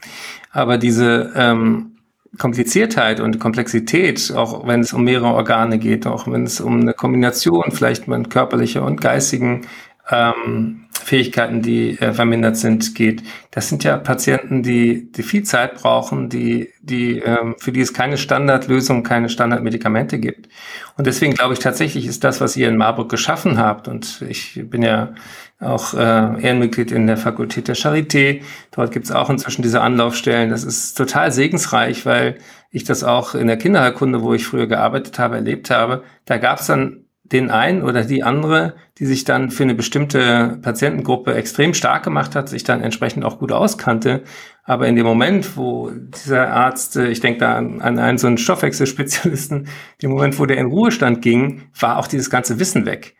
Aber 0.53 0.79
diese 0.79 1.33
ähm, 1.37 1.93
Kompliziertheit 2.39 3.21
und 3.21 3.41
Komplexität, 3.41 4.33
auch 4.35 4.67
wenn 4.67 4.81
es 4.81 4.93
um 4.93 5.05
mehrere 5.05 5.35
Organe 5.35 5.79
geht, 5.79 6.07
auch 6.07 6.31
wenn 6.31 6.45
es 6.45 6.61
um 6.61 6.81
eine 6.81 6.95
Kombination 6.95 7.73
vielleicht 7.73 8.07
mit 8.07 8.31
körperlicher 8.31 8.85
und 8.85 9.01
geistigen 9.01 9.63
ähm, 10.11 10.87
Fähigkeiten, 11.03 11.63
die 11.63 11.99
äh, 11.99 12.13
vermindert 12.13 12.57
sind, 12.57 12.95
geht. 12.95 13.23
Das 13.51 13.69
sind 13.69 13.85
ja 13.85 13.97
Patienten, 13.97 14.63
die, 14.63 15.11
die 15.13 15.23
viel 15.23 15.43
Zeit 15.43 15.75
brauchen, 15.75 16.29
die, 16.29 16.71
die, 16.81 17.19
ähm, 17.19 17.57
für 17.59 17.73
die 17.73 17.81
es 17.81 17.93
keine 17.93 18.19
Standardlösung, 18.19 19.03
keine 19.03 19.29
Standardmedikamente 19.29 20.19
gibt. 20.19 20.49
Und 20.97 21.07
deswegen 21.07 21.35
glaube 21.35 21.55
ich 21.55 21.61
tatsächlich 21.61 22.07
ist 22.07 22.25
das, 22.25 22.41
was 22.41 22.57
ihr 22.57 22.69
in 22.69 22.77
Marburg 22.77 23.09
geschaffen 23.09 23.59
habt, 23.59 23.89
und 23.89 24.23
ich 24.29 24.61
bin 24.65 24.83
ja 24.83 25.15
auch 25.61 25.93
äh, 25.95 26.43
Ehrenmitglied 26.43 26.91
in 26.91 27.07
der 27.07 27.19
Fakultät 27.19 27.69
der 27.69 27.77
Charité. 27.77 28.41
Dort 28.71 28.93
gibt 28.93 29.05
es 29.05 29.13
auch 29.13 29.29
inzwischen 29.29 29.63
diese 29.63 29.83
Anlaufstellen. 29.83 30.51
Das 30.51 30.65
ist 30.65 30.95
total 30.95 31.33
segensreich, 31.33 32.07
weil 32.07 32.39
ich 32.71 32.85
das 32.85 33.05
auch 33.05 33.35
in 33.35 33.47
der 33.47 33.59
Kinderheilkunde, 33.59 34.23
wo 34.23 34.33
ich 34.33 34.47
früher 34.47 34.67
gearbeitet 34.67 35.19
habe, 35.19 35.37
erlebt 35.37 35.71
habe. 35.71 36.03
Da 36.25 36.39
gab 36.39 36.61
es 36.61 36.67
dann 36.67 37.00
den 37.33 37.51
einen 37.51 37.83
oder 37.83 38.03
die 38.05 38.23
andere, 38.23 38.75
die 38.99 39.07
sich 39.07 39.25
dann 39.25 39.51
für 39.51 39.63
eine 39.63 39.75
bestimmte 39.75 40.59
Patientengruppe 40.63 41.35
extrem 41.35 41.75
stark 41.75 42.03
gemacht 42.03 42.35
hat, 42.35 42.49
sich 42.49 42.65
dann 42.65 42.83
entsprechend 42.83 43.25
auch 43.25 43.39
gut 43.39 43.53
auskannte. 43.53 44.23
Aber 44.65 44.89
in 44.89 44.97
dem 44.97 45.07
Moment, 45.07 45.57
wo 45.57 45.91
dieser 45.91 46.51
Arzt, 46.51 46.97
äh, 46.97 47.09
ich 47.09 47.21
denke 47.21 47.41
da 47.41 47.57
an, 47.57 47.81
an 47.81 47.99
einen 47.99 48.19
so 48.19 48.27
einen 48.27 48.39
Stoffwechselspezialisten, 48.39 49.69
dem 50.03 50.11
Moment, 50.11 50.39
wo 50.39 50.47
der 50.47 50.59
in 50.59 50.67
Ruhestand 50.67 51.23
ging, 51.23 51.63
war 51.79 51.99
auch 51.99 52.07
dieses 52.07 52.31
ganze 52.31 52.59
Wissen 52.59 52.85
weg. 52.85 53.15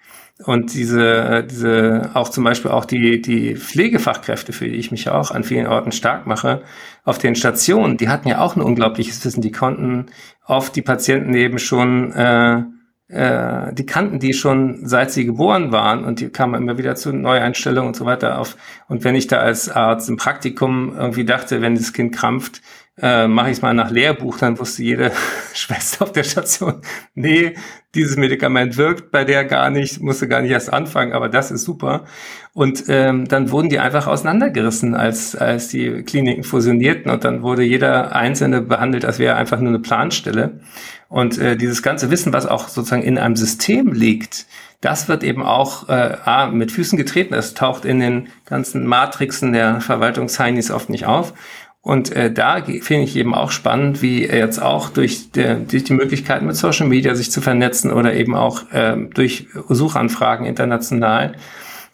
Und 0.45 0.75
diese, 0.75 1.03
äh, 1.03 1.47
diese, 1.47 2.11
auch 2.15 2.31
zum 2.31 2.45
Beispiel 2.45 2.71
auch 2.71 2.85
die, 2.85 3.21
die 3.21 3.57
Pflegefachkräfte, 3.57 4.53
für 4.53 4.67
die 4.67 4.77
ich 4.77 4.91
mich 4.91 5.09
auch 5.09 5.31
an 5.31 5.45
vielen 5.45 5.67
Orten 5.67 5.93
stark 5.93 6.27
mache, 6.27 6.63
auf 7.05 7.19
den 7.19 7.35
Stationen, 7.35 7.97
die 7.97 8.09
hatten 8.09 8.29
ja 8.29 8.41
auch 8.41 8.57
ein 8.57 8.63
unglaubliches 8.63 9.25
Wissen. 9.25 9.43
Die 9.43 9.53
konnten 9.53 10.07
oft 10.47 10.75
die 10.77 10.83
Patienten 10.83 11.35
eben 11.35 11.59
schon 11.59 12.13
äh, 12.13 12.63
äh, 13.11 13.73
die 13.73 13.87
kannten 13.87 14.21
die 14.21 14.33
schon 14.33 14.87
seit 14.87 15.11
sie 15.11 15.25
geboren 15.25 15.73
waren 15.73 16.05
und 16.05 16.21
die 16.21 16.29
kamen 16.29 16.55
immer 16.55 16.79
wieder 16.79 16.95
zu 16.95 17.13
Neueinstellungen 17.13 17.89
und 17.89 17.97
so 17.97 18.05
weiter 18.05 18.39
auf. 18.39 18.57
Und 18.89 19.05
wenn 19.05 19.15
ich 19.15 19.27
da 19.27 19.39
als 19.39 19.69
Arzt 19.69 20.09
im 20.09 20.17
Praktikum 20.17 20.95
irgendwie 20.97 21.25
dachte, 21.25 21.61
wenn 21.61 21.75
das 21.75 21.93
Kind 21.93 22.15
krampft, 22.15 22.63
äh, 23.03 23.29
mache 23.29 23.51
ich 23.51 23.57
es 23.57 23.63
mal 23.63 23.75
nach 23.75 23.91
Lehrbuch, 23.91 24.39
dann 24.39 24.59
wusste 24.59 24.83
jede 24.83 25.13
Schwester 25.55 26.05
auf 26.05 26.13
der 26.13 26.25
Station, 26.25 26.83
nee, 27.15 27.55
dieses 27.95 28.17
Medikament 28.17 28.77
wirkt 28.77 29.11
bei 29.11 29.25
der 29.25 29.45
gar 29.45 29.71
nicht, 29.71 30.01
musste 30.01 30.29
gar 30.29 30.43
nicht 30.43 30.53
erst 30.53 30.73
anfangen, 30.73 31.13
aber 31.13 31.29
das 31.29 31.51
ist 31.51 31.65
super. 31.65 32.05
Und 32.53 32.85
ähm, 32.89 33.27
dann 33.27 33.51
wurden 33.51 33.69
die 33.69 33.81
einfach 33.81 34.07
auseinandergerissen, 34.07 34.95
als, 34.95 35.35
als 35.35 35.69
die 35.69 36.03
Kliniken 36.03 36.45
fusionierten 36.45 37.11
und 37.11 37.25
dann 37.25 37.43
wurde 37.43 37.63
jeder 37.63 38.15
Einzelne 38.15 38.61
behandelt, 38.61 39.05
als 39.05 39.19
wäre 39.19 39.37
einfach 39.37 39.59
nur 39.59 39.71
eine 39.71 39.81
Planstelle. 39.81 40.61
Und 41.09 41.39
äh, 41.39 41.57
dieses 41.57 41.83
ganze 41.83 42.11
Wissen, 42.11 42.33
was 42.33 42.47
auch 42.47 42.69
sozusagen 42.69 43.03
in 43.03 43.19
einem 43.19 43.35
System 43.35 43.93
liegt, 43.93 44.47
das 44.81 45.09
wird 45.09 45.25
eben 45.25 45.43
auch 45.43 45.89
äh, 45.89 46.51
mit 46.53 46.73
Füßen 46.73 46.97
getreten. 46.97 47.35
Es 47.35 47.55
taucht 47.55 47.85
in 47.85 48.01
den 48.01 48.29
ganzen 48.47 48.87
Matrixen 48.87 49.53
der 49.53 49.81
Verwaltungsheinis 49.81 50.71
oft 50.71 50.89
nicht 50.89 51.07
auf. 51.07 51.35
Und 51.83 52.13
äh, 52.13 52.31
da 52.31 52.63
finde 52.63 53.05
ich 53.05 53.17
eben 53.17 53.35
auch 53.35 53.51
spannend, 53.51 54.03
wie 54.03 54.27
jetzt 54.27 54.61
auch 54.61 54.91
durch, 54.91 55.31
der, 55.33 55.57
durch 55.57 55.85
die 55.85 55.95
Möglichkeit 55.95 56.43
mit 56.43 56.55
Social 56.57 56.87
Media 56.87 57.15
sich 57.15 57.31
zu 57.31 57.41
vernetzen 57.41 57.91
oder 57.91 58.13
eben 58.15 58.35
auch 58.35 58.71
äh, 58.73 58.97
durch 59.15 59.47
Suchanfragen 59.69 60.45
international 60.45 61.37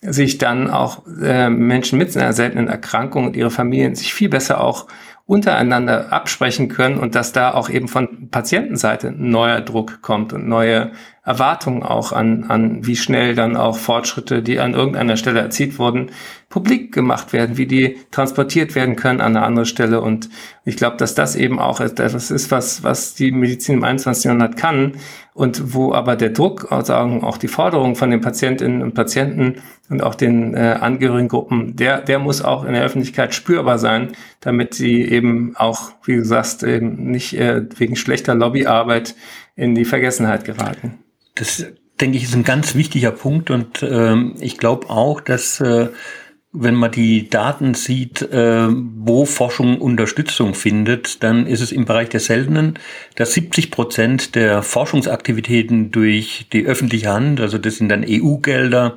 sich 0.03 0.39
dann 0.39 0.71
auch 0.71 1.07
äh, 1.23 1.49
Menschen 1.49 1.99
mit 1.99 2.17
einer 2.17 2.33
seltenen 2.33 2.69
Erkrankung 2.69 3.27
und 3.27 3.37
ihre 3.37 3.51
Familien 3.51 3.95
sich 3.95 4.13
viel 4.13 4.29
besser 4.29 4.61
auch 4.61 4.87
untereinander 5.27 6.13
absprechen 6.13 6.69
können 6.69 6.99
und 6.99 7.17
dass 7.17 7.33
da 7.33 7.53
auch 7.53 7.69
eben 7.69 7.89
von 7.89 8.29
Patientenseite 8.31 9.11
neuer 9.11 9.61
Druck 9.61 10.01
kommt 10.01 10.33
und 10.33 10.47
neue 10.47 10.93
Erwartungen 11.25 11.83
auch 11.83 12.13
an, 12.13 12.45
an 12.45 12.87
wie 12.87 12.95
schnell 12.95 13.35
dann 13.35 13.57
auch 13.57 13.77
Fortschritte, 13.77 14.43
die 14.43 14.61
an 14.61 14.75
irgendeiner 14.75 15.17
Stelle 15.17 15.41
erzielt 15.41 15.81
wurden, 15.81 16.13
publik 16.49 16.95
gemacht 16.95 17.33
werden, 17.33 17.57
wie 17.57 17.67
die 17.67 17.99
transportiert 18.13 18.77
werden 18.77 18.95
können 18.95 19.21
an 19.21 19.37
eine 19.37 19.45
andere 19.45 19.67
Stelle. 19.67 20.01
Und 20.01 20.29
ich 20.65 20.77
glaube, 20.77 20.97
dass 20.97 21.15
das 21.15 21.35
eben 21.35 21.59
auch 21.59 21.81
etwas 21.81 22.31
ist, 22.31 22.51
was, 22.53 22.85
was 22.85 23.15
die 23.15 23.33
Medizin 23.33 23.79
im 23.79 23.85
21. 23.85 24.25
Jahrhundert 24.27 24.57
kann 24.57 24.93
und 25.35 25.75
wo 25.75 25.93
aber 25.93 26.15
der 26.15 26.31
Druck, 26.31 26.69
sagen 26.85 27.25
auch 27.25 27.37
die 27.37 27.49
Forderung 27.49 27.97
von 27.97 28.11
den 28.11 28.21
Patientinnen 28.21 28.81
und 28.81 28.95
Patienten 28.95 29.57
und 29.91 30.03
auch 30.03 30.15
den 30.15 30.55
äh, 30.55 30.79
Angehörigengruppen, 30.81 31.75
der, 31.75 32.01
der 32.01 32.21
muss 32.21 32.43
auch 32.43 32.65
in 32.65 32.75
der 32.75 32.85
Öffentlichkeit 32.85 33.35
spürbar 33.35 33.79
sein, 33.79 34.13
damit 34.41 34.75
sie 34.75 35.03
eben 35.03 35.57
auch, 35.57 35.91
wie 36.05 36.15
gesagt, 36.15 36.63
eben 36.63 37.11
nicht 37.11 37.37
äh, 37.37 37.63
wegen 37.77 37.97
schlechter 37.97 38.37
Lobbyarbeit 38.37 39.17
in 39.57 39.75
die 39.75 39.85
Vergessenheit 39.85 40.45
geraten. 40.45 40.99
Das, 41.35 41.67
denke 42.01 42.17
ich, 42.17 42.25
ist 42.25 42.35
ein 42.35 42.45
ganz 42.45 42.75
wichtiger 42.75 43.11
Punkt 43.11 43.51
und 43.51 43.83
ähm, 43.83 44.35
ich 44.41 44.59
glaube 44.59 44.91
auch, 44.91 45.21
dass 45.21 45.61
äh, 45.61 45.89
wenn 46.59 46.75
man 46.75 46.91
die 46.91 47.29
Daten 47.29 47.75
sieht, 47.75 48.23
äh, 48.23 48.69
wo 48.69 49.25
Forschung 49.27 49.81
Unterstützung 49.81 50.55
findet, 50.55 51.23
dann 51.23 51.47
ist 51.47 51.61
es 51.61 51.73
im 51.73 51.85
Bereich 51.85 52.09
der 52.09 52.21
Seltenen, 52.21 52.79
dass 53.15 53.35
70 53.35 53.71
Prozent 53.71 54.35
der 54.35 54.63
Forschungsaktivitäten 54.63 55.91
durch 55.91 56.47
die 56.53 56.65
öffentliche 56.65 57.13
Hand, 57.13 57.41
also 57.41 57.59
das 57.59 57.77
sind 57.77 57.89
dann 57.89 58.05
EU-Gelder, 58.09 58.97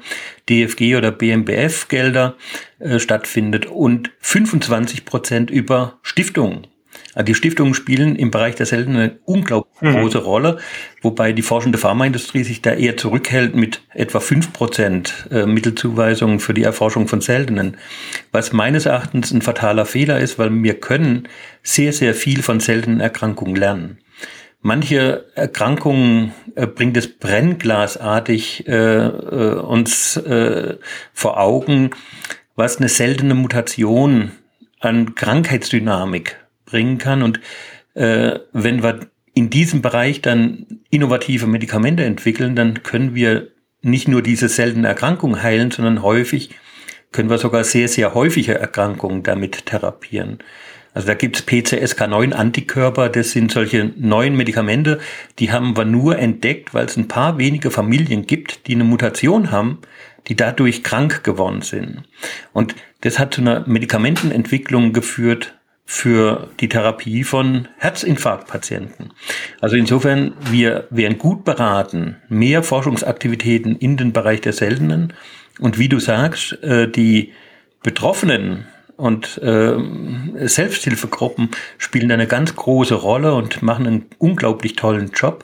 DFG 0.49 0.95
oder 0.95 1.11
BMBF-Gelder, 1.11 2.35
äh, 2.79 2.99
stattfindet 2.99 3.65
und 3.65 4.11
25 4.19 5.05
Prozent 5.05 5.51
über 5.51 5.99
Stiftungen. 6.01 6.67
Die 7.15 7.35
Stiftungen 7.35 7.73
spielen 7.73 8.15
im 8.15 8.31
Bereich 8.31 8.55
der 8.55 8.65
Seltenen 8.65 8.97
eine 8.97 9.19
unglaublich 9.25 9.81
mhm. 9.81 9.99
große 9.99 10.19
Rolle, 10.19 10.59
wobei 11.01 11.33
die 11.33 11.41
forschende 11.41 11.77
Pharmaindustrie 11.77 12.43
sich 12.43 12.61
da 12.61 12.73
eher 12.73 12.97
zurückhält 12.97 13.55
mit 13.55 13.81
etwa 13.93 14.19
fünf 14.19 14.53
Prozent 14.53 15.27
äh, 15.31 15.45
Mittelzuweisungen 15.45 16.39
für 16.39 16.53
die 16.53 16.63
Erforschung 16.63 17.07
von 17.07 17.21
Seltenen. 17.21 17.77
Was 18.31 18.53
meines 18.53 18.85
Erachtens 18.85 19.31
ein 19.31 19.41
fataler 19.41 19.85
Fehler 19.85 20.19
ist, 20.19 20.37
weil 20.37 20.51
wir 20.63 20.79
können 20.79 21.27
sehr, 21.63 21.93
sehr 21.93 22.13
viel 22.13 22.43
von 22.43 22.59
seltenen 22.59 22.99
Erkrankungen 22.99 23.55
lernen. 23.55 23.97
Manche 24.61 25.25
Erkrankungen 25.35 26.33
äh, 26.55 26.67
bringt 26.67 26.97
es 26.97 27.07
brennglasartig 27.07 28.67
äh, 28.67 28.73
äh, 28.73 29.53
uns 29.55 30.17
äh, 30.17 30.77
vor 31.13 31.39
Augen, 31.39 31.91
was 32.55 32.77
eine 32.77 32.89
seltene 32.89 33.35
Mutation 33.35 34.31
an 34.79 35.15
Krankheitsdynamik 35.15 36.37
bringen 36.69 36.97
kann. 36.97 37.23
Und 37.23 37.39
äh, 37.93 38.39
wenn 38.53 38.83
wir 38.83 38.99
in 39.33 39.49
diesem 39.49 39.81
Bereich 39.81 40.21
dann 40.21 40.81
innovative 40.89 41.47
Medikamente 41.47 42.03
entwickeln, 42.03 42.55
dann 42.55 42.83
können 42.83 43.15
wir 43.15 43.49
nicht 43.81 44.07
nur 44.07 44.21
diese 44.21 44.49
seltene 44.49 44.87
Erkrankung 44.87 45.41
heilen, 45.41 45.71
sondern 45.71 46.01
häufig 46.01 46.49
können 47.11 47.29
wir 47.29 47.37
sogar 47.37 47.63
sehr, 47.63 47.87
sehr 47.87 48.13
häufige 48.13 48.55
Erkrankungen 48.55 49.23
damit 49.23 49.65
therapieren. 49.65 50.39
Also 50.93 51.07
da 51.07 51.13
gibt's 51.13 51.47
PCSK9-Antikörper, 51.47 53.09
das 53.09 53.31
sind 53.31 53.51
solche 53.51 53.91
neuen 53.95 54.35
Medikamente, 54.35 54.99
die 55.37 55.51
haben 55.51 55.77
wir 55.77 55.85
nur 55.85 56.17
entdeckt, 56.17 56.73
weil 56.73 56.85
es 56.85 56.97
ein 56.97 57.07
paar 57.07 57.37
wenige 57.37 57.71
Familien 57.71 58.25
gibt, 58.25 58.67
die 58.67 58.73
eine 58.73 58.83
Mutation 58.83 59.51
haben, 59.51 59.79
die 60.27 60.35
dadurch 60.35 60.83
krank 60.83 61.23
geworden 61.23 61.61
sind. 61.61 62.03
Und 62.53 62.75
das 63.01 63.19
hat 63.19 63.35
zu 63.35 63.41
einer 63.41 63.67
Medikamentenentwicklung 63.67 64.91
geführt, 64.91 65.58
für 65.91 66.51
die 66.59 66.69
Therapie 66.69 67.23
von 67.23 67.67
Herzinfarktpatienten. 67.79 69.11
Also 69.59 69.75
insofern, 69.75 70.33
wir 70.51 70.85
wären 70.91 71.17
gut 71.17 71.43
beraten, 71.45 72.17
mehr 72.29 72.61
Forschungsaktivitäten 72.61 73.75
in 73.75 73.97
den 73.97 74.13
Bereich 74.13 74.39
der 74.41 74.53
Seltenen. 74.53 75.13
Und 75.59 75.79
wie 75.79 75.89
du 75.89 75.97
sagst, 75.97 76.61
äh, 76.61 76.87
die 76.87 77.33
Betroffenen 77.81 78.67
und 78.97 79.39
äh, 79.39 79.77
Selbsthilfegruppen 80.47 81.49
spielen 81.79 82.11
eine 82.11 82.27
ganz 82.27 82.55
große 82.55 82.93
Rolle 82.93 83.33
und 83.33 83.63
machen 83.63 83.87
einen 83.87 84.05
unglaublich 84.19 84.75
tollen 84.75 85.09
Job, 85.15 85.43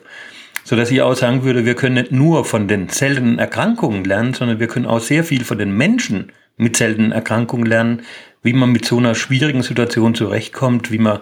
so 0.62 0.76
dass 0.76 0.92
ich 0.92 1.02
auch 1.02 1.16
sagen 1.16 1.42
würde, 1.42 1.66
wir 1.66 1.74
können 1.74 1.96
nicht 1.96 2.12
nur 2.12 2.44
von 2.44 2.68
den 2.68 2.88
seltenen 2.88 3.40
Erkrankungen 3.40 4.04
lernen, 4.04 4.32
sondern 4.32 4.60
wir 4.60 4.68
können 4.68 4.86
auch 4.86 5.00
sehr 5.00 5.24
viel 5.24 5.42
von 5.42 5.58
den 5.58 5.76
Menschen 5.76 6.30
mit 6.56 6.76
seltenen 6.76 7.10
Erkrankungen 7.10 7.66
lernen, 7.66 8.02
wie 8.46 8.54
man 8.54 8.72
mit 8.72 8.86
so 8.86 8.96
einer 8.96 9.14
schwierigen 9.14 9.62
Situation 9.62 10.14
zurechtkommt, 10.14 10.90
wie 10.90 10.98
man 10.98 11.18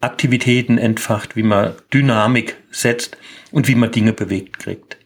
Aktivitäten 0.00 0.78
entfacht, 0.78 1.36
wie 1.36 1.44
man 1.44 1.74
Dynamik 1.94 2.56
setzt 2.72 3.16
und 3.52 3.68
wie 3.68 3.76
man 3.76 3.92
Dinge 3.92 4.12
bewegt 4.12 4.58
kriegt. 4.58 4.96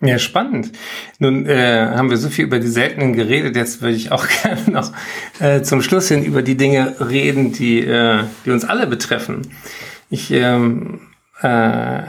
Ja, 0.00 0.18
spannend. 0.18 0.72
Nun 1.18 1.46
äh, 1.46 1.92
haben 1.94 2.10
wir 2.10 2.16
so 2.16 2.28
viel 2.28 2.46
über 2.46 2.58
die 2.58 2.68
seltenen 2.68 3.12
geredet. 3.12 3.54
Jetzt 3.54 3.82
würde 3.82 3.94
ich 3.94 4.10
auch 4.10 4.26
gerne 4.42 4.70
noch 4.70 4.92
äh, 5.38 5.62
zum 5.62 5.80
Schluss 5.80 6.08
hin 6.08 6.24
über 6.24 6.42
die 6.42 6.56
Dinge 6.56 6.96
reden, 6.98 7.52
die, 7.52 7.80
äh, 7.80 8.24
die 8.44 8.50
uns 8.50 8.64
alle 8.64 8.88
betreffen. 8.88 9.42
Ich, 10.10 10.32
ähm, 10.32 11.02
äh, 11.40 12.02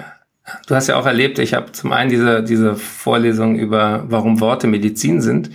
du 0.68 0.76
hast 0.76 0.88
ja 0.88 0.96
auch 0.96 1.06
erlebt, 1.06 1.38
ich 1.38 1.54
habe 1.54 1.72
zum 1.72 1.92
einen 1.92 2.10
diese, 2.10 2.44
diese 2.44 2.76
Vorlesung 2.76 3.58
über, 3.58 4.06
warum 4.08 4.40
Worte 4.40 4.66
Medizin 4.66 5.22
sind. 5.22 5.52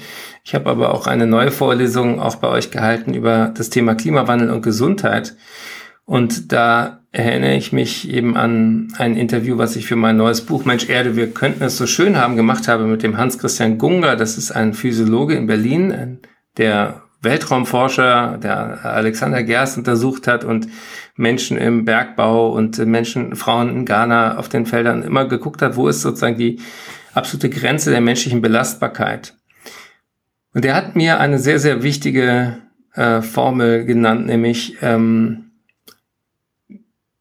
Ich 0.49 0.55
habe 0.55 0.71
aber 0.71 0.95
auch 0.95 1.07
eine 1.07 1.27
neue 1.27 1.51
Vorlesung 1.51 2.21
auch 2.21 2.37
bei 2.37 2.49
euch 2.49 2.71
gehalten 2.71 3.13
über 3.13 3.53
das 3.55 3.69
Thema 3.69 3.95
Klimawandel 3.95 4.49
und 4.49 4.63
Gesundheit. 4.63 5.37
Und 6.07 6.53
da 6.53 7.01
erinnere 7.13 7.55
ich 7.55 7.75
mich 7.75 8.09
eben 8.09 8.35
an 8.35 8.89
ein 8.97 9.15
Interview, 9.15 9.59
was 9.59 9.77
ich 9.77 9.85
für 9.85 9.97
mein 9.97 10.17
neues 10.17 10.41
Buch 10.41 10.65
Mensch 10.65 10.89
Erde, 10.89 11.17
wir 11.17 11.33
könnten 11.33 11.65
es 11.65 11.77
so 11.77 11.87
schön 11.87 12.17
haben 12.17 12.35
gemacht 12.35 12.67
habe 12.67 12.85
mit 12.85 13.03
dem 13.03 13.19
Hans-Christian 13.19 13.77
Gunger. 13.77 14.17
Das 14.17 14.39
ist 14.39 14.51
ein 14.51 14.73
Physiologe 14.73 15.35
in 15.35 15.47
Berlin, 15.47 16.21
der 16.57 17.03
Weltraumforscher, 17.21 18.39
der 18.43 18.87
Alexander 18.87 19.43
Gerst 19.43 19.77
untersucht 19.77 20.27
hat 20.27 20.45
und 20.45 20.67
Menschen 21.15 21.59
im 21.59 21.85
Bergbau 21.85 22.55
und 22.55 22.79
Menschen, 22.79 23.37
Frauen 23.37 23.69
in 23.69 23.85
Ghana 23.85 24.39
auf 24.39 24.49
den 24.49 24.65
Feldern 24.65 25.03
immer 25.03 25.27
geguckt 25.27 25.61
hat, 25.61 25.77
wo 25.77 25.89
ist 25.89 26.01
sozusagen 26.01 26.39
die 26.39 26.59
absolute 27.13 27.51
Grenze 27.51 27.91
der 27.91 28.01
menschlichen 28.01 28.41
Belastbarkeit. 28.41 29.35
Und 30.59 30.65
er 30.65 30.75
hat 30.75 30.97
mir 30.97 31.21
eine 31.21 31.39
sehr, 31.39 31.61
sehr 31.61 31.85
wichtige 31.85 32.59
äh, 32.93 33.23
Formel 33.23 33.85
genannt, 33.85 34.27
nämlich 34.27 34.77
ähm, 34.83 35.53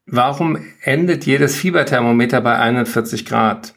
warum 0.07 0.57
endet 0.81 1.27
jedes 1.27 1.55
Fieberthermometer 1.55 2.41
bei 2.41 2.57
41 2.57 3.27
Grad? 3.27 3.75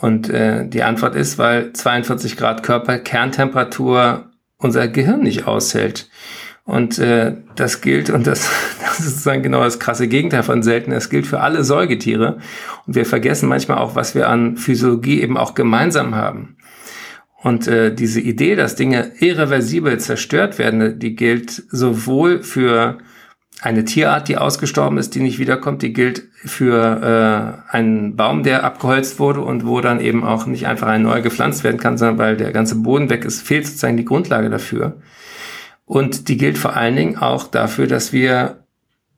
Und 0.00 0.30
äh, 0.30 0.66
die 0.66 0.84
Antwort 0.84 1.16
ist, 1.16 1.36
weil 1.36 1.74
42 1.74 2.38
Grad 2.38 2.62
Körperkerntemperatur 2.62 4.30
unser 4.56 4.88
Gehirn 4.88 5.20
nicht 5.20 5.46
aushält. 5.46 6.08
Und 6.64 6.98
äh, 6.98 7.36
das 7.56 7.82
gilt, 7.82 8.08
und 8.08 8.26
das, 8.26 8.50
das 8.80 9.00
ist 9.00 9.06
sozusagen 9.06 9.42
genau 9.42 9.62
das 9.62 9.80
krasse 9.80 10.08
Gegenteil 10.08 10.44
von 10.44 10.62
selten, 10.62 10.92
es 10.92 11.10
gilt 11.10 11.26
für 11.26 11.40
alle 11.40 11.62
Säugetiere. 11.62 12.38
Und 12.86 12.94
wir 12.94 13.04
vergessen 13.04 13.50
manchmal 13.50 13.76
auch, 13.76 13.96
was 13.96 14.14
wir 14.14 14.30
an 14.30 14.56
Physiologie 14.56 15.20
eben 15.20 15.36
auch 15.36 15.52
gemeinsam 15.52 16.14
haben. 16.14 16.56
Und 17.42 17.66
äh, 17.66 17.92
diese 17.92 18.20
Idee, 18.20 18.54
dass 18.54 18.76
Dinge 18.76 19.12
irreversibel 19.18 19.98
zerstört 19.98 20.58
werden, 20.58 20.98
die 21.00 21.16
gilt 21.16 21.50
sowohl 21.70 22.42
für 22.42 22.98
eine 23.60 23.84
Tierart, 23.84 24.28
die 24.28 24.36
ausgestorben 24.36 24.98
ist, 24.98 25.14
die 25.14 25.20
nicht 25.20 25.38
wiederkommt, 25.38 25.82
die 25.82 25.92
gilt 25.92 26.28
für 26.44 27.62
äh, 27.70 27.74
einen 27.74 28.16
Baum, 28.16 28.42
der 28.42 28.64
abgeholzt 28.64 29.18
wurde 29.18 29.40
und 29.40 29.66
wo 29.66 29.80
dann 29.80 30.00
eben 30.00 30.24
auch 30.24 30.46
nicht 30.46 30.66
einfach 30.66 30.88
ein 30.88 31.02
neuer 31.02 31.20
gepflanzt 31.20 31.64
werden 31.64 31.78
kann, 31.78 31.98
sondern 31.98 32.18
weil 32.18 32.36
der 32.36 32.52
ganze 32.52 32.76
Boden 32.76 33.10
weg 33.10 33.24
ist, 33.24 33.42
fehlt 33.42 33.66
sozusagen 33.66 33.96
die 33.96 34.04
Grundlage 34.04 34.50
dafür. 34.50 35.00
Und 35.84 36.28
die 36.28 36.36
gilt 36.36 36.58
vor 36.58 36.76
allen 36.76 36.96
Dingen 36.96 37.16
auch 37.16 37.48
dafür, 37.48 37.86
dass 37.86 38.12
wir 38.12 38.61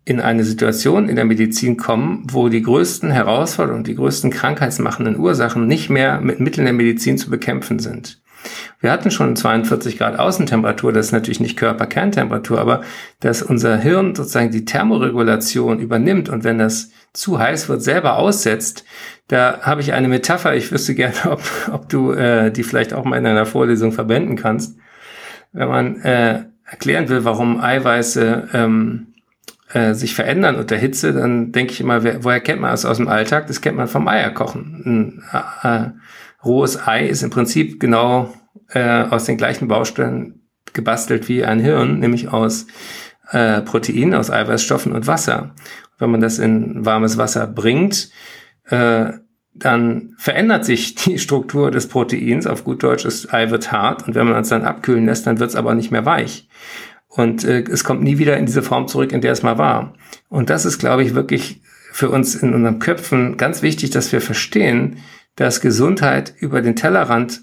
in 0.04 0.20
eine 0.20 0.44
Situation 0.44 1.08
in 1.08 1.16
der 1.16 1.24
Medizin 1.24 1.76
kommen, 1.76 2.26
wo 2.30 2.48
die 2.48 2.62
größten 2.62 3.10
Herausforderungen 3.10 3.84
die 3.84 3.94
größten 3.94 4.30
krankheitsmachenden 4.30 5.18
Ursachen 5.18 5.66
nicht 5.66 5.88
mehr 5.88 6.20
mit 6.20 6.40
Mitteln 6.40 6.64
der 6.64 6.74
Medizin 6.74 7.16
zu 7.16 7.30
bekämpfen 7.30 7.78
sind. 7.78 8.20
Wir 8.80 8.92
hatten 8.92 9.10
schon 9.10 9.36
42 9.36 9.96
Grad 9.96 10.18
Außentemperatur, 10.18 10.92
das 10.92 11.06
ist 11.06 11.12
natürlich 11.12 11.40
nicht 11.40 11.56
Körperkerntemperatur, 11.56 12.60
aber 12.60 12.82
dass 13.20 13.42
unser 13.42 13.78
Hirn 13.78 14.14
sozusagen 14.14 14.50
die 14.50 14.66
Thermoregulation 14.66 15.78
übernimmt 15.78 16.28
und 16.28 16.44
wenn 16.44 16.58
das 16.58 16.90
zu 17.14 17.38
heiß 17.38 17.70
wird, 17.70 17.82
selber 17.82 18.18
aussetzt, 18.18 18.84
da 19.28 19.60
habe 19.62 19.80
ich 19.80 19.94
eine 19.94 20.08
Metapher, 20.08 20.54
ich 20.54 20.70
wüsste 20.70 20.94
gerne, 20.94 21.14
ob, 21.30 21.42
ob 21.72 21.88
du 21.88 22.12
äh, 22.12 22.50
die 22.50 22.62
vielleicht 22.62 22.92
auch 22.92 23.04
mal 23.04 23.16
in 23.16 23.26
einer 23.26 23.46
Vorlesung 23.46 23.92
verwenden 23.92 24.36
kannst. 24.36 24.76
Wenn 25.52 25.68
man 25.68 26.00
äh, 26.02 26.44
erklären 26.64 27.08
will, 27.08 27.24
warum 27.24 27.60
Eiweiße 27.60 28.48
ähm, 28.52 29.13
äh, 29.74 29.94
sich 29.94 30.14
verändern 30.14 30.54
unter 30.54 30.76
Hitze, 30.76 31.12
dann 31.12 31.50
denke 31.50 31.72
ich 31.72 31.80
immer, 31.80 32.04
wer, 32.04 32.22
woher 32.22 32.40
kennt 32.40 32.60
man 32.60 32.70
das 32.70 32.84
aus 32.84 32.98
dem 32.98 33.08
Alltag? 33.08 33.48
Das 33.48 33.60
kennt 33.60 33.76
man 33.76 33.88
vom 33.88 34.06
Eierkochen. 34.06 35.22
Ein, 35.32 35.62
äh, 35.62 35.90
rohes 36.44 36.86
Ei 36.86 37.06
ist 37.08 37.22
im 37.22 37.30
Prinzip 37.30 37.80
genau 37.80 38.32
äh, 38.68 39.02
aus 39.02 39.24
den 39.24 39.36
gleichen 39.36 39.66
Bausteinen 39.66 40.48
gebastelt 40.72 41.28
wie 41.28 41.44
ein 41.44 41.58
Hirn, 41.58 41.98
nämlich 41.98 42.28
aus 42.28 42.66
äh, 43.30 43.62
Proteinen, 43.62 44.14
aus 44.14 44.30
Eiweißstoffen 44.30 44.92
und 44.92 45.08
Wasser. 45.08 45.54
Wenn 45.98 46.10
man 46.10 46.20
das 46.20 46.38
in 46.38 46.84
warmes 46.84 47.18
Wasser 47.18 47.46
bringt, 47.48 48.10
äh, 48.66 49.12
dann 49.54 50.14
verändert 50.18 50.64
sich 50.64 50.94
die 51.04 51.18
Struktur 51.18 51.72
des 51.72 51.88
Proteins. 51.88 52.46
Auf 52.46 52.62
gut 52.62 52.82
Deutsch, 52.84 53.04
das 53.04 53.32
Ei 53.32 53.50
wird 53.50 53.72
hart 53.72 54.06
und 54.06 54.14
wenn 54.14 54.28
man 54.28 54.42
es 54.42 54.50
dann 54.50 54.64
abkühlen 54.64 55.06
lässt, 55.06 55.26
dann 55.26 55.40
wird 55.40 55.50
es 55.50 55.56
aber 55.56 55.74
nicht 55.74 55.90
mehr 55.90 56.06
weich. 56.06 56.48
Und 57.16 57.44
äh, 57.44 57.62
es 57.62 57.84
kommt 57.84 58.02
nie 58.02 58.18
wieder 58.18 58.36
in 58.36 58.46
diese 58.46 58.62
Form 58.62 58.88
zurück, 58.88 59.12
in 59.12 59.20
der 59.20 59.32
es 59.32 59.44
mal 59.44 59.56
war. 59.56 59.94
Und 60.28 60.50
das 60.50 60.64
ist, 60.64 60.78
glaube 60.78 61.04
ich, 61.04 61.14
wirklich 61.14 61.62
für 61.92 62.10
uns 62.10 62.34
in 62.34 62.52
unseren 62.52 62.80
Köpfen 62.80 63.36
ganz 63.36 63.62
wichtig, 63.62 63.90
dass 63.90 64.10
wir 64.10 64.20
verstehen, 64.20 64.98
dass 65.36 65.60
Gesundheit 65.60 66.34
über 66.38 66.60
den 66.60 66.74
Tellerrand 66.74 67.42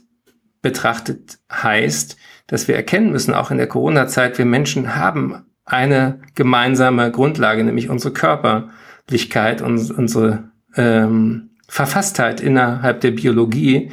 betrachtet 0.61 1.39
heißt, 1.49 2.17
dass 2.47 2.67
wir 2.67 2.75
erkennen 2.75 3.11
müssen, 3.11 3.33
auch 3.33 3.49
in 3.49 3.57
der 3.57 3.67
Corona-Zeit, 3.67 4.37
wir 4.37 4.45
Menschen 4.45 4.97
haben 4.97 5.45
eine 5.63 6.19
gemeinsame 6.35 7.09
Grundlage, 7.09 7.63
nämlich 7.63 7.89
unsere 7.89 8.13
Körperlichkeit 8.13 9.61
und 9.61 9.89
unsere 9.91 10.51
ähm, 10.75 11.51
Verfasstheit 11.69 12.41
innerhalb 12.41 12.99
der 12.99 13.11
Biologie. 13.11 13.91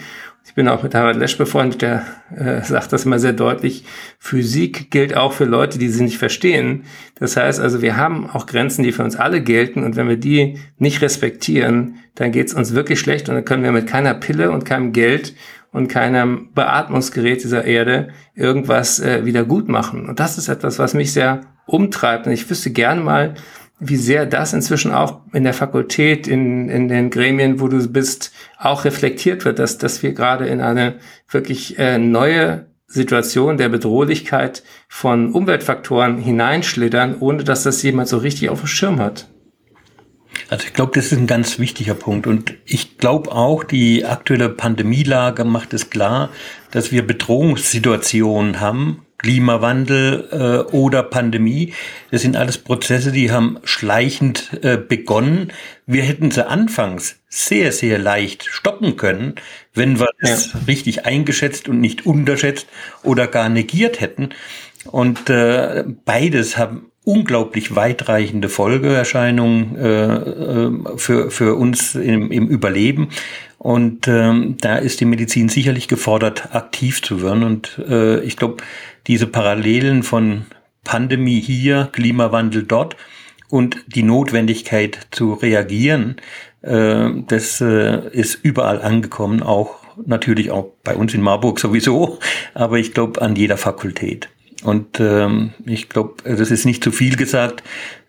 Ich 0.49 0.55
bin 0.55 0.67
auch 0.67 0.83
mit 0.83 0.95
Harald 0.95 1.19
Lesch 1.19 1.37
befreundet, 1.37 1.83
der 1.83 2.05
äh, 2.35 2.63
sagt 2.63 2.95
das 2.95 3.05
immer 3.05 3.19
sehr 3.19 3.35
deutlich. 3.35 3.85
Physik 4.19 4.91
gilt 4.91 5.15
auch 5.15 5.35
für 5.35 5.45
Leute, 5.45 5.79
die 5.79 5.91
sie 5.91 6.03
nicht 6.03 6.17
verstehen. 6.17 6.85
Das 7.17 7.37
heißt 7.37 7.61
also, 7.61 7.83
wir 7.83 7.99
haben 7.99 8.31
auch 8.31 8.47
Grenzen, 8.47 8.83
die 8.83 8.93
für 8.93 9.05
uns 9.05 9.15
alle 9.15 9.43
gelten. 9.43 9.85
Und 9.85 9.97
wenn 9.97 10.09
wir 10.09 10.17
die 10.17 10.59
nicht 10.79 11.03
respektieren, 11.03 11.97
dann 12.15 12.33
geht 12.33 12.49
es 12.49 12.55
uns 12.55 12.75
wirklich 12.75 12.99
schlecht. 12.99 13.29
Und 13.29 13.35
dann 13.35 13.45
können 13.45 13.63
wir 13.63 13.73
mit 13.73 13.87
keiner 13.87 14.15
Pille 14.15 14.51
und 14.51 14.65
keinem 14.65 14.93
Geld 14.93 15.35
und 15.71 15.89
keinem 15.89 16.49
Beatmungsgerät 16.55 17.45
dieser 17.45 17.67
Erde 17.67 18.09
irgendwas 18.35 19.01
äh, 19.01 19.27
wieder 19.27 19.45
gut 19.45 19.69
machen. 19.69 20.09
Und 20.09 20.19
das 20.19 20.39
ist 20.39 20.49
etwas, 20.49 20.79
was 20.79 20.95
mich 20.95 21.13
sehr 21.13 21.43
umtreibt. 21.67 22.27
Und 22.27 22.33
ich 22.33 22.49
wüsste 22.49 22.71
gerne 22.71 23.03
mal, 23.03 23.35
wie 23.81 23.97
sehr 23.97 24.27
das 24.27 24.53
inzwischen 24.53 24.93
auch 24.93 25.21
in 25.33 25.45
der 25.45 25.55
Fakultät, 25.55 26.27
in, 26.27 26.69
in 26.69 26.89
den 26.89 27.11
Gremien, 27.11 27.61
wo 27.61 27.69
du 27.69 27.87
bist, 27.89 28.33
auch 28.59 28.85
reflektiert 28.85 29.45
wird, 29.45 29.59
dass, 29.59 29.79
dass 29.79 30.03
wir 30.03 30.13
gerade 30.13 30.47
in 30.47 30.61
eine 30.61 30.97
wirklich 31.29 31.79
äh, 31.79 31.99
neue 31.99 32.67
Situation 32.87 33.59
der 33.59 33.69
Bedrohlichkeit 33.69 34.63
von 34.89 35.33
Umweltfaktoren 35.33 36.19
hineinschlittern, 36.19 37.17
ohne 37.21 37.45
dass 37.45 37.63
das 37.63 37.83
jemand 37.83 38.09
so 38.09 38.19
richtig 38.19 38.49
auf 38.49 38.61
dem 38.61 38.67
Schirm 38.67 38.99
hat. 38.99 39.29
Also 40.49 40.67
ich 40.67 40.73
glaube, 40.73 40.93
das 40.95 41.13
ist 41.13 41.19
ein 41.19 41.27
ganz 41.27 41.59
wichtiger 41.59 41.95
Punkt. 41.95 42.27
Und 42.27 42.55
ich 42.65 42.97
glaube 42.97 43.33
auch, 43.33 43.65
die 43.65 44.07
aktuelle 44.07 44.49
Pandemielage 44.49 45.45
macht 45.45 45.75
es 45.75 45.91
klar, 45.91 46.31
dass 46.71 46.91
wir 46.91 47.07
Bedrohungssituationen 47.07 48.61
haben, 48.61 49.03
Klimawandel 49.19 50.29
äh, 50.71 50.75
oder 50.75 51.03
Pandemie. 51.03 51.75
Das 52.11 52.23
sind 52.23 52.37
alles 52.37 52.59
Prozesse, 52.59 53.13
die 53.13 53.31
haben 53.31 53.59
schleichend 53.65 54.51
äh, 54.63 54.77
begonnen. 54.77 55.53
Wir 55.87 56.03
hätten 56.03 56.31
sie 56.31 56.47
anfangs 56.47 57.17
sehr, 57.29 57.73
sehr 57.73 57.99
leicht 57.99 58.47
stoppen 58.47 58.97
können, 58.97 59.35
wenn 59.75 59.99
wir 59.99 60.09
ja. 60.23 60.31
es 60.31 60.51
richtig 60.67 61.05
eingeschätzt 61.05 61.69
und 61.69 61.81
nicht 61.81 62.07
unterschätzt 62.07 62.67
oder 63.03 63.27
gar 63.27 63.49
negiert 63.49 64.01
hätten. 64.01 64.31
Und 64.87 65.29
äh, 65.29 65.85
beides 66.05 66.57
haben 66.57 66.87
unglaublich 67.09 67.75
weitreichende 67.75 68.51
Folgeerscheinungen 68.51 69.77
äh, 69.77 70.15
äh, 70.15 70.99
für, 70.99 71.31
für 71.31 71.55
uns 71.55 71.95
im, 71.95 72.31
im 72.31 72.49
Überleben. 72.49 73.09
Und 73.57 74.07
ähm, 74.07 74.57
da 74.61 74.77
ist 74.77 75.01
die 75.01 75.05
Medizin 75.05 75.49
sicherlich 75.49 75.89
gefordert, 75.89 76.55
aktiv 76.55 77.03
zu 77.03 77.23
werden. 77.23 77.43
Und 77.43 77.81
äh, 77.89 78.21
ich 78.21 78.37
glaube, 78.37 78.63
diese 79.09 79.27
Parallelen 79.27 80.03
von 80.03 80.47
Pandemie 80.85 81.41
hier, 81.41 81.89
Klimawandel 81.93 82.63
dort 82.63 82.97
und 83.49 83.79
die 83.87 84.03
Notwendigkeit 84.03 85.09
zu 85.11 85.33
reagieren, 85.35 86.17
äh, 86.63 87.09
das 87.27 87.61
äh, 87.61 88.09
ist 88.11 88.39
überall 88.43 88.81
angekommen, 88.81 89.43
auch 89.43 89.77
natürlich 90.07 90.51
auch 90.51 90.73
bei 90.85 90.95
uns 90.95 91.15
in 91.15 91.23
Marburg 91.23 91.59
sowieso, 91.61 92.19
aber 92.55 92.79
ich 92.79 92.95
glaube 92.95 93.21
an 93.23 93.35
jeder 93.35 93.57
Fakultät. 93.57 94.29
Und 94.65 94.99
ähm, 94.99 95.53
ich 95.67 95.89
glaube, 95.89 96.17
das 96.25 96.51
ist 96.51 96.65
nicht 96.65 96.83
zu 96.83 96.91
viel 96.91 97.15
gesagt. 97.15 97.63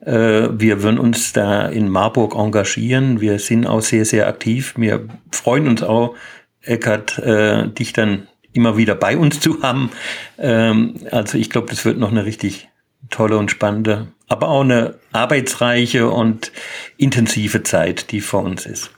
Äh, 0.04 0.50
wir 0.52 0.82
würden 0.82 0.98
uns 0.98 1.32
da 1.32 1.68
in 1.68 1.90
Marburg 1.90 2.36
engagieren. 2.36 3.22
Wir 3.22 3.38
sind 3.38 3.68
auch 3.68 3.82
sehr, 3.82 4.04
sehr 4.04 4.28
aktiv. 4.28 4.74
Wir 4.76 5.08
freuen 5.32 5.68
uns 5.68 5.84
auch, 5.84 6.16
Eckart, 6.64 7.20
äh, 7.20 7.68
dich 7.70 7.94
dann 7.94 8.28
immer 8.54 8.78
wieder 8.78 8.96
bei 8.96 9.18
uns 9.18 9.40
zu 9.40 9.62
haben. 9.62 9.92
Ähm, 10.38 10.96
also 11.12 11.38
ich 11.38 11.50
glaube, 11.50 11.68
das 11.70 11.86
wird 11.86 11.98
noch 11.98 12.12
eine 12.12 12.26
richtig 12.26 12.70
tolle 13.10 13.38
und 13.38 13.52
spannende, 13.52 14.08
aber 14.28 14.50
auch 14.50 14.62
eine 14.62 14.96
arbeitsreiche 15.12 16.10
und 16.10 16.52
intensive 16.98 17.64
Zeit, 17.64 18.12
die 18.12 18.22
vor 18.22 18.44
uns 18.44 18.66
ist. 18.66 18.92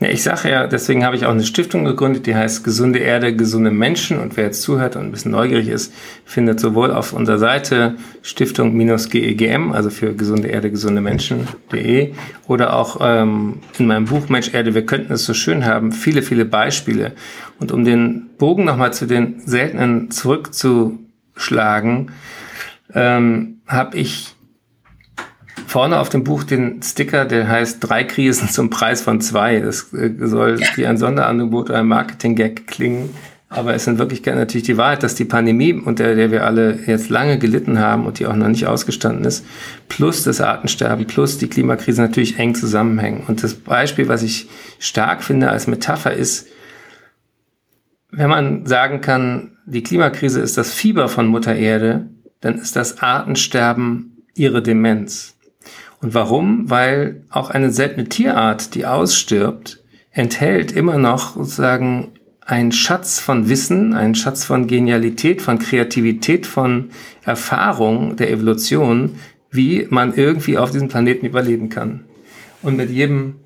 Ja, 0.00 0.08
ich 0.08 0.22
sage 0.22 0.50
ja, 0.50 0.66
deswegen 0.66 1.04
habe 1.04 1.16
ich 1.16 1.24
auch 1.24 1.30
eine 1.30 1.44
Stiftung 1.44 1.84
gegründet, 1.84 2.26
die 2.26 2.34
heißt 2.34 2.64
Gesunde 2.64 2.98
Erde, 2.98 3.34
gesunde 3.34 3.70
Menschen. 3.70 4.18
Und 4.18 4.36
wer 4.36 4.44
jetzt 4.44 4.62
zuhört 4.62 4.96
und 4.96 5.04
ein 5.04 5.10
bisschen 5.12 5.30
neugierig 5.30 5.68
ist, 5.68 5.94
findet 6.24 6.60
sowohl 6.60 6.90
auf 6.90 7.12
unserer 7.12 7.38
Seite 7.38 7.94
Stiftung-GEGM, 8.22 9.72
also 9.72 9.90
für 9.90 10.14
gesunde 10.14 10.48
Erde, 10.48 10.70
gesunde 10.70 11.00
Menschen.de, 11.00 12.12
oder 12.48 12.74
auch 12.74 12.98
ähm, 13.00 13.60
in 13.78 13.86
meinem 13.86 14.04
Buch 14.04 14.28
Mensch 14.28 14.52
Erde, 14.52 14.74
wir 14.74 14.84
könnten 14.84 15.12
es 15.12 15.24
so 15.24 15.32
schön 15.32 15.64
haben, 15.64 15.92
viele, 15.92 16.22
viele 16.22 16.44
Beispiele. 16.44 17.12
Und 17.60 17.72
um 17.72 17.84
den 17.84 18.30
Bogen 18.38 18.64
nochmal 18.64 18.92
zu 18.92 19.06
den 19.06 19.40
seltenen 19.46 20.10
zurückzuschlagen, 20.10 22.10
ähm, 22.92 23.60
habe 23.66 23.96
ich 23.96 24.34
vorne 25.66 25.98
auf 25.98 26.08
dem 26.08 26.24
Buch 26.24 26.44
den 26.44 26.82
Sticker, 26.82 27.24
der 27.24 27.48
heißt 27.48 27.78
Drei 27.80 28.04
Krisen 28.04 28.48
zum 28.48 28.70
Preis 28.70 29.02
von 29.02 29.20
zwei. 29.20 29.60
Das 29.60 29.92
äh, 29.92 30.12
soll 30.20 30.60
wie 30.76 30.86
ein 30.86 30.98
Sonderangebot 30.98 31.70
oder 31.70 31.80
ein 31.80 31.86
Marketing-Gag 31.86 32.66
klingen. 32.66 33.10
Aber 33.48 33.74
es 33.74 33.82
ist 33.82 33.88
in 33.88 33.98
Wirklichkeit 33.98 34.34
natürlich 34.34 34.66
die 34.66 34.76
Wahrheit, 34.76 35.04
dass 35.04 35.14
die 35.14 35.24
Pandemie, 35.24 35.74
unter 35.74 36.16
der 36.16 36.32
wir 36.32 36.44
alle 36.44 36.76
jetzt 36.86 37.08
lange 37.08 37.38
gelitten 37.38 37.78
haben 37.78 38.04
und 38.04 38.18
die 38.18 38.26
auch 38.26 38.34
noch 38.34 38.48
nicht 38.48 38.66
ausgestanden 38.66 39.24
ist, 39.24 39.44
plus 39.88 40.24
das 40.24 40.40
Artensterben, 40.40 41.06
plus 41.06 41.38
die 41.38 41.46
Klimakrise 41.46 42.02
natürlich 42.02 42.38
eng 42.38 42.56
zusammenhängen. 42.56 43.22
Und 43.28 43.44
das 43.44 43.54
Beispiel, 43.54 44.08
was 44.08 44.24
ich 44.24 44.48
stark 44.80 45.22
finde 45.22 45.50
als 45.50 45.68
Metapher 45.68 46.12
ist, 46.12 46.48
wenn 48.16 48.30
man 48.30 48.66
sagen 48.66 49.00
kann, 49.00 49.52
die 49.66 49.82
Klimakrise 49.82 50.40
ist 50.40 50.58
das 50.58 50.72
Fieber 50.72 51.08
von 51.08 51.26
Mutter 51.26 51.54
Erde, 51.54 52.10
dann 52.40 52.58
ist 52.58 52.76
das 52.76 53.00
Artensterben 53.00 54.22
ihre 54.34 54.62
Demenz. 54.62 55.36
Und 56.00 56.14
warum? 56.14 56.68
Weil 56.68 57.24
auch 57.30 57.50
eine 57.50 57.70
seltene 57.70 58.08
Tierart, 58.08 58.74
die 58.74 58.86
ausstirbt, 58.86 59.82
enthält 60.10 60.72
immer 60.72 60.98
noch 60.98 61.36
sozusagen 61.36 62.12
einen 62.46 62.72
Schatz 62.72 63.20
von 63.20 63.48
Wissen, 63.48 63.94
einen 63.94 64.14
Schatz 64.14 64.44
von 64.44 64.66
Genialität, 64.66 65.40
von 65.40 65.58
Kreativität, 65.58 66.46
von 66.46 66.90
Erfahrung 67.24 68.16
der 68.16 68.30
Evolution, 68.30 69.16
wie 69.50 69.86
man 69.88 70.14
irgendwie 70.14 70.58
auf 70.58 70.70
diesem 70.70 70.88
Planeten 70.88 71.26
überleben 71.26 71.70
kann. 71.70 72.04
Und 72.60 72.76
mit 72.76 72.90
jedem, 72.90 73.36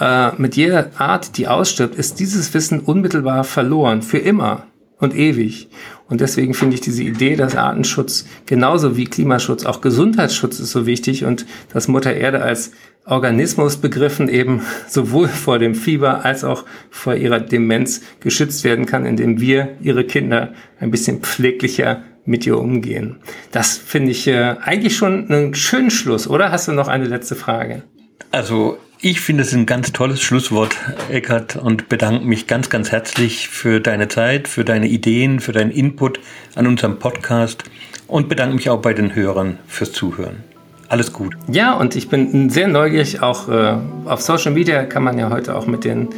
äh, 0.00 0.30
mit 0.36 0.56
jeder 0.56 0.90
Art, 0.98 1.36
die 1.36 1.48
ausstirbt, 1.48 1.94
ist 1.94 2.20
dieses 2.20 2.52
Wissen 2.54 2.80
unmittelbar 2.80 3.44
verloren, 3.44 4.02
für 4.02 4.18
immer 4.18 4.66
und 4.98 5.14
ewig. 5.14 5.68
Und 6.08 6.20
deswegen 6.20 6.54
finde 6.54 6.74
ich 6.74 6.80
diese 6.80 7.02
Idee, 7.02 7.36
dass 7.36 7.56
Artenschutz 7.56 8.26
genauso 8.46 8.96
wie 8.96 9.06
Klimaschutz 9.06 9.66
auch 9.66 9.80
Gesundheitsschutz 9.80 10.60
ist 10.60 10.70
so 10.70 10.86
wichtig 10.86 11.24
und 11.24 11.46
dass 11.72 11.88
Mutter 11.88 12.14
Erde 12.14 12.42
als 12.42 12.72
Organismus 13.04 13.76
begriffen 13.76 14.28
eben 14.28 14.62
sowohl 14.88 15.28
vor 15.28 15.58
dem 15.58 15.74
Fieber 15.74 16.24
als 16.24 16.44
auch 16.44 16.64
vor 16.90 17.14
ihrer 17.14 17.40
Demenz 17.40 18.02
geschützt 18.20 18.64
werden 18.64 18.86
kann, 18.86 19.04
indem 19.04 19.40
wir 19.40 19.76
ihre 19.80 20.04
Kinder 20.04 20.52
ein 20.80 20.90
bisschen 20.90 21.20
pfleglicher 21.20 22.02
mit 22.24 22.46
ihr 22.46 22.58
umgehen. 22.58 23.16
Das 23.52 23.76
finde 23.76 24.10
ich 24.10 24.26
äh, 24.26 24.56
eigentlich 24.60 24.96
schon 24.96 25.30
einen 25.30 25.54
schönen 25.54 25.90
Schluss, 25.90 26.28
oder? 26.28 26.50
Hast 26.50 26.66
du 26.66 26.72
noch 26.72 26.88
eine 26.88 27.04
letzte 27.04 27.36
Frage? 27.36 27.84
Also 28.32 28.78
ich 29.08 29.20
finde 29.20 29.44
es 29.44 29.52
ein 29.52 29.66
ganz 29.66 29.92
tolles 29.92 30.20
Schlusswort, 30.20 30.74
Eckart, 31.12 31.54
und 31.54 31.88
bedanke 31.88 32.24
mich 32.24 32.48
ganz, 32.48 32.70
ganz 32.70 32.90
herzlich 32.90 33.48
für 33.48 33.80
deine 33.80 34.08
Zeit, 34.08 34.48
für 34.48 34.64
deine 34.64 34.88
Ideen, 34.88 35.38
für 35.38 35.52
deinen 35.52 35.70
Input 35.70 36.18
an 36.56 36.66
unserem 36.66 36.98
Podcast 36.98 37.62
und 38.08 38.28
bedanke 38.28 38.56
mich 38.56 38.68
auch 38.68 38.82
bei 38.82 38.94
den 38.94 39.14
Hörern 39.14 39.60
fürs 39.68 39.92
Zuhören. 39.92 40.42
Alles 40.88 41.12
gut. 41.12 41.34
Ja, 41.46 41.74
und 41.74 41.94
ich 41.94 42.08
bin 42.08 42.50
sehr 42.50 42.66
neugierig. 42.66 43.22
Auch 43.22 43.48
äh, 43.48 43.76
auf 44.06 44.22
Social 44.22 44.50
Media 44.50 44.82
kann 44.82 45.04
man 45.04 45.16
ja 45.18 45.30
heute 45.30 45.54
auch 45.54 45.68
mit 45.68 45.84
den 45.84 46.08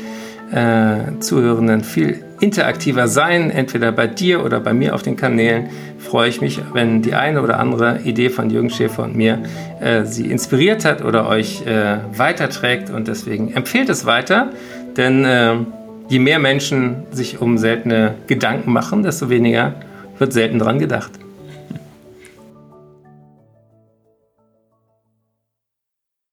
äh, 0.50 1.18
Zuhörenden 1.20 1.84
viel 1.84 2.24
interaktiver 2.40 3.08
sein, 3.08 3.50
entweder 3.50 3.92
bei 3.92 4.06
dir 4.06 4.44
oder 4.44 4.60
bei 4.60 4.72
mir 4.72 4.94
auf 4.94 5.02
den 5.02 5.16
Kanälen. 5.16 5.68
Freue 5.98 6.28
ich 6.28 6.40
mich, 6.40 6.60
wenn 6.72 7.02
die 7.02 7.14
eine 7.14 7.42
oder 7.42 7.58
andere 7.58 8.00
Idee 8.04 8.30
von 8.30 8.50
Jürgen 8.50 8.70
Schäfer 8.70 9.04
und 9.04 9.16
mir 9.16 9.42
äh, 9.80 10.04
sie 10.04 10.30
inspiriert 10.30 10.84
hat 10.84 11.04
oder 11.04 11.28
euch 11.28 11.66
äh, 11.66 11.98
weiterträgt. 12.16 12.90
Und 12.90 13.08
deswegen 13.08 13.52
empfehlt 13.54 13.88
es 13.88 14.06
weiter, 14.06 14.50
denn 14.96 15.24
äh, 15.24 15.54
je 16.08 16.18
mehr 16.18 16.38
Menschen 16.38 17.04
sich 17.10 17.40
um 17.40 17.58
seltene 17.58 18.14
Gedanken 18.26 18.72
machen, 18.72 19.02
desto 19.02 19.30
weniger 19.30 19.74
wird 20.18 20.32
selten 20.32 20.58
dran 20.58 20.78
gedacht. 20.78 21.10